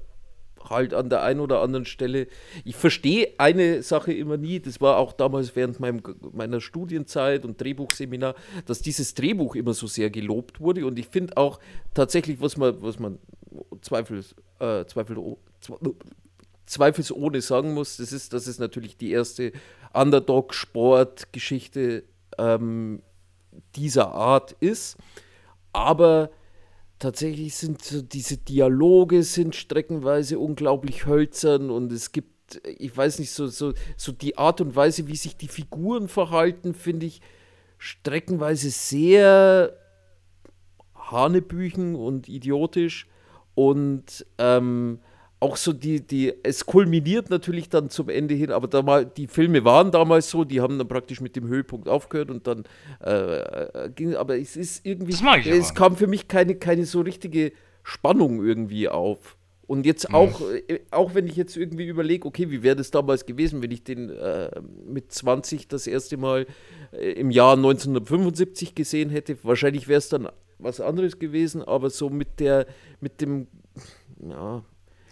[0.70, 2.28] halt an der einen oder anderen Stelle.
[2.64, 7.62] Ich verstehe eine Sache immer nie, das war auch damals während meinem, meiner Studienzeit und
[7.62, 8.36] Drehbuchseminar,
[8.66, 10.86] dass dieses Drehbuch immer so sehr gelobt wurde.
[10.86, 11.60] Und ich finde auch
[11.94, 13.20] tatsächlich, was man, was man
[13.82, 15.18] zweifels, äh, zweifel,
[15.62, 15.96] zwe-
[16.66, 19.52] zweifelsohne sagen muss, das ist, dass es natürlich die erste
[19.94, 22.04] Underdog-Sport-Geschichte
[22.38, 23.02] ähm,
[23.76, 24.98] dieser Art ist.
[25.72, 26.30] Aber
[27.04, 33.32] tatsächlich sind so diese Dialoge sind streckenweise unglaublich hölzern und es gibt, ich weiß nicht,
[33.32, 37.20] so, so, so die Art und Weise, wie sich die Figuren verhalten, finde ich
[37.78, 39.78] streckenweise sehr
[40.96, 43.10] hanebüchen und idiotisch
[43.54, 45.00] und ähm,
[45.44, 49.66] auch so die, die, es kulminiert natürlich dann zum Ende hin, aber damal, die Filme
[49.66, 52.64] waren damals so, die haben dann praktisch mit dem Höhepunkt aufgehört und dann
[53.04, 55.12] äh, äh, ging, aber es ist irgendwie,
[55.50, 57.52] es kam für mich keine, keine so richtige
[57.84, 59.36] Spannung irgendwie auf.
[59.68, 63.26] Und jetzt auch, äh, auch wenn ich jetzt irgendwie überlege, okay, wie wäre das damals
[63.26, 64.50] gewesen, wenn ich den äh,
[64.86, 66.46] mit 20 das erste Mal
[66.94, 72.10] äh, im Jahr 1975 gesehen hätte, wahrscheinlich wäre es dann was anderes gewesen, aber so
[72.10, 72.66] mit der,
[73.02, 73.48] mit dem,
[74.22, 74.64] ja,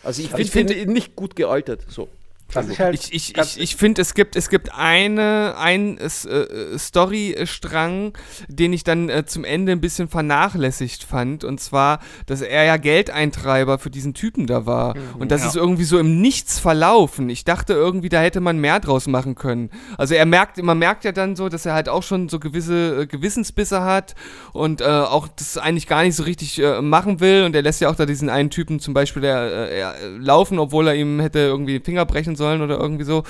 [0.04, 2.10] also ich, Also ich finde find nicht gut gealtert, so.
[2.54, 6.06] Was ich halt Ich, ich, ich, ich finde, es gibt, es gibt eine, ein äh,
[6.06, 8.14] äh, Storystrang,
[8.48, 11.44] den ich dann äh, zum Ende ein bisschen vernachlässigt fand.
[11.44, 14.96] Und zwar, dass er ja Geldeintreiber für diesen Typen da war.
[15.18, 15.48] Und das Ja.
[15.48, 17.30] ist irgendwie so im Nichts verlaufen.
[17.30, 19.70] Ich dachte irgendwie, da hätte man mehr draus machen können.
[19.98, 23.02] Also er merkt, man merkt ja dann so, dass er halt auch schon so gewisse
[23.04, 24.16] äh, Gewissensbisse hat
[24.54, 27.44] und äh, auch das eigentlich gar nicht so richtig äh, machen will.
[27.44, 30.96] Und er lässt ja auch da diesen einen Typen zum Beispiel der, laufen, obwohl er
[30.96, 33.24] ihm hätte irgendwie den Finger brechen sollen oder irgendwie so.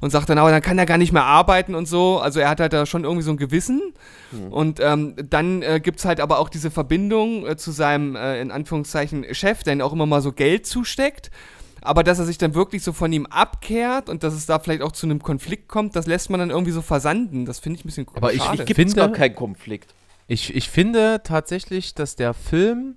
[0.00, 2.18] Und sagt dann, aber dann kann er gar nicht mehr arbeiten und so.
[2.18, 3.80] Also er hat halt da schon irgendwie so ein Gewissen.
[4.50, 8.40] Und ähm, dann äh, gibt es halt aber auch diese Verbindung äh, zu seinem, äh,
[8.40, 11.30] in Anführungszeichen, Chef, der ihm auch immer mal so Geld zusteckt.
[11.82, 14.82] Aber dass er sich dann wirklich so von ihm abkehrt und dass es da vielleicht
[14.82, 17.44] auch zu einem Konflikt kommt, das lässt man dann irgendwie so versanden.
[17.46, 19.94] Das finde ich ein bisschen Aber ich- ich Gibt es finde- gar keinen Konflikt.
[20.26, 22.96] Ich, ich finde tatsächlich, dass der Film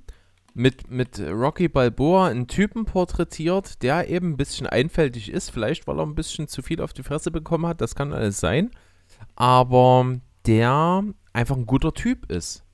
[0.60, 5.52] mit, mit Rocky Balboa einen Typen porträtiert, der eben ein bisschen einfältig ist.
[5.52, 7.80] Vielleicht, weil er ein bisschen zu viel auf die Fresse bekommen hat.
[7.80, 8.70] Das kann alles sein.
[9.36, 12.66] Aber der einfach ein guter Typ ist.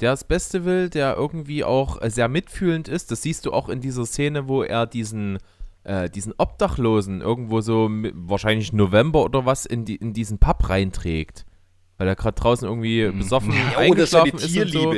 [0.00, 3.12] Der das Beste will, der irgendwie auch äh, sehr mitfühlend ist.
[3.12, 5.38] Das siehst du auch in dieser Szene, wo er diesen,
[5.84, 11.46] äh, diesen Obdachlosen irgendwo so wahrscheinlich November oder was in, die, in diesen Pub reinträgt.
[11.98, 14.94] Weil er gerade draußen irgendwie besoffen eingeschlafen ist und so.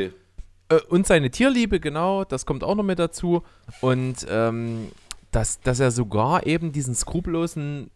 [0.70, 3.42] Äh, und seine Tierliebe, genau, das kommt auch noch mit dazu.
[3.82, 4.88] Und ähm,
[5.30, 7.90] dass, dass er sogar eben diesen skrupellosen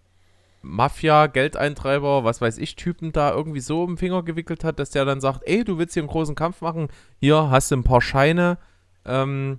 [0.63, 5.05] Mafia, Geldeintreiber, was weiß ich, Typen da irgendwie so den Finger gewickelt hat, dass der
[5.05, 6.89] dann sagt, ey, du willst hier einen großen Kampf machen,
[7.21, 8.59] hier hast du ein paar Scheine,
[9.05, 9.59] ähm,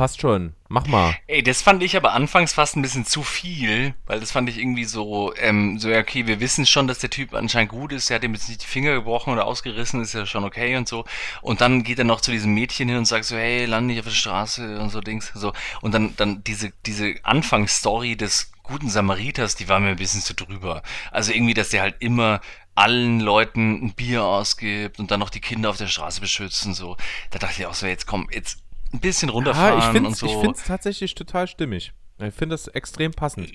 [0.00, 1.14] passt schon, mach mal.
[1.26, 4.56] Ey, das fand ich aber anfangs fast ein bisschen zu viel, weil das fand ich
[4.56, 8.08] irgendwie so, ähm, so, ja, okay, wir wissen schon, dass der Typ anscheinend gut ist,
[8.08, 10.88] er hat ihm jetzt nicht die Finger gebrochen oder ausgerissen, ist ja schon okay und
[10.88, 11.04] so.
[11.42, 14.00] Und dann geht er noch zu diesem Mädchen hin und sagt so, hey, lande nicht
[14.00, 15.52] auf der Straße und so Dings, so.
[15.82, 20.32] Und dann, dann diese, diese Anfangsstory des guten Samariters, die war mir ein bisschen zu
[20.32, 20.82] drüber.
[21.10, 22.40] Also irgendwie, dass der halt immer
[22.74, 26.72] allen Leuten ein Bier ausgibt und dann noch die Kinder auf der Straße beschützt und
[26.72, 26.96] so.
[27.32, 30.12] Da dachte ich auch so, jetzt komm, jetzt ein bisschen runterfahren Ja, ich finde und
[30.14, 30.52] es so.
[30.66, 31.92] tatsächlich total stimmig.
[32.18, 33.50] Ich finde das extrem passend.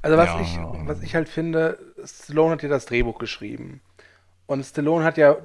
[0.00, 0.40] Also was, Ja.
[0.40, 3.80] ich, was ich halt finde, Stallone hat ja das Drehbuch geschrieben.
[4.46, 5.36] Und Stallone hat ja,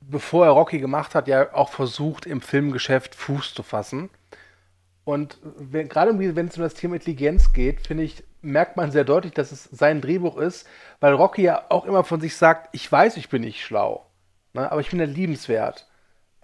[0.00, 4.10] bevor er Rocky gemacht hat, ja auch versucht, im Filmgeschäft Fuß zu fassen.
[5.04, 9.04] Und wenn, gerade wenn es um das Thema Intelligenz geht, finde ich, merkt man sehr
[9.04, 10.66] deutlich, dass es sein Drehbuch ist,
[11.00, 14.06] weil Rocky ja auch immer von sich sagt, ich weiß, ich bin nicht schlau,
[14.52, 15.86] ne, aber ich bin ja liebenswert.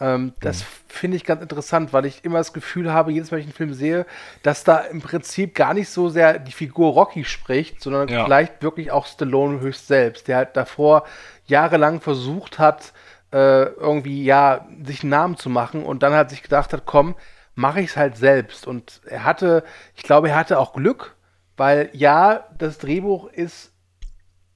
[0.00, 3.42] Ähm, das finde ich ganz interessant, weil ich immer das Gefühl habe, jedes Mal, wenn
[3.42, 4.06] ich einen Film sehe,
[4.42, 8.24] dass da im Prinzip gar nicht so sehr die Figur Rocky spricht, sondern Ja.
[8.24, 11.04] vielleicht wirklich auch Stallone höchst selbst, der halt davor
[11.46, 12.92] jahrelang versucht hat,
[13.32, 17.14] äh, irgendwie ja, sich einen Namen zu machen und dann halt sich gedacht hat, komm,
[17.54, 18.66] mache ich es halt selbst.
[18.66, 19.64] Und er hatte,
[19.94, 21.16] ich glaube, er hatte auch Glück,
[21.56, 23.72] weil ja, das Drehbuch ist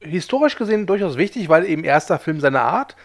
[0.01, 2.97] historisch gesehen durchaus wichtig, weil eben erster Film seiner Art.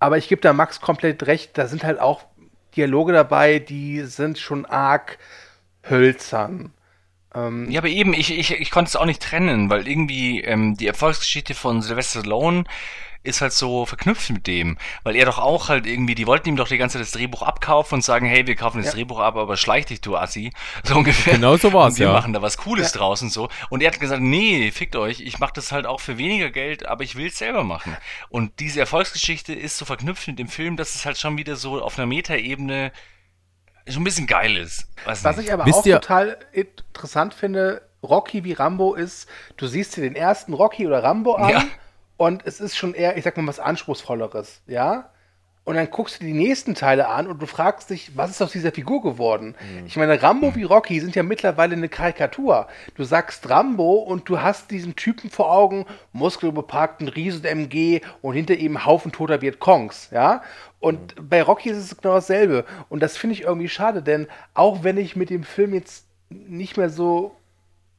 [0.00, 2.24] Aber ich gebe da Max komplett recht, da sind halt auch
[2.76, 5.18] Dialoge dabei, die sind schon arg
[5.88, 6.72] hölzern.
[7.34, 10.76] Ähm, Ja, aber eben, ich, ich, ich konnte es auch nicht trennen, weil irgendwie ähm,
[10.76, 12.64] die Erfolgsgeschichte von Sylvester Stallone
[13.22, 16.56] ist halt so verknüpft mit dem, weil er doch auch halt irgendwie, die wollten ihm
[16.56, 18.92] doch die ganze Zeit das Drehbuch abkaufen und sagen, hey, wir kaufen das Ja.
[18.92, 20.52] Drehbuch ab, aber schleich dich, du Assi,
[20.84, 21.34] so ungefähr.
[21.34, 22.12] Genau so war's, und wir ja.
[22.14, 23.48] machen da was Cooles draus und so.
[23.68, 26.86] Und er hat gesagt, nee, fickt euch, ich mache das halt auch für weniger Geld,
[26.86, 27.96] aber ich will es selber machen.
[28.30, 31.82] Und diese Erfolgsgeschichte ist so verknüpft mit dem Film, dass es halt schon wieder so
[31.82, 32.90] auf einer Metaebene
[33.88, 34.88] schon ein bisschen geil ist.
[35.04, 35.46] Weiß Was nicht.
[35.48, 39.28] ich aber Wisst auch ihr- total interessant finde, Rocky wie Rambo ist,
[39.58, 41.64] du siehst dir den ersten Rocky oder Rambo an Ja.
[42.20, 45.08] Und es ist schon eher, ich sag mal, was Anspruchsvolleres, ja?
[45.64, 48.52] Und dann guckst du die nächsten Teile an und du fragst dich, was ist aus
[48.52, 49.54] dieser Figur geworden?
[49.86, 52.68] Ich meine, Rambo wie Rocky sind ja mittlerweile eine Karikatur.
[52.94, 58.84] Du sagst Rambo und du hast diesen Typen vor Augen, muskelbepackten Riesen-MG und hinter ihm
[58.84, 60.42] Haufen toter Vietcongs, ja?
[60.78, 62.66] Und bei Rocky ist es genau dasselbe.
[62.90, 66.76] Und das finde ich irgendwie schade, denn auch wenn ich mit dem Film jetzt nicht
[66.76, 67.34] mehr so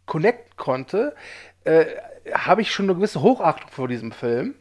[0.05, 1.15] connecten konnte,
[1.63, 1.85] äh,
[2.33, 4.55] habe ich schon eine gewisse Hochachtung vor diesem Film.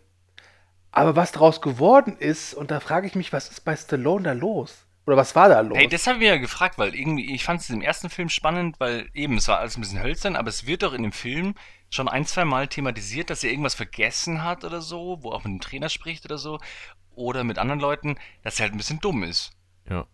[0.92, 4.32] Aber was daraus geworden ist, und da frage ich mich, was ist bei Stallone da
[4.32, 4.86] los?
[5.06, 5.78] Oder was war da los?
[5.78, 8.78] Hey, das haben wir ja gefragt, weil irgendwie, ich fand es im ersten Film spannend,
[8.78, 11.54] weil eben, es war alles ein bisschen hölzern, aber es wird doch in dem Film
[11.90, 15.52] schon ein, zwei Mal thematisiert, dass er irgendwas vergessen hat oder so, wo auch mit
[15.52, 16.58] dem Trainer spricht oder so,
[17.14, 19.52] oder mit anderen Leuten, dass er halt ein bisschen dumm ist.
[19.88, 20.06] Ja.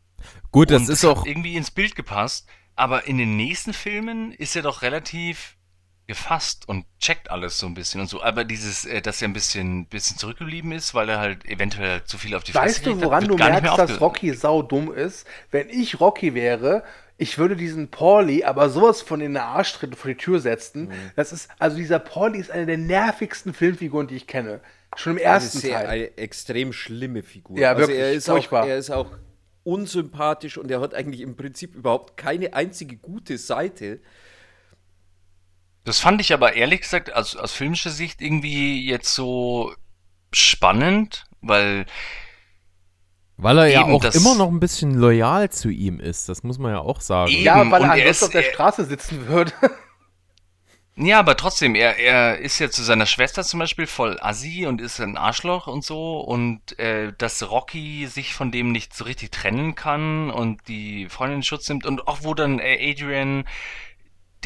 [0.51, 1.27] Gut, das Und ist hat auch.
[1.27, 5.56] irgendwie ins Bild gepasst, aber in den nächsten Filmen ist er doch relativ
[6.07, 8.23] gefasst und checkt alles so ein bisschen und so.
[8.23, 12.16] Aber dieses, äh, dass er ein bisschen, bisschen zurückgeblieben ist, weil er halt eventuell zu
[12.16, 14.93] viel auf die Fresse weißt du, hat, woran wird du merkst, dass Rocky sau dumm
[14.93, 15.27] ist?
[15.51, 16.85] Wenn ich Rocky wäre,
[17.19, 20.89] ich würde diesen Pauli aber sowas von in den Arschtritt vor die Tür setzen.
[20.89, 20.93] Mhm.
[21.16, 24.61] Das ist, also dieser Pauli ist eine der nervigsten Filmfiguren, die ich kenne.
[24.95, 25.87] Schon im Eine, ersten sehr, Teil.
[25.87, 27.59] eine extrem schlimme Figur.
[27.59, 28.62] Ja, also wirklich, er ist, furchtbar.
[28.62, 29.11] auch, er ist auch
[29.65, 34.01] unsympathisch und er hat eigentlich im Prinzip überhaupt keine einzige gute Seite.
[35.86, 39.72] Das fand ich aber ehrlich gesagt aus, aus filmischer Sicht irgendwie jetzt so
[40.32, 41.86] spannend, weil
[43.38, 46.42] Weil er ja Eben, auch das- immer noch ein bisschen loyal zu ihm ist, das
[46.42, 47.30] muss man ja auch sagen.
[47.30, 47.44] Eben.
[47.44, 49.52] ja, weil er er ansonsten ist- auf der er- Straße sitzen würde.
[50.98, 54.80] Ja, aber trotzdem, er, er ist ja zu seiner Schwester zum Beispiel voll assi und
[54.80, 59.30] ist ein Arschloch und so und äh, dass Rocky sich von dem nicht so richtig
[59.30, 63.44] trennen kann und die Freundin in Schutz nimmt und auch wo dann äh, Adrian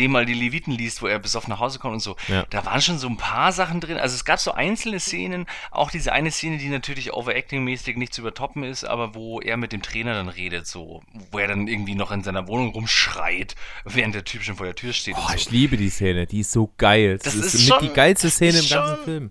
[0.00, 2.16] dem mal die Leviten liest, wo er besoffen nach Hause kommt und so.
[2.28, 2.44] Ja.
[2.50, 3.98] Da waren schon so ein paar Sachen drin.
[3.98, 8.22] Also es gab so einzelne Szenen, auch diese eine Szene, die natürlich overacting-mäßig nicht zu
[8.22, 11.94] übertoppen ist, aber wo er mit dem Trainer dann redet, so, wo er dann irgendwie
[11.94, 13.54] noch in seiner Wohnung rumschreit,
[13.84, 15.14] während der Typ schon vor der Tür steht.
[15.16, 15.34] Boah, so.
[15.34, 17.18] ich liebe die Szene, die ist so geil.
[17.22, 19.30] Das, Das ist, ist schon- die geilste Szene im ist ganzen schon- Film.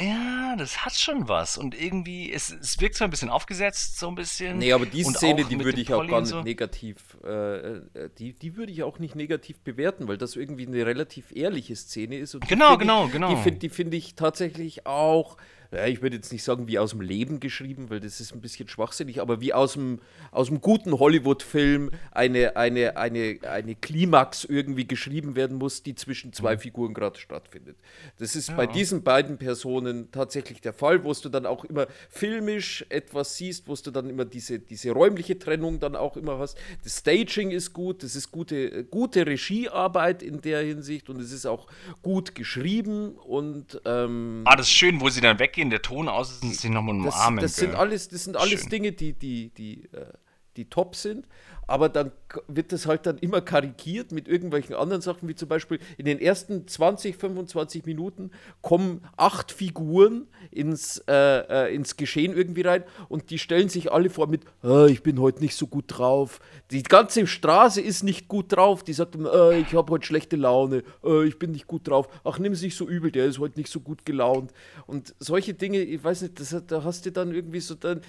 [0.00, 1.56] Ja, das hat schon was.
[1.56, 4.58] Und irgendwie, es, es wirkt zwar ein bisschen aufgesetzt, so ein bisschen.
[4.58, 6.42] Nee, aber die Szene, die würde ich auch Polly gar nicht so.
[6.42, 7.82] negativ, äh, äh,
[8.18, 12.16] die, die würde ich auch nicht negativ bewerten, weil das irgendwie eine relativ ehrliche Szene
[12.16, 12.32] ist.
[12.48, 13.28] Genau, find genau, ich, genau.
[13.30, 15.36] Die finde die find ich tatsächlich auch,
[15.74, 18.40] ja, ich würde jetzt nicht sagen wie aus dem Leben geschrieben, weil das ist ein
[18.40, 24.44] bisschen schwachsinnig, aber wie aus dem, aus dem guten Hollywood-Film eine, eine, eine, eine Klimax
[24.44, 26.32] irgendwie geschrieben werden muss, die zwischen Mhm.
[26.34, 27.76] zwei Figuren gerade stattfindet.
[28.18, 32.84] Das ist bei diesen beiden Personen tatsächlich der Fall, wo du dann auch immer filmisch
[32.88, 36.56] etwas siehst, wo du dann immer diese, diese räumliche Trennung dann auch immer hast.
[36.82, 41.46] Das Staging ist gut, das ist gute, gute Regiearbeit in der Hinsicht und es ist
[41.46, 41.66] auch
[42.02, 46.32] gut geschrieben und ähm, Ah, das ist schön, wo sie dann weggehen, der Ton aus
[46.32, 47.40] ist und sich nochmal das, umarmen.
[47.42, 47.80] das sind gell?
[47.80, 48.70] alles, das sind alles Schön.
[48.70, 50.06] Dinge, die, die, die, äh,
[50.56, 51.26] die top sind.
[51.66, 52.12] Aber dann
[52.46, 56.20] wird das halt dann immer karikiert mit irgendwelchen anderen Sachen, wie zum Beispiel in den
[56.20, 61.12] ersten 20, 25 Minuten kommen acht Figuren ins, äh,
[61.68, 65.18] äh, ins Geschehen irgendwie rein und die stellen sich alle vor mit, "Ah, ich bin
[65.20, 66.40] heute nicht so gut drauf.
[66.70, 68.84] Die ganze Straße ist nicht gut drauf.
[68.84, 72.08] Die sagt "Ah, ich habe heute schlechte Laune, äh, ich bin nicht gut drauf.
[72.24, 74.52] Ach, nimm es nicht so übel, der ist heute nicht so gut gelaunt.
[74.86, 78.02] Und solche Dinge, ich weiß nicht, das, da hast du dann irgendwie so dann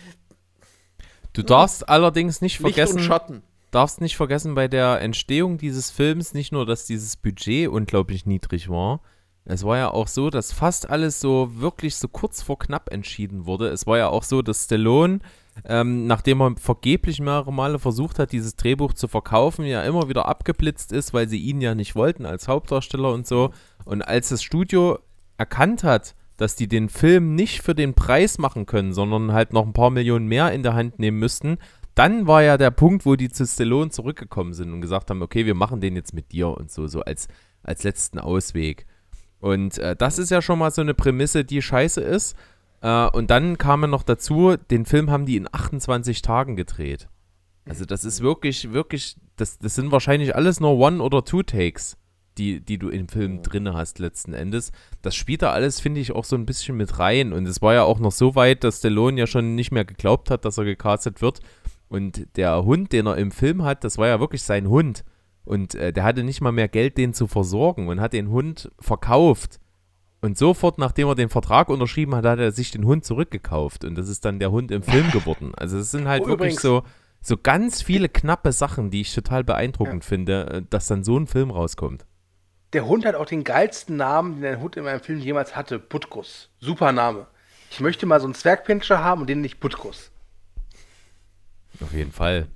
[1.36, 3.44] Du darfst allerdings nicht Licht vergessen, und Schatten.
[3.72, 8.70] darfst nicht vergessen bei der Entstehung dieses Films nicht nur, dass dieses Budget unglaublich niedrig
[8.70, 9.02] war.
[9.48, 13.45] Es war ja auch so, dass fast alles so wirklich so kurz vor knapp entschieden
[13.45, 13.68] wurde.
[13.68, 15.20] Es war ja auch so, dass Stallone,
[15.66, 20.28] ähm, nachdem er vergeblich mehrere Male versucht hat, dieses Drehbuch zu verkaufen, ja immer wieder
[20.28, 23.52] abgeblitzt ist, weil sie ihn ja nicht wollten als Hauptdarsteller und so.
[23.86, 24.98] Und als das Studio
[25.38, 29.66] erkannt hat, dass die den Film nicht für den Preis machen können, sondern halt noch
[29.66, 31.57] ein paar Millionen mehr in der Hand nehmen müssten,
[31.95, 35.45] dann war ja der Punkt, wo die zu Stallone zurückgekommen sind und gesagt haben, okay,
[35.45, 37.28] wir machen den jetzt mit dir und so, so als,
[37.64, 38.86] als letzten Ausweg.
[39.40, 42.36] Und äh, das ist ja schon mal so eine Prämisse, die scheiße ist.
[42.82, 47.07] Äh, und dann kam ja noch dazu, den Film haben die in 28 Tagen gedreht.
[47.68, 51.98] Also das ist wirklich, wirklich, das, das sind wahrscheinlich alles nur One- oder Two-Takes,
[52.38, 54.72] die, die du im Film drinne hast letzten Endes.
[55.02, 57.34] Das spielt da alles, finde ich, auch so ein bisschen mit rein.
[57.34, 60.30] Und es war ja auch noch so weit, dass Stallone ja schon nicht mehr geglaubt
[60.32, 61.40] hat, dass er gecastet wird.
[61.88, 65.03] Und der Hund, den er im Film hat, das war ja wirklich sein Hund.
[65.45, 68.72] Und äh, der hatte nicht mal mehr Geld, den zu versorgen und hat den Hund
[68.80, 69.60] verkauft.
[70.22, 73.86] Und sofort, nachdem er den Vertrag unterschrieben hat, hat er sich den Hund zurückgekauft.
[73.86, 75.52] Und das ist dann der Hund im Film geworden.
[75.56, 76.84] Also es sind halt Oh, wirklich übrigens- so
[77.22, 81.26] so ganz viele knappe Sachen, die ich total beeindruckend finde, äh, dass dann so ein
[81.26, 82.06] Film rauskommt.
[82.76, 85.80] Der Hund hat auch den geilsten Namen, den ein Hund in einem Film jemals hatte.
[85.80, 86.49] Butkus.
[86.60, 87.26] Super Name.
[87.72, 90.11] Ich möchte mal so einen Zwergpinscher haben und den nicht Butkus.
[91.80, 92.49] Auf jeden Fall.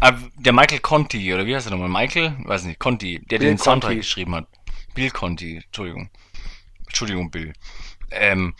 [0.00, 1.88] Ah, der Michael Conti, oder wie heißt er nochmal?
[1.88, 2.36] Michael?
[2.44, 3.96] Weiß nicht, Conti, der Bill den Soundtrack Conti.
[3.96, 4.46] geschrieben hat.
[4.94, 6.08] Bill Conti, Entschuldigung.
[6.86, 7.52] Entschuldigung, Bill.
[8.12, 8.54] Ähm,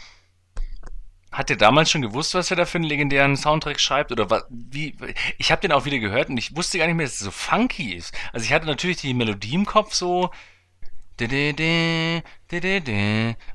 [1.39, 4.11] hat er damals schon gewusst, was er da für einen legendären Soundtrack schreibt?
[4.11, 4.97] Oder was, wie?
[5.39, 7.31] Ich habe den auch wieder gehört und ich wusste gar nicht mehr, dass er so
[7.31, 8.13] funky ist.
[8.33, 10.31] Also ich hatte natürlich die Melodie im Kopf so.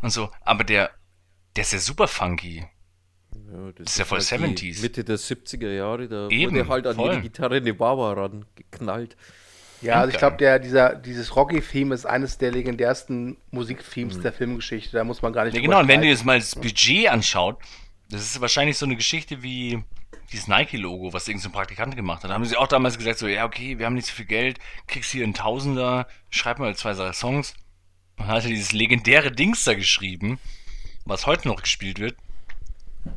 [0.01, 0.91] Und so, aber der,
[1.57, 2.65] der ist ja super funky.
[3.51, 4.81] Ja, das, ist ja voll halt die 70s.
[4.81, 7.09] Mitte der 70er Jahre, da Eben, wurde halt an voll.
[7.09, 9.17] jede Gitarre eine Wawa rangeknallt.
[9.83, 14.97] Ja, also ich glaube, der, dieser, dieses Rocky-Theme ist eines der legendärsten Musikthemes der Filmgeschichte.
[14.97, 17.57] Da muss man gar nicht Ja, genau, und wenn du jetzt mal das Budget anschaut,
[18.09, 19.83] das ist wahrscheinlich so eine Geschichte wie
[20.31, 22.29] dieses Nike-Logo, was irgendein so ein Praktikant gemacht hat.
[22.31, 24.57] Da haben sie auch damals gesagt, so, ja, okay, wir haben nicht so viel Geld,
[24.87, 27.53] kriegst hier einen Tausender, schreib mal zwei drei Songs.
[28.17, 30.39] Dann hat er dieses legendäre Dings da geschrieben,
[31.05, 32.15] was heute noch gespielt wird.
[33.05, 33.13] Das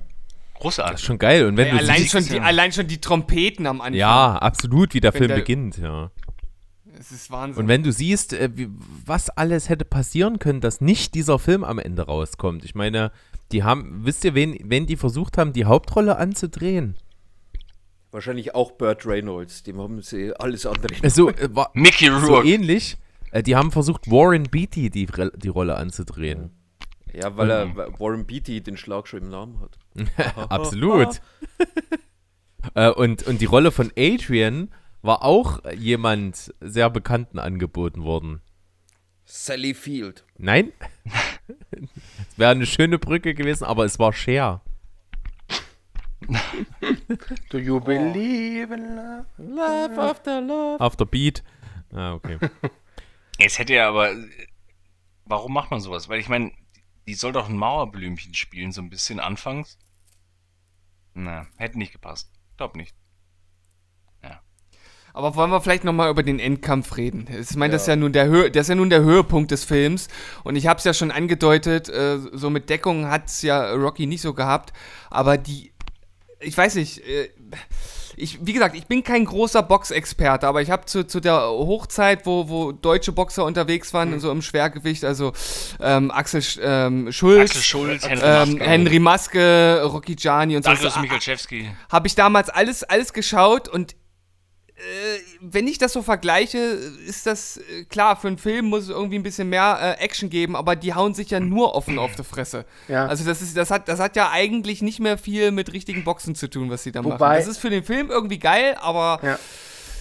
[0.62, 0.94] Großartig.
[0.96, 1.46] ist schon geil.
[1.46, 3.94] Und wenn Ey, du allein, siehst, schon die, allein schon die Trompeten am Anfang.
[3.94, 6.10] ja, absolut, wie der Wenn Film der- beginnt, ja.
[6.98, 7.62] Es ist Wahnsinn.
[7.62, 8.68] Und wenn du siehst, äh, wie,
[9.04, 12.64] was alles hätte passieren können, dass nicht dieser Film am Ende rauskommt.
[12.64, 13.12] Ich meine,
[13.52, 16.96] die haben, wisst ihr, wen, wen die versucht haben, die Hauptrolle anzudrehen?
[18.10, 20.94] Wahrscheinlich auch Burt Reynolds, dem haben sie alles andere.
[21.02, 22.48] Äh, So, äh, war, Mickey so Rourke.
[22.48, 22.96] ähnlich.
[23.30, 25.06] Äh, die haben versucht, Warren Beatty die,
[25.36, 26.50] die Rolle anzudrehen.
[27.12, 29.78] Ja, weil er weil Warren Beatty den Schlag schon im Namen hat.
[30.50, 31.20] Absolut.
[32.74, 34.68] äh, und, und die Rolle von Adrian
[35.02, 38.42] war auch jemand sehr Bekannten angeboten worden.
[39.24, 40.24] Sally Field.
[40.38, 40.72] Nein?
[42.28, 44.62] Es wäre eine schöne Brücke gewesen, aber es war Cher.
[47.50, 49.26] Do you believe in love?
[49.38, 50.80] Love after love.
[50.80, 51.42] After Beat.
[51.92, 52.38] Ah, okay.
[53.38, 54.14] Es hätte ja aber.
[55.24, 56.08] Warum macht man sowas?
[56.08, 56.52] Weil ich meine,
[57.06, 59.78] die soll doch ein Mauerblümchen spielen, so ein bisschen anfangs.
[61.14, 62.30] Na, hätte nicht gepasst.
[62.56, 62.94] Glaub nicht.
[65.16, 67.26] Aber wollen wir vielleicht nochmal über den Endkampf reden?
[67.40, 70.08] Ich meine, das, ist ja nun der das ist ja nun der Höhepunkt des Films.
[70.44, 74.04] Und ich habe es ja schon angedeutet, äh, so mit Deckung hat es ja Rocky
[74.04, 74.74] nicht so gehabt.
[75.08, 75.72] Aber die,
[76.38, 77.30] ich weiß nicht, äh,
[78.14, 82.26] ich, wie gesagt, ich bin kein großer Boxexperte, aber ich habe zu, zu der Hochzeit,
[82.26, 85.32] wo, wo deutsche Boxer unterwegs waren, so im Schwergewicht, also
[85.80, 90.64] ähm, Axel Sch- ähm, Schulz, Axel Schulz, Henry ähm, Maske, Henry Maske, Rocky Gianni und
[90.64, 90.72] so.
[90.72, 91.70] Darius so Michalczewski.
[91.90, 93.96] habe ich damals alles, alles geschaut und
[94.76, 98.88] äh, wenn ich das so vergleiche, ist das äh, klar, für einen Film muss es
[98.90, 102.14] irgendwie ein bisschen mehr äh, Action geben, aber die hauen sich ja nur offen auf
[102.14, 102.64] die Fresse.
[102.88, 103.06] Ja.
[103.06, 106.34] Also das ist, das hat, das hat ja eigentlich nicht mehr viel mit richtigen Boxen
[106.34, 107.14] zu tun, was sie da machen.
[107.14, 109.38] Wobei- Das ist für den Film irgendwie geil, aber Ja.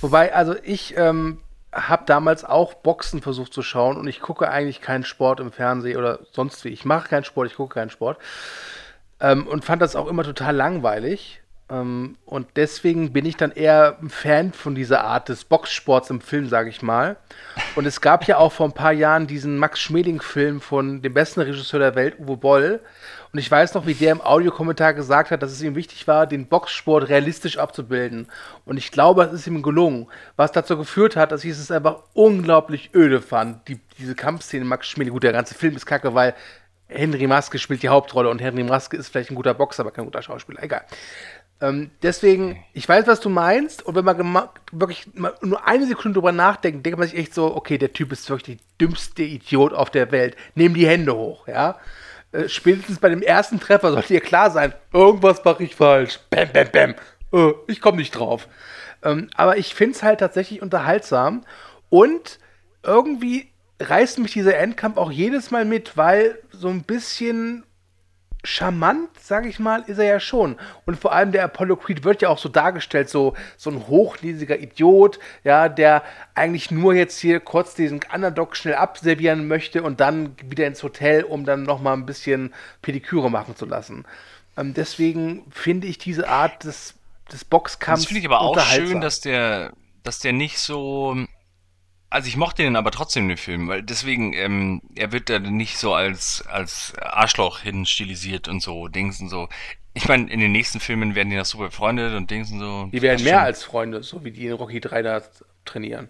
[0.02, 1.40] Wobei, also ich ähm,
[1.72, 5.98] habe damals auch Boxen versucht zu schauen und ich gucke eigentlich keinen Sport im Fernsehen
[5.98, 6.70] oder sonst wie.
[6.70, 8.18] Ich mache keinen Sport, ich gucke keinen Sport.
[9.22, 11.42] Ähm, und fand das auch immer total langweilig.
[11.70, 16.22] Ähm, und deswegen bin ich dann eher ein Fan von dieser Art des Boxsports im
[16.22, 17.18] Film, sage ich mal.
[17.76, 21.42] Und es gab ja auch vor ein paar Jahren diesen Max Schmeling-Film von dem besten
[21.42, 22.82] Regisseur der Welt, Uwe Boll.
[23.34, 26.28] Und ich weiß noch, wie der im Audiokommentar gesagt hat, dass es ihm wichtig war,
[26.28, 28.28] den Boxsport realistisch abzubilden.
[28.66, 30.08] Und ich glaube, es ist ihm gelungen.
[30.36, 33.68] Was dazu geführt hat, dass ich es einfach unglaublich öde fand.
[33.68, 36.36] Die, diese Kampfszene Max Schmeling, gut, der ganze Film ist kacke, weil
[36.88, 40.06] Henry Maske spielt die Hauptrolle und Henry Maske ist vielleicht ein guter Boxer, aber kein
[40.06, 40.62] guter Schauspieler.
[40.62, 40.84] Egal.
[41.62, 45.08] Ähm, deswegen, ich weiß, was du meinst, und wenn man wirklich
[45.42, 48.58] nur eine Sekunde drüber nachdenkt, denkt man sich echt so, okay, der Typ ist wirklich
[48.58, 50.36] der dümmste Idiot auf der Welt.
[50.56, 51.80] Nehm die Hände hoch, ja.
[52.34, 56.20] Äh, spätestens bei dem ersten Treffer sollte dir klar sein, irgendwas mache ich falsch.
[56.30, 56.96] Bäm, bäm, bäm.
[57.32, 58.48] Äh, ich komme nicht drauf.
[59.04, 61.46] Ähm, aber ich finde es halt tatsächlich unterhaltsam
[61.90, 62.40] und
[62.84, 63.50] irgendwie
[63.80, 67.64] reißt mich dieser Endkampf auch jedes Mal mit, weil so ein bisschen
[68.46, 70.56] charmant, sage ich mal, ist er ja schon.
[70.86, 74.60] Und vor allem der Apollo Creed wird ja auch so dargestellt, so, so ein hochnäsiger
[74.60, 76.04] Idiot, ja, der
[76.34, 81.24] eigentlich nur jetzt hier kurz diesen Underdog schnell abservieren möchte und dann wieder ins Hotel,
[81.24, 84.06] um dann nochmal ein bisschen Pediküre machen zu lassen.
[84.58, 86.96] Ähm, deswegen finde ich diese Art des,
[87.32, 89.74] des Boxkampfs Das finde ich aber auch schön, dass der,
[90.04, 91.16] dass der nicht so.
[92.10, 95.78] Also ich mochte den aber trotzdem den Film, weil deswegen, ähm, er wird da nicht
[95.78, 99.50] so als, als Arschloch hin stilisiert und so, Dings und so.
[99.94, 102.90] Ich meine, in den nächsten Filmen werden die noch super befreundet und Dings und so.
[102.92, 105.22] Die werden mehr schon- als Freunde, so wie die in Rocky 3 da
[105.66, 106.10] trainieren.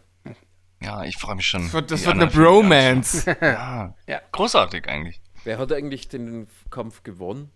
[0.81, 1.63] Ja, ich freue mich schon.
[1.63, 3.25] das wird, das wird eine Bromance.
[3.41, 4.21] Ja, Ja.
[4.31, 5.21] großartig eigentlich.
[5.43, 7.49] Wer hat eigentlich den Kampf gewonnen?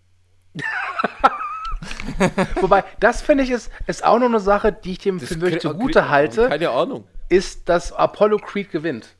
[2.60, 5.40] Wobei, das finde ich ist, ist auch noch eine Sache, die ich dem Das Film
[5.42, 7.06] wirklich zugute halte, Keine Ahnung.
[7.30, 9.14] Ist, dass Apollo Creed gewinnt.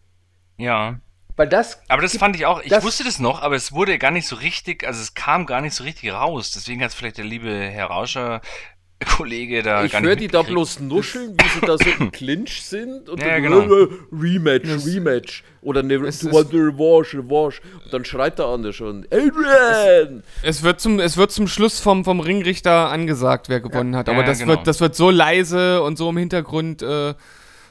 [0.59, 1.01] Ja.
[1.37, 1.81] Weil das.
[1.89, 4.11] Aber das gibt- fand ich auch, ich das- wusste das noch, aber es wurde gar
[4.11, 6.51] nicht so richtig, also es kam gar nicht so richtig raus.
[6.55, 8.43] Deswegen hat es vielleicht der liebe Herr Rauscher,
[9.17, 12.63] Kollege da Ich gar höre die da bloß nuscheln, wie sie da so im Clinch
[12.63, 13.61] sind und Ja, dann genau.
[13.63, 15.43] äh, Rematch, Rematch.
[15.63, 17.63] Oder ne, Es du want revanche, revanche.
[17.83, 20.23] Und dann schreit der andere schon, Adrian!
[20.43, 24.11] Es wird zum, es wird zum Schluss vom, vom Ringrichter angesagt, wer gewonnen hat.
[24.11, 24.51] Aber Ja, das, genau.
[24.51, 27.15] wird, das wird so leise und so im Hintergrund äh,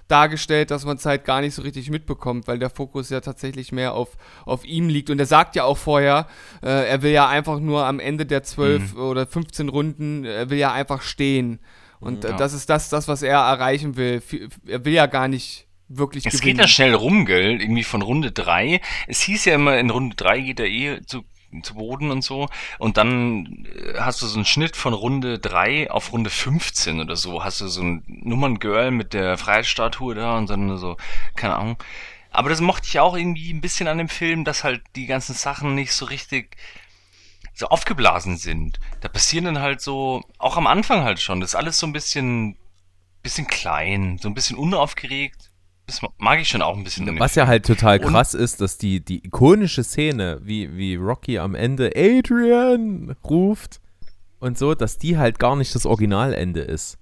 [0.09, 3.71] dargestellt, dass man es halt gar nicht so richtig mitbekommt, weil der Fokus ja tatsächlich
[3.71, 5.09] mehr auf, auf ihm liegt.
[5.09, 6.27] Und er sagt ja auch vorher,
[6.63, 8.99] äh, er will ja einfach nur am Ende der 12 Mhm.
[9.01, 11.59] oder 15 Runden, er will ja einfach stehen.
[11.99, 12.37] Und äh, Ja.
[12.37, 14.21] das ist das, das, was er erreichen will.
[14.67, 16.57] Er will ja gar nicht wirklich Es gewinnen.
[16.57, 17.59] geht ja schnell rum, gell?
[17.61, 18.79] Irgendwie von Runde 3.
[19.07, 21.23] Es hieß ja immer, in Runde 3 geht er eh zu,
[21.63, 22.47] zu Boden und so.
[22.77, 27.15] Und dann äh, hast du so einen Schnitt von Runde 3 auf Runde 15 oder
[27.15, 27.43] so.
[27.43, 30.97] Hast du so ein Nummerngirl mit der Freiheitsstatue da und dann so,
[31.35, 31.77] keine Ahnung.
[32.31, 35.33] Aber das mochte ich auch irgendwie ein bisschen an dem Film, dass halt die ganzen
[35.33, 36.57] Sachen nicht so richtig
[37.53, 38.79] so aufgeblasen sind.
[39.01, 41.93] Da passieren dann halt so, auch am Anfang halt schon, das ist alles so ein
[41.93, 42.57] bisschen,
[43.21, 45.48] bisschen klein, so ein bisschen unaufgeregt.
[45.89, 47.19] Das mag ich schon auch ein bisschen.
[47.19, 51.39] Was ja halt total Und- krass ist, dass die, die ikonische Szene, wie, wie Rocky
[51.39, 53.81] am Ende Adrian ruft
[54.39, 56.99] und so, dass die halt gar nicht das Originalende ist.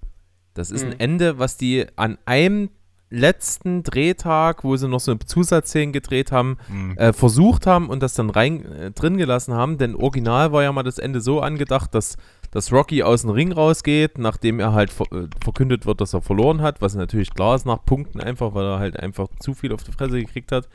[0.53, 2.69] Das ist ein Ende, was die an einem
[3.09, 6.57] letzten Drehtag, wo sie noch so Zusatzszenen gedreht haben,
[6.97, 9.77] äh, versucht haben und das dann rein äh, drin gelassen haben.
[9.77, 12.17] Denn original war ja mal das Ende so angedacht, dass,
[12.51, 16.21] dass Rocky aus dem Ring rausgeht, nachdem er halt ver äh, verkündet wird, dass er
[16.21, 19.73] verloren hat, was natürlich klar ist nach Punkten einfach, weil er halt einfach zu viel
[19.73, 20.67] auf die Fresse gekriegt hat.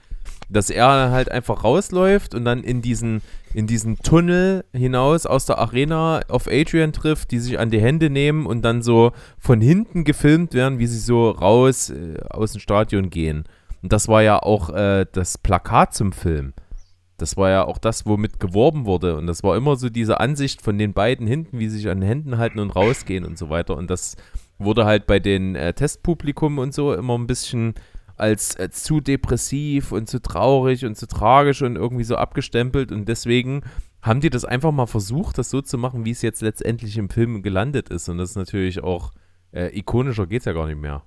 [0.48, 3.22] Dass er halt einfach rausläuft und dann in diesen,
[3.54, 8.10] in diesen Tunnel hinaus aus der Arena auf Adrian trifft, die sich an die Hände
[8.10, 12.60] nehmen und dann so von hinten gefilmt werden, wie sie so raus äh, aus dem
[12.60, 13.44] Stadion gehen.
[13.82, 16.52] Und das war ja auch äh, das Plakat zum Film.
[17.18, 19.16] Das war ja auch das, womit geworben wurde.
[19.16, 22.00] Und das war immer so diese Ansicht von den beiden hinten, wie sie sich an
[22.00, 23.76] den Händen halten und rausgehen und so weiter.
[23.76, 24.16] Und das
[24.58, 27.74] wurde halt bei den äh, Testpublikum und so immer ein bisschen
[28.22, 32.92] als, als zu depressiv und zu traurig und zu tragisch und irgendwie so abgestempelt.
[32.92, 33.62] Und deswegen
[34.00, 37.10] haben die das einfach mal versucht, das so zu machen, wie es jetzt letztendlich im
[37.10, 38.08] Film gelandet ist.
[38.08, 39.10] Und das ist natürlich auch
[39.52, 41.02] äh, ikonischer geht es ja gar nicht mehr.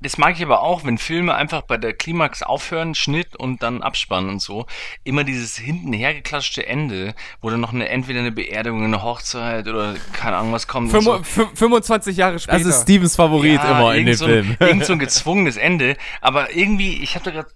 [0.00, 3.82] Das mag ich aber auch, wenn Filme einfach bei der Klimax aufhören, Schnitt und dann
[3.82, 4.66] abspannen und so.
[5.02, 9.96] Immer dieses hinten hergeklatschte Ende, wo dann noch eine, entweder eine Beerdigung, eine Hochzeit oder
[10.12, 10.92] keine Ahnung was kommt.
[10.92, 11.14] Fünf- so.
[11.14, 12.58] fün- 25 Jahre später.
[12.58, 14.56] Das ist Stevens Favorit Ja, immer in irgend dem so Film.
[14.60, 15.96] Ein, irgend so ein gezwungenes Ende.
[16.20, 17.50] Aber irgendwie, ich hatte gerade,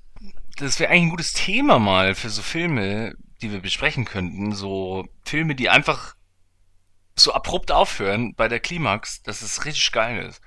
[0.57, 4.53] das wäre eigentlich ein gutes Thema mal für so Filme, die wir besprechen könnten.
[4.53, 6.15] So Filme, die einfach
[7.15, 10.41] so abrupt aufhören bei der Klimax, dass es richtig geil ist.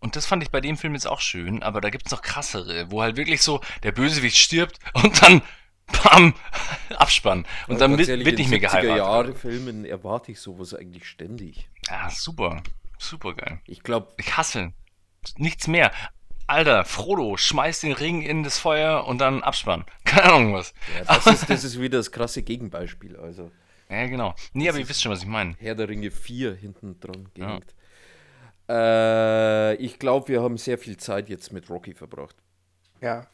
[0.00, 2.90] Und das fand ich bei dem Film jetzt auch schön, aber da gibt's noch krassere,
[2.90, 5.42] wo halt wirklich so der Bösewicht stirbt und dann
[6.04, 6.34] bam,
[6.96, 7.46] Abspann.
[7.68, 8.96] Und dann Ganz wird, ehrlich, wird in nicht mehr 70er geheiratet.
[8.96, 11.68] Jahre Filmen erwarte ich sowas eigentlich ständig.
[11.88, 12.62] Ja, super.
[12.98, 13.60] Super geil.
[13.66, 14.72] Ich glaube, Ich hasse.
[15.36, 15.90] Nichts mehr.
[16.46, 19.84] Alter, Frodo, schmeißt den Ring in das Feuer und dann Abspann.
[20.04, 20.74] Keine Ahnung was.
[20.96, 23.16] ja, das, ist, das ist wieder das krasse Gegenbeispiel.
[23.16, 23.50] Also
[23.88, 24.34] Ja, genau.
[24.52, 25.54] Nee, aber ihr wisst schon, was ich meine.
[25.58, 27.74] Herr der Ringe 4 hinten dran gehängt.
[28.70, 32.36] Äh, ich glaube, wir haben sehr viel Zeit jetzt mit Rocky verbracht.
[33.00, 33.26] Ja.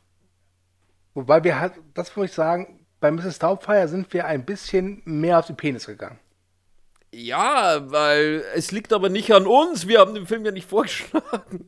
[1.15, 3.39] Wobei wir halt, das muss ich sagen, bei Mrs.
[3.39, 6.19] Doubtfire sind wir ein bisschen mehr auf den Penis gegangen.
[7.13, 9.87] Ja, weil es liegt aber nicht an uns.
[9.87, 11.67] Wir haben den Film ja nicht vorgeschlagen.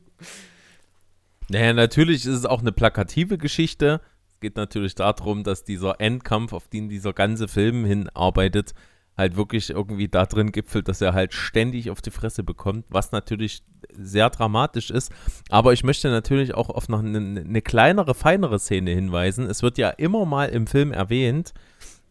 [1.48, 4.00] Naja, natürlich ist es auch eine plakative Geschichte.
[4.28, 8.74] Es geht natürlich darum, dass dieser Endkampf, auf den dieser ganze Film hinarbeitet,
[9.18, 13.10] halt wirklich irgendwie da drin gipfelt, dass er halt ständig auf die Fresse bekommt, was
[13.10, 15.12] natürlich sehr dramatisch ist.
[15.50, 19.46] Aber ich möchte natürlich auch auf noch eine, eine kleinere, feinere Szene hinweisen.
[19.46, 21.52] Es wird ja immer mal im Film erwähnt,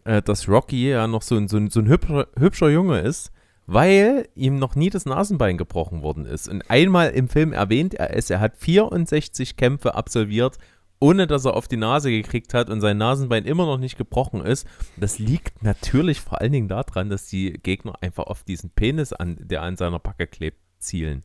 [0.03, 3.31] äh, dass Rocky ja noch so ein, so so ein hübscher, hübscher Junge ist,
[3.67, 6.49] weil ihm noch nie das Nasenbein gebrochen worden ist.
[6.49, 10.57] Und einmal im Film erwähnt er es, er hat 64 Kämpfe absolviert,
[10.99, 14.41] ohne dass er auf die Nase gekriegt hat und sein Nasenbein immer noch nicht gebrochen
[14.41, 14.67] ist.
[14.95, 19.37] Das liegt natürlich vor allen Dingen daran, dass die Gegner einfach auf diesen Penis, an,
[19.39, 21.23] der an seiner Backe klebt, zielen.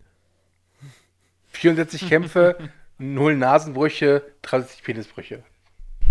[1.53, 2.57] 64 Kämpfe,
[2.99, 5.43] 0 Nasenbrüche, 30 Penisbrüche.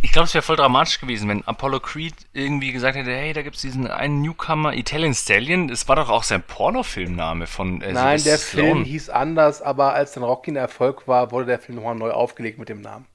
[0.04, 3.44] Ich glaube, es wäre voll dramatisch gewesen, wenn Apollo Creed irgendwie gesagt hätte, hey, da
[3.44, 5.68] gibt's diesen einen Newcomer, Italian Stallion.
[5.68, 10.14] Das war doch auch sein Pornofilmname von äh, Nein, der Film hieß anders, aber als
[10.14, 13.06] dann Rocky ein Erfolg war, wurde der Film nochmal neu aufgelegt mit dem Namen.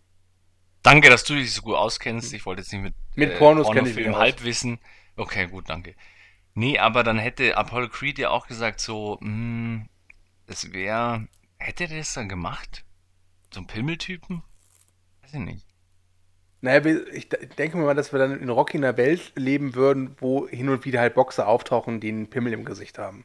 [0.86, 2.32] Danke, dass du dich so gut auskennst.
[2.32, 4.16] Ich wollte jetzt nicht mit, Mit Pornos kenn ich aus.
[4.16, 4.78] Halbwissen.
[5.16, 5.96] Okay, gut, danke.
[6.54, 9.88] Nee, aber dann hätte Apollo Creed ja auch gesagt, so, hm,
[10.46, 11.26] es wäre,
[11.58, 12.84] hätte der das dann gemacht?
[13.52, 14.44] So ein Pimmeltypen?
[15.22, 15.66] Weiß ich nicht.
[16.60, 19.74] Naja, ich de- denke mir mal, dass wir dann in Rocky in einer Welt leben
[19.74, 23.24] würden, wo hin und wieder halt Boxer auftauchen, die einen Pimmel im Gesicht haben.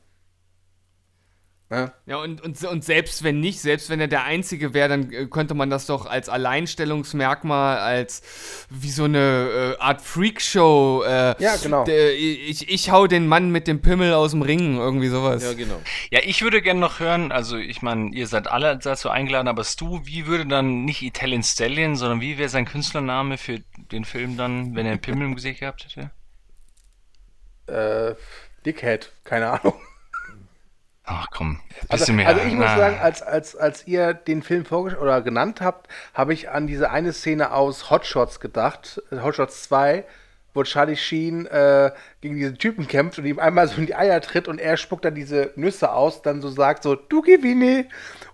[2.05, 5.25] Ja, und, und, und selbst wenn nicht, selbst wenn er der Einzige wäre, dann äh,
[5.27, 8.21] könnte man das doch als Alleinstellungsmerkmal, als
[8.69, 11.03] wie so eine äh, Art Freakshow.
[11.05, 11.85] Äh, Ja, genau.
[11.87, 15.43] ich, ich hau den Mann mit dem Pimmel aus dem Ring, irgendwie sowas.
[15.43, 15.81] Ja, genau.
[16.11, 19.63] Ja, ich würde gerne noch hören, also ich meine, ihr seid alle dazu eingeladen, aber
[19.63, 23.59] Stu, wie würde dann nicht Italian Stallion, sondern wie wäre sein Künstlername für
[23.93, 26.11] den Film dann, wenn er einen Pimmel im Gesicht gehabt hätte?
[27.67, 28.15] Äh,
[28.65, 29.73] Dickhead, keine Ahnung.
[31.03, 31.59] Ach komm,
[31.89, 32.27] Also, bisschen mehr.
[32.27, 32.77] also ich muss Ah.
[32.77, 36.91] sagen, als, als, als ihr den Film vorgestellt oder genannt habt, habe ich an diese
[36.91, 40.05] eine Szene aus Hot Shots gedacht, Hot Shots 2,
[40.53, 41.91] wo Charlie Sheen äh,
[42.21, 45.05] gegen diesen Typen kämpft und ihm einmal so in die Eier tritt und er spuckt
[45.05, 47.87] dann diese Nüsse aus, dann so sagt so, du gewinne.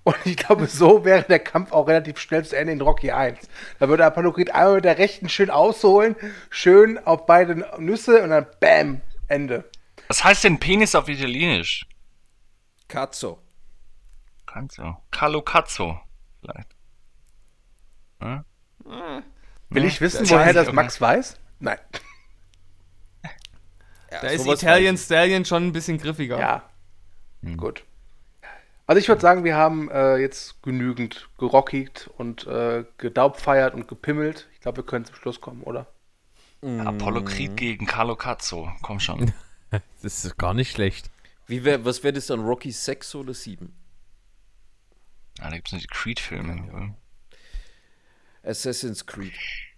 [0.03, 3.39] Und ich glaube, so wäre der Kampf auch relativ schnell zu Ende in Rocky 1.
[3.79, 6.15] Da würde Apollo Creed einmal mit der rechten schön ausholen,
[6.49, 9.63] schön auf beide Nüsse und dann BAM, Ende.
[10.07, 11.85] Was heißt denn Penis auf Italienisch?
[12.87, 13.41] Cazzo.
[14.45, 14.97] Cazzo.
[15.11, 15.99] Carlo Cazzo.
[16.41, 16.75] Vielleicht.
[18.19, 18.43] Hm?
[19.69, 21.39] Will ich wissen, das woher das Max weiß?
[21.59, 21.79] Nein.
[24.09, 26.39] Ja, Da ist Italian weiß Stallion schon ein bisschen griffiger.
[26.39, 26.63] Ja.
[27.57, 27.83] Gut.
[28.85, 34.47] Also ich würde sagen, wir haben äh, jetzt genügend gerockt und äh, gedaubfeiert und gepimmelt.
[34.53, 35.87] Ich glaube, wir können zum Schluss kommen, oder?
[36.61, 38.71] Apollo Creed gegen Carlo Cazzo.
[38.81, 39.33] Komm schon.
[40.01, 41.11] Das ist gar nicht schlecht.
[41.47, 42.41] Wie wär, was wäre das dann?
[42.41, 43.73] Rocky 6 oder 7?
[45.39, 46.95] Ja, da gibt es noch die Creed-Filme.
[48.43, 49.33] Assassin's Creed.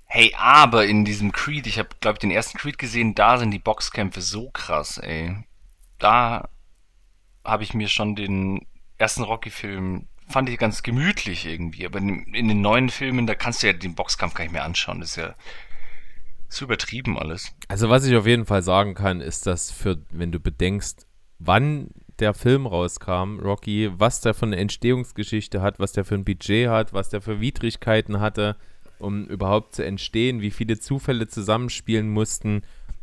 [0.06, 3.52] Hey, aber in diesem Creed, ich habe, glaube ich, den ersten Creed gesehen, da sind
[3.52, 5.44] die Boxkämpfe so krass, ey.
[6.00, 6.50] Da
[7.44, 8.66] habe ich mir schon den
[8.98, 13.62] ersten Rocky-Film, fand ich ganz gemütlich irgendwie, aber in, in den neuen Filmen, da kannst
[13.62, 15.02] du ja den Boxkampf gar nicht mehr anschauen.
[15.02, 15.36] Das ist ja
[16.48, 17.54] so übertrieben alles.
[17.68, 21.06] Also was ich auf jeden Fall sagen kann, ist, dass für, wenn du bedenkst,
[21.40, 21.90] wann
[22.20, 26.68] der Film rauskam, Rocky, was der für eine Entstehungsgeschichte hat, was der für ein Budget
[26.68, 28.58] hat, was der für Widrigkeiten hatte,
[29.00, 32.62] um überhaupt zu entstehen, wie viele Zufälle zusammenspielen mussten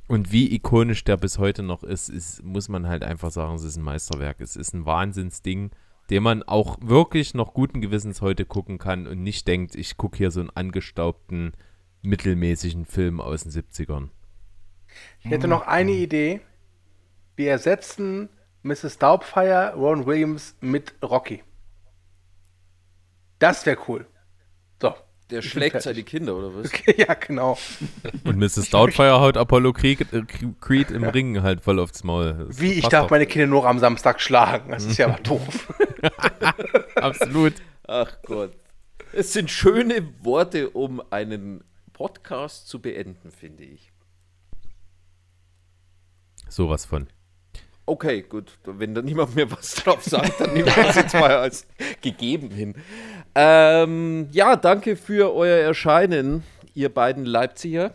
[0.08, 3.64] und wie ikonisch der bis heute noch ist, ist muss man halt einfach sagen, es
[3.64, 4.40] ist ein Meisterwerk.
[4.40, 5.70] Es ist ein Wahnsinnsding,
[6.10, 10.18] den man auch wirklich noch guten Gewissens heute gucken kann und nicht denkt, ich gucke
[10.18, 11.52] hier so einen angestaubten,
[12.02, 14.10] mittelmäßigen Film aus den 70ern.
[15.20, 16.40] Ich hätte noch eine Idee.
[17.36, 18.30] Wir ersetzen
[18.62, 18.98] Mrs.
[18.98, 21.44] Doubtfire, Ron Williams mit Rocky.
[23.38, 24.06] Das wäre cool.
[24.80, 24.94] So.
[25.30, 26.70] Der schlägt seine Kinder, oder was?
[26.96, 27.58] ja, genau.
[28.24, 28.70] Und Mrs.
[28.70, 30.22] Doubtfire haut Apollo Creed, äh,
[30.60, 32.46] Creed im Ring halt voll aufs Maul.
[32.46, 33.10] Das Wie ich darf doch.
[33.10, 34.70] meine Kinder nur am Samstag schlagen.
[34.70, 35.72] Das ist ja aber doof.
[36.94, 37.54] Absolut.
[37.88, 38.52] Ach Gott.
[39.12, 43.92] Es sind schöne Worte, um einen Podcast zu beenden, finde ich.
[46.48, 47.08] Sowas von.
[47.88, 48.58] Okay, gut.
[48.64, 51.68] Wenn da niemand mehr was drauf sagt, dann nehmen wir das jetzt mal als
[52.00, 52.74] gegeben hin.
[53.36, 56.42] Ähm, ja, danke für euer Erscheinen,
[56.74, 57.92] ihr beiden Leipziger.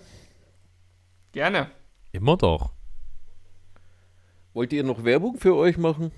[1.34, 1.72] Gerne.
[2.14, 2.72] Immer doch.
[4.54, 6.12] Wollt ihr noch Werbung für euch machen?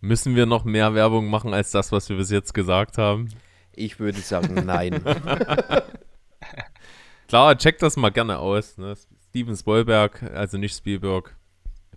[0.00, 3.28] Müssen wir noch mehr Werbung machen als das, was wir bis jetzt gesagt haben?
[3.72, 5.02] Ich würde sagen, nein.
[7.28, 8.78] Klar, checkt das mal gerne aus.
[8.78, 8.94] Ne?
[9.28, 11.36] Steven Spielberg, also nicht Spielberg,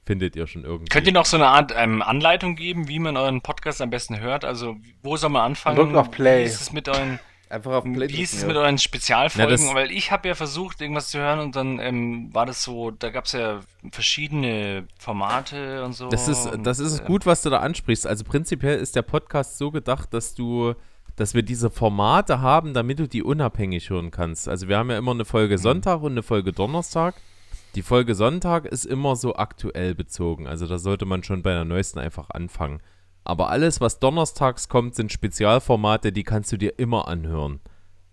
[0.05, 0.89] findet ihr schon irgendwie.
[0.89, 4.19] Könnt ihr noch so eine Art ähm, Anleitung geben, wie man euren Podcast am besten
[4.19, 4.45] hört?
[4.45, 5.77] Also, wo soll man anfangen?
[5.77, 6.41] Drückt auf Play.
[6.41, 7.19] Wie ist es mit euren,
[7.51, 8.61] Einfach auf Play wie ist es mit ja.
[8.61, 9.49] euren Spezialfolgen?
[9.49, 12.63] Na, das- Weil ich habe ja versucht, irgendwas zu hören und dann ähm, war das
[12.63, 13.59] so, da gab es ja
[13.91, 16.07] verschiedene Formate und so.
[16.07, 18.07] Das ist, und, das ist äh, gut, was du da ansprichst.
[18.07, 20.75] Also prinzipiell ist der Podcast so gedacht, dass du,
[21.17, 24.47] dass wir diese Formate haben, damit du die unabhängig hören kannst.
[24.47, 27.15] Also wir haben ja immer eine Folge Sonntag und eine Folge Donnerstag.
[27.75, 30.45] Die Folge Sonntag ist immer so aktuell bezogen.
[30.45, 32.81] Also da sollte man schon bei der neuesten einfach anfangen.
[33.23, 37.61] Aber alles, was donnerstags kommt, sind Spezialformate, die kannst du dir immer anhören.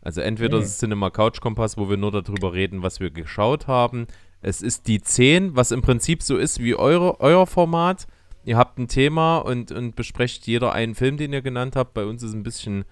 [0.01, 3.67] Also entweder das ist Cinema Couch Kompass, wo wir nur darüber reden, was wir geschaut
[3.67, 4.07] haben.
[4.41, 8.07] Es ist die 10, was im Prinzip so ist wie eure, euer Format.
[8.45, 11.95] Ihr habt ein Thema und, und besprecht jeder einen Film, den ihr genannt habt.
[11.95, 12.85] Bei uns ist ein bisschen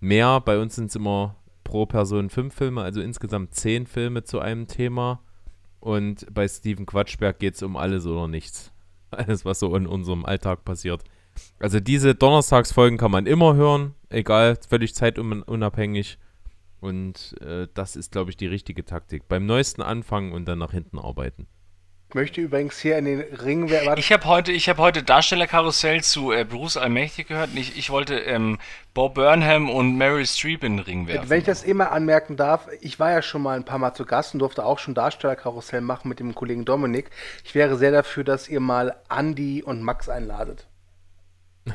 [0.00, 0.40] mehr.
[0.40, 4.66] Bei uns sind es immer pro Person fünf Filme, also insgesamt zehn Filme zu einem
[4.66, 5.20] Thema.
[5.86, 8.72] Und bei Steven Quatschberg geht es um alles oder nichts.
[9.12, 11.04] Alles, was so in unserem Alltag passiert.
[11.60, 16.18] Also diese Donnerstagsfolgen kann man immer hören, egal, völlig zeitunabhängig.
[16.80, 19.28] Und äh, das ist, glaube ich, die richtige Taktik.
[19.28, 21.46] Beim neuesten anfangen und dann nach hinten arbeiten.
[22.08, 25.02] Ich möchte übrigens hier in den Ring wer- warte, Ich habe heute, ich hab heute
[25.02, 27.50] Darstellerkarussell zu äh, Bruce Allmächtig gehört.
[27.54, 28.58] Ich, ich wollte ähm,
[28.94, 31.28] Bob Burnham und Meryl Streep in den Ring werfen.
[31.28, 34.04] Wenn ich das immer anmerken darf, ich war ja schon mal ein paar Mal zu
[34.06, 37.10] Gast und durfte auch schon Darstellerkarussell machen mit dem Kollegen Dominik.
[37.44, 40.68] Ich wäre sehr dafür, dass ihr mal Andy und Max einladet.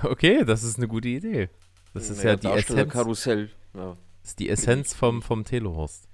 [0.04, 1.50] Okay, das ist eine gute Idee.
[1.94, 3.52] Das ist ja, die Essenz, Karussell.
[3.74, 3.98] Ja.
[4.22, 6.08] das ist die Essenz vom, vom Telehorst.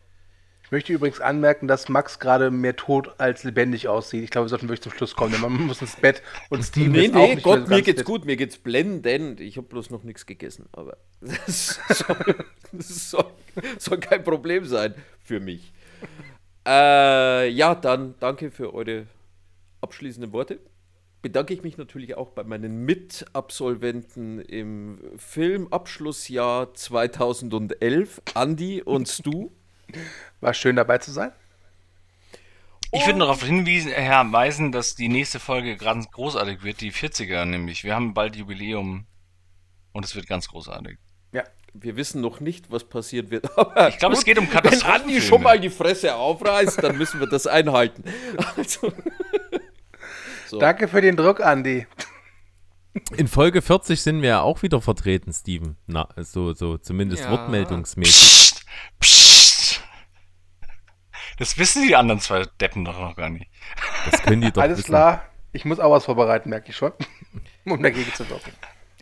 [0.67, 4.25] Ich möchte übrigens anmerken, dass Max gerade mehr tot als lebendig aussieht.
[4.25, 6.91] Ich glaube, wir sollten wirklich zum Schluss kommen, denn man muss ins Bett und Steven
[6.91, 8.05] Nee, ist auch nee, nicht Gott, so mir geht's fit.
[8.05, 9.39] gut, mir geht's blendend.
[9.39, 12.35] Ich habe bloß noch nichts gegessen, aber das soll,
[12.73, 13.31] das soll,
[13.77, 15.71] soll kein Problem sein für mich.
[16.67, 19.07] Äh, ja, dann danke für eure
[19.79, 20.59] abschließenden Worte.
[21.21, 29.51] Bedanke ich mich natürlich auch bei meinen Mitabsolventen im Filmabschlussjahr 2011, Andi und Stu.
[30.41, 31.31] War schön dabei zu sein.
[32.93, 37.43] Ich würde darauf hinwiesen, äh, hinweisen, dass die nächste Folge ganz großartig wird, die 40er
[37.45, 37.83] nämlich.
[37.83, 39.05] Wir haben bald Jubiläum
[39.91, 40.97] und es wird ganz großartig.
[41.33, 41.43] Ja.
[41.73, 43.45] Wir wissen noch nicht, was passiert wird.
[43.57, 45.03] Aber Ich glaube, es geht um Wenn Katastrophenfilme.
[45.15, 48.03] Andi schon mal die Fresse aufreißt, dann müssen wir das einhalten.
[48.55, 48.93] Also,
[50.47, 50.57] so.
[50.59, 51.85] Danke für den Druck, Andy.
[53.17, 55.75] In Folge 40 sind wir ja auch wieder vertreten, Steven.
[55.87, 57.31] Na, so, so zumindest Ja.
[57.31, 58.15] wortmeldungsmäßig.
[58.15, 58.65] Psst,
[58.99, 59.26] psst.
[61.37, 63.47] Das wissen die anderen zwei Deppen doch noch gar nicht.
[64.09, 64.87] Das können die doch Alles wissen.
[64.89, 65.23] klar.
[65.53, 66.91] Ich muss auch was vorbereiten, merke ich schon.
[67.65, 68.51] um dagegen zu wirken.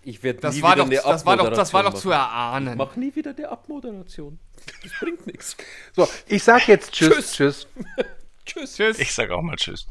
[0.04, 2.10] Ich werde Das nie war, wieder doch, eine das, war doch, das war doch zu
[2.10, 2.20] machen.
[2.20, 2.78] erahnen.
[2.78, 4.40] Mach nie wieder eine Abmoderation.
[4.84, 5.58] Das bringt nichts.
[5.94, 7.34] So, ich sag jetzt Tschüss.
[7.34, 7.68] Tschüss.
[8.46, 8.76] Tschüss.
[8.76, 9.00] Tschüss.
[9.00, 9.88] Ich sag auch mal Tschüss.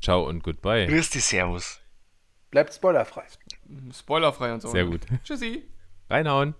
[0.00, 0.86] Ciao und goodbye.
[0.86, 1.80] Grüß dich, Servus.
[2.50, 3.24] Bleibt spoilerfrei.
[3.92, 4.68] Spoilerfrei und so.
[4.68, 5.00] Sehr gut.
[5.24, 5.68] Tschüssi.
[6.08, 6.54] Reinhauen.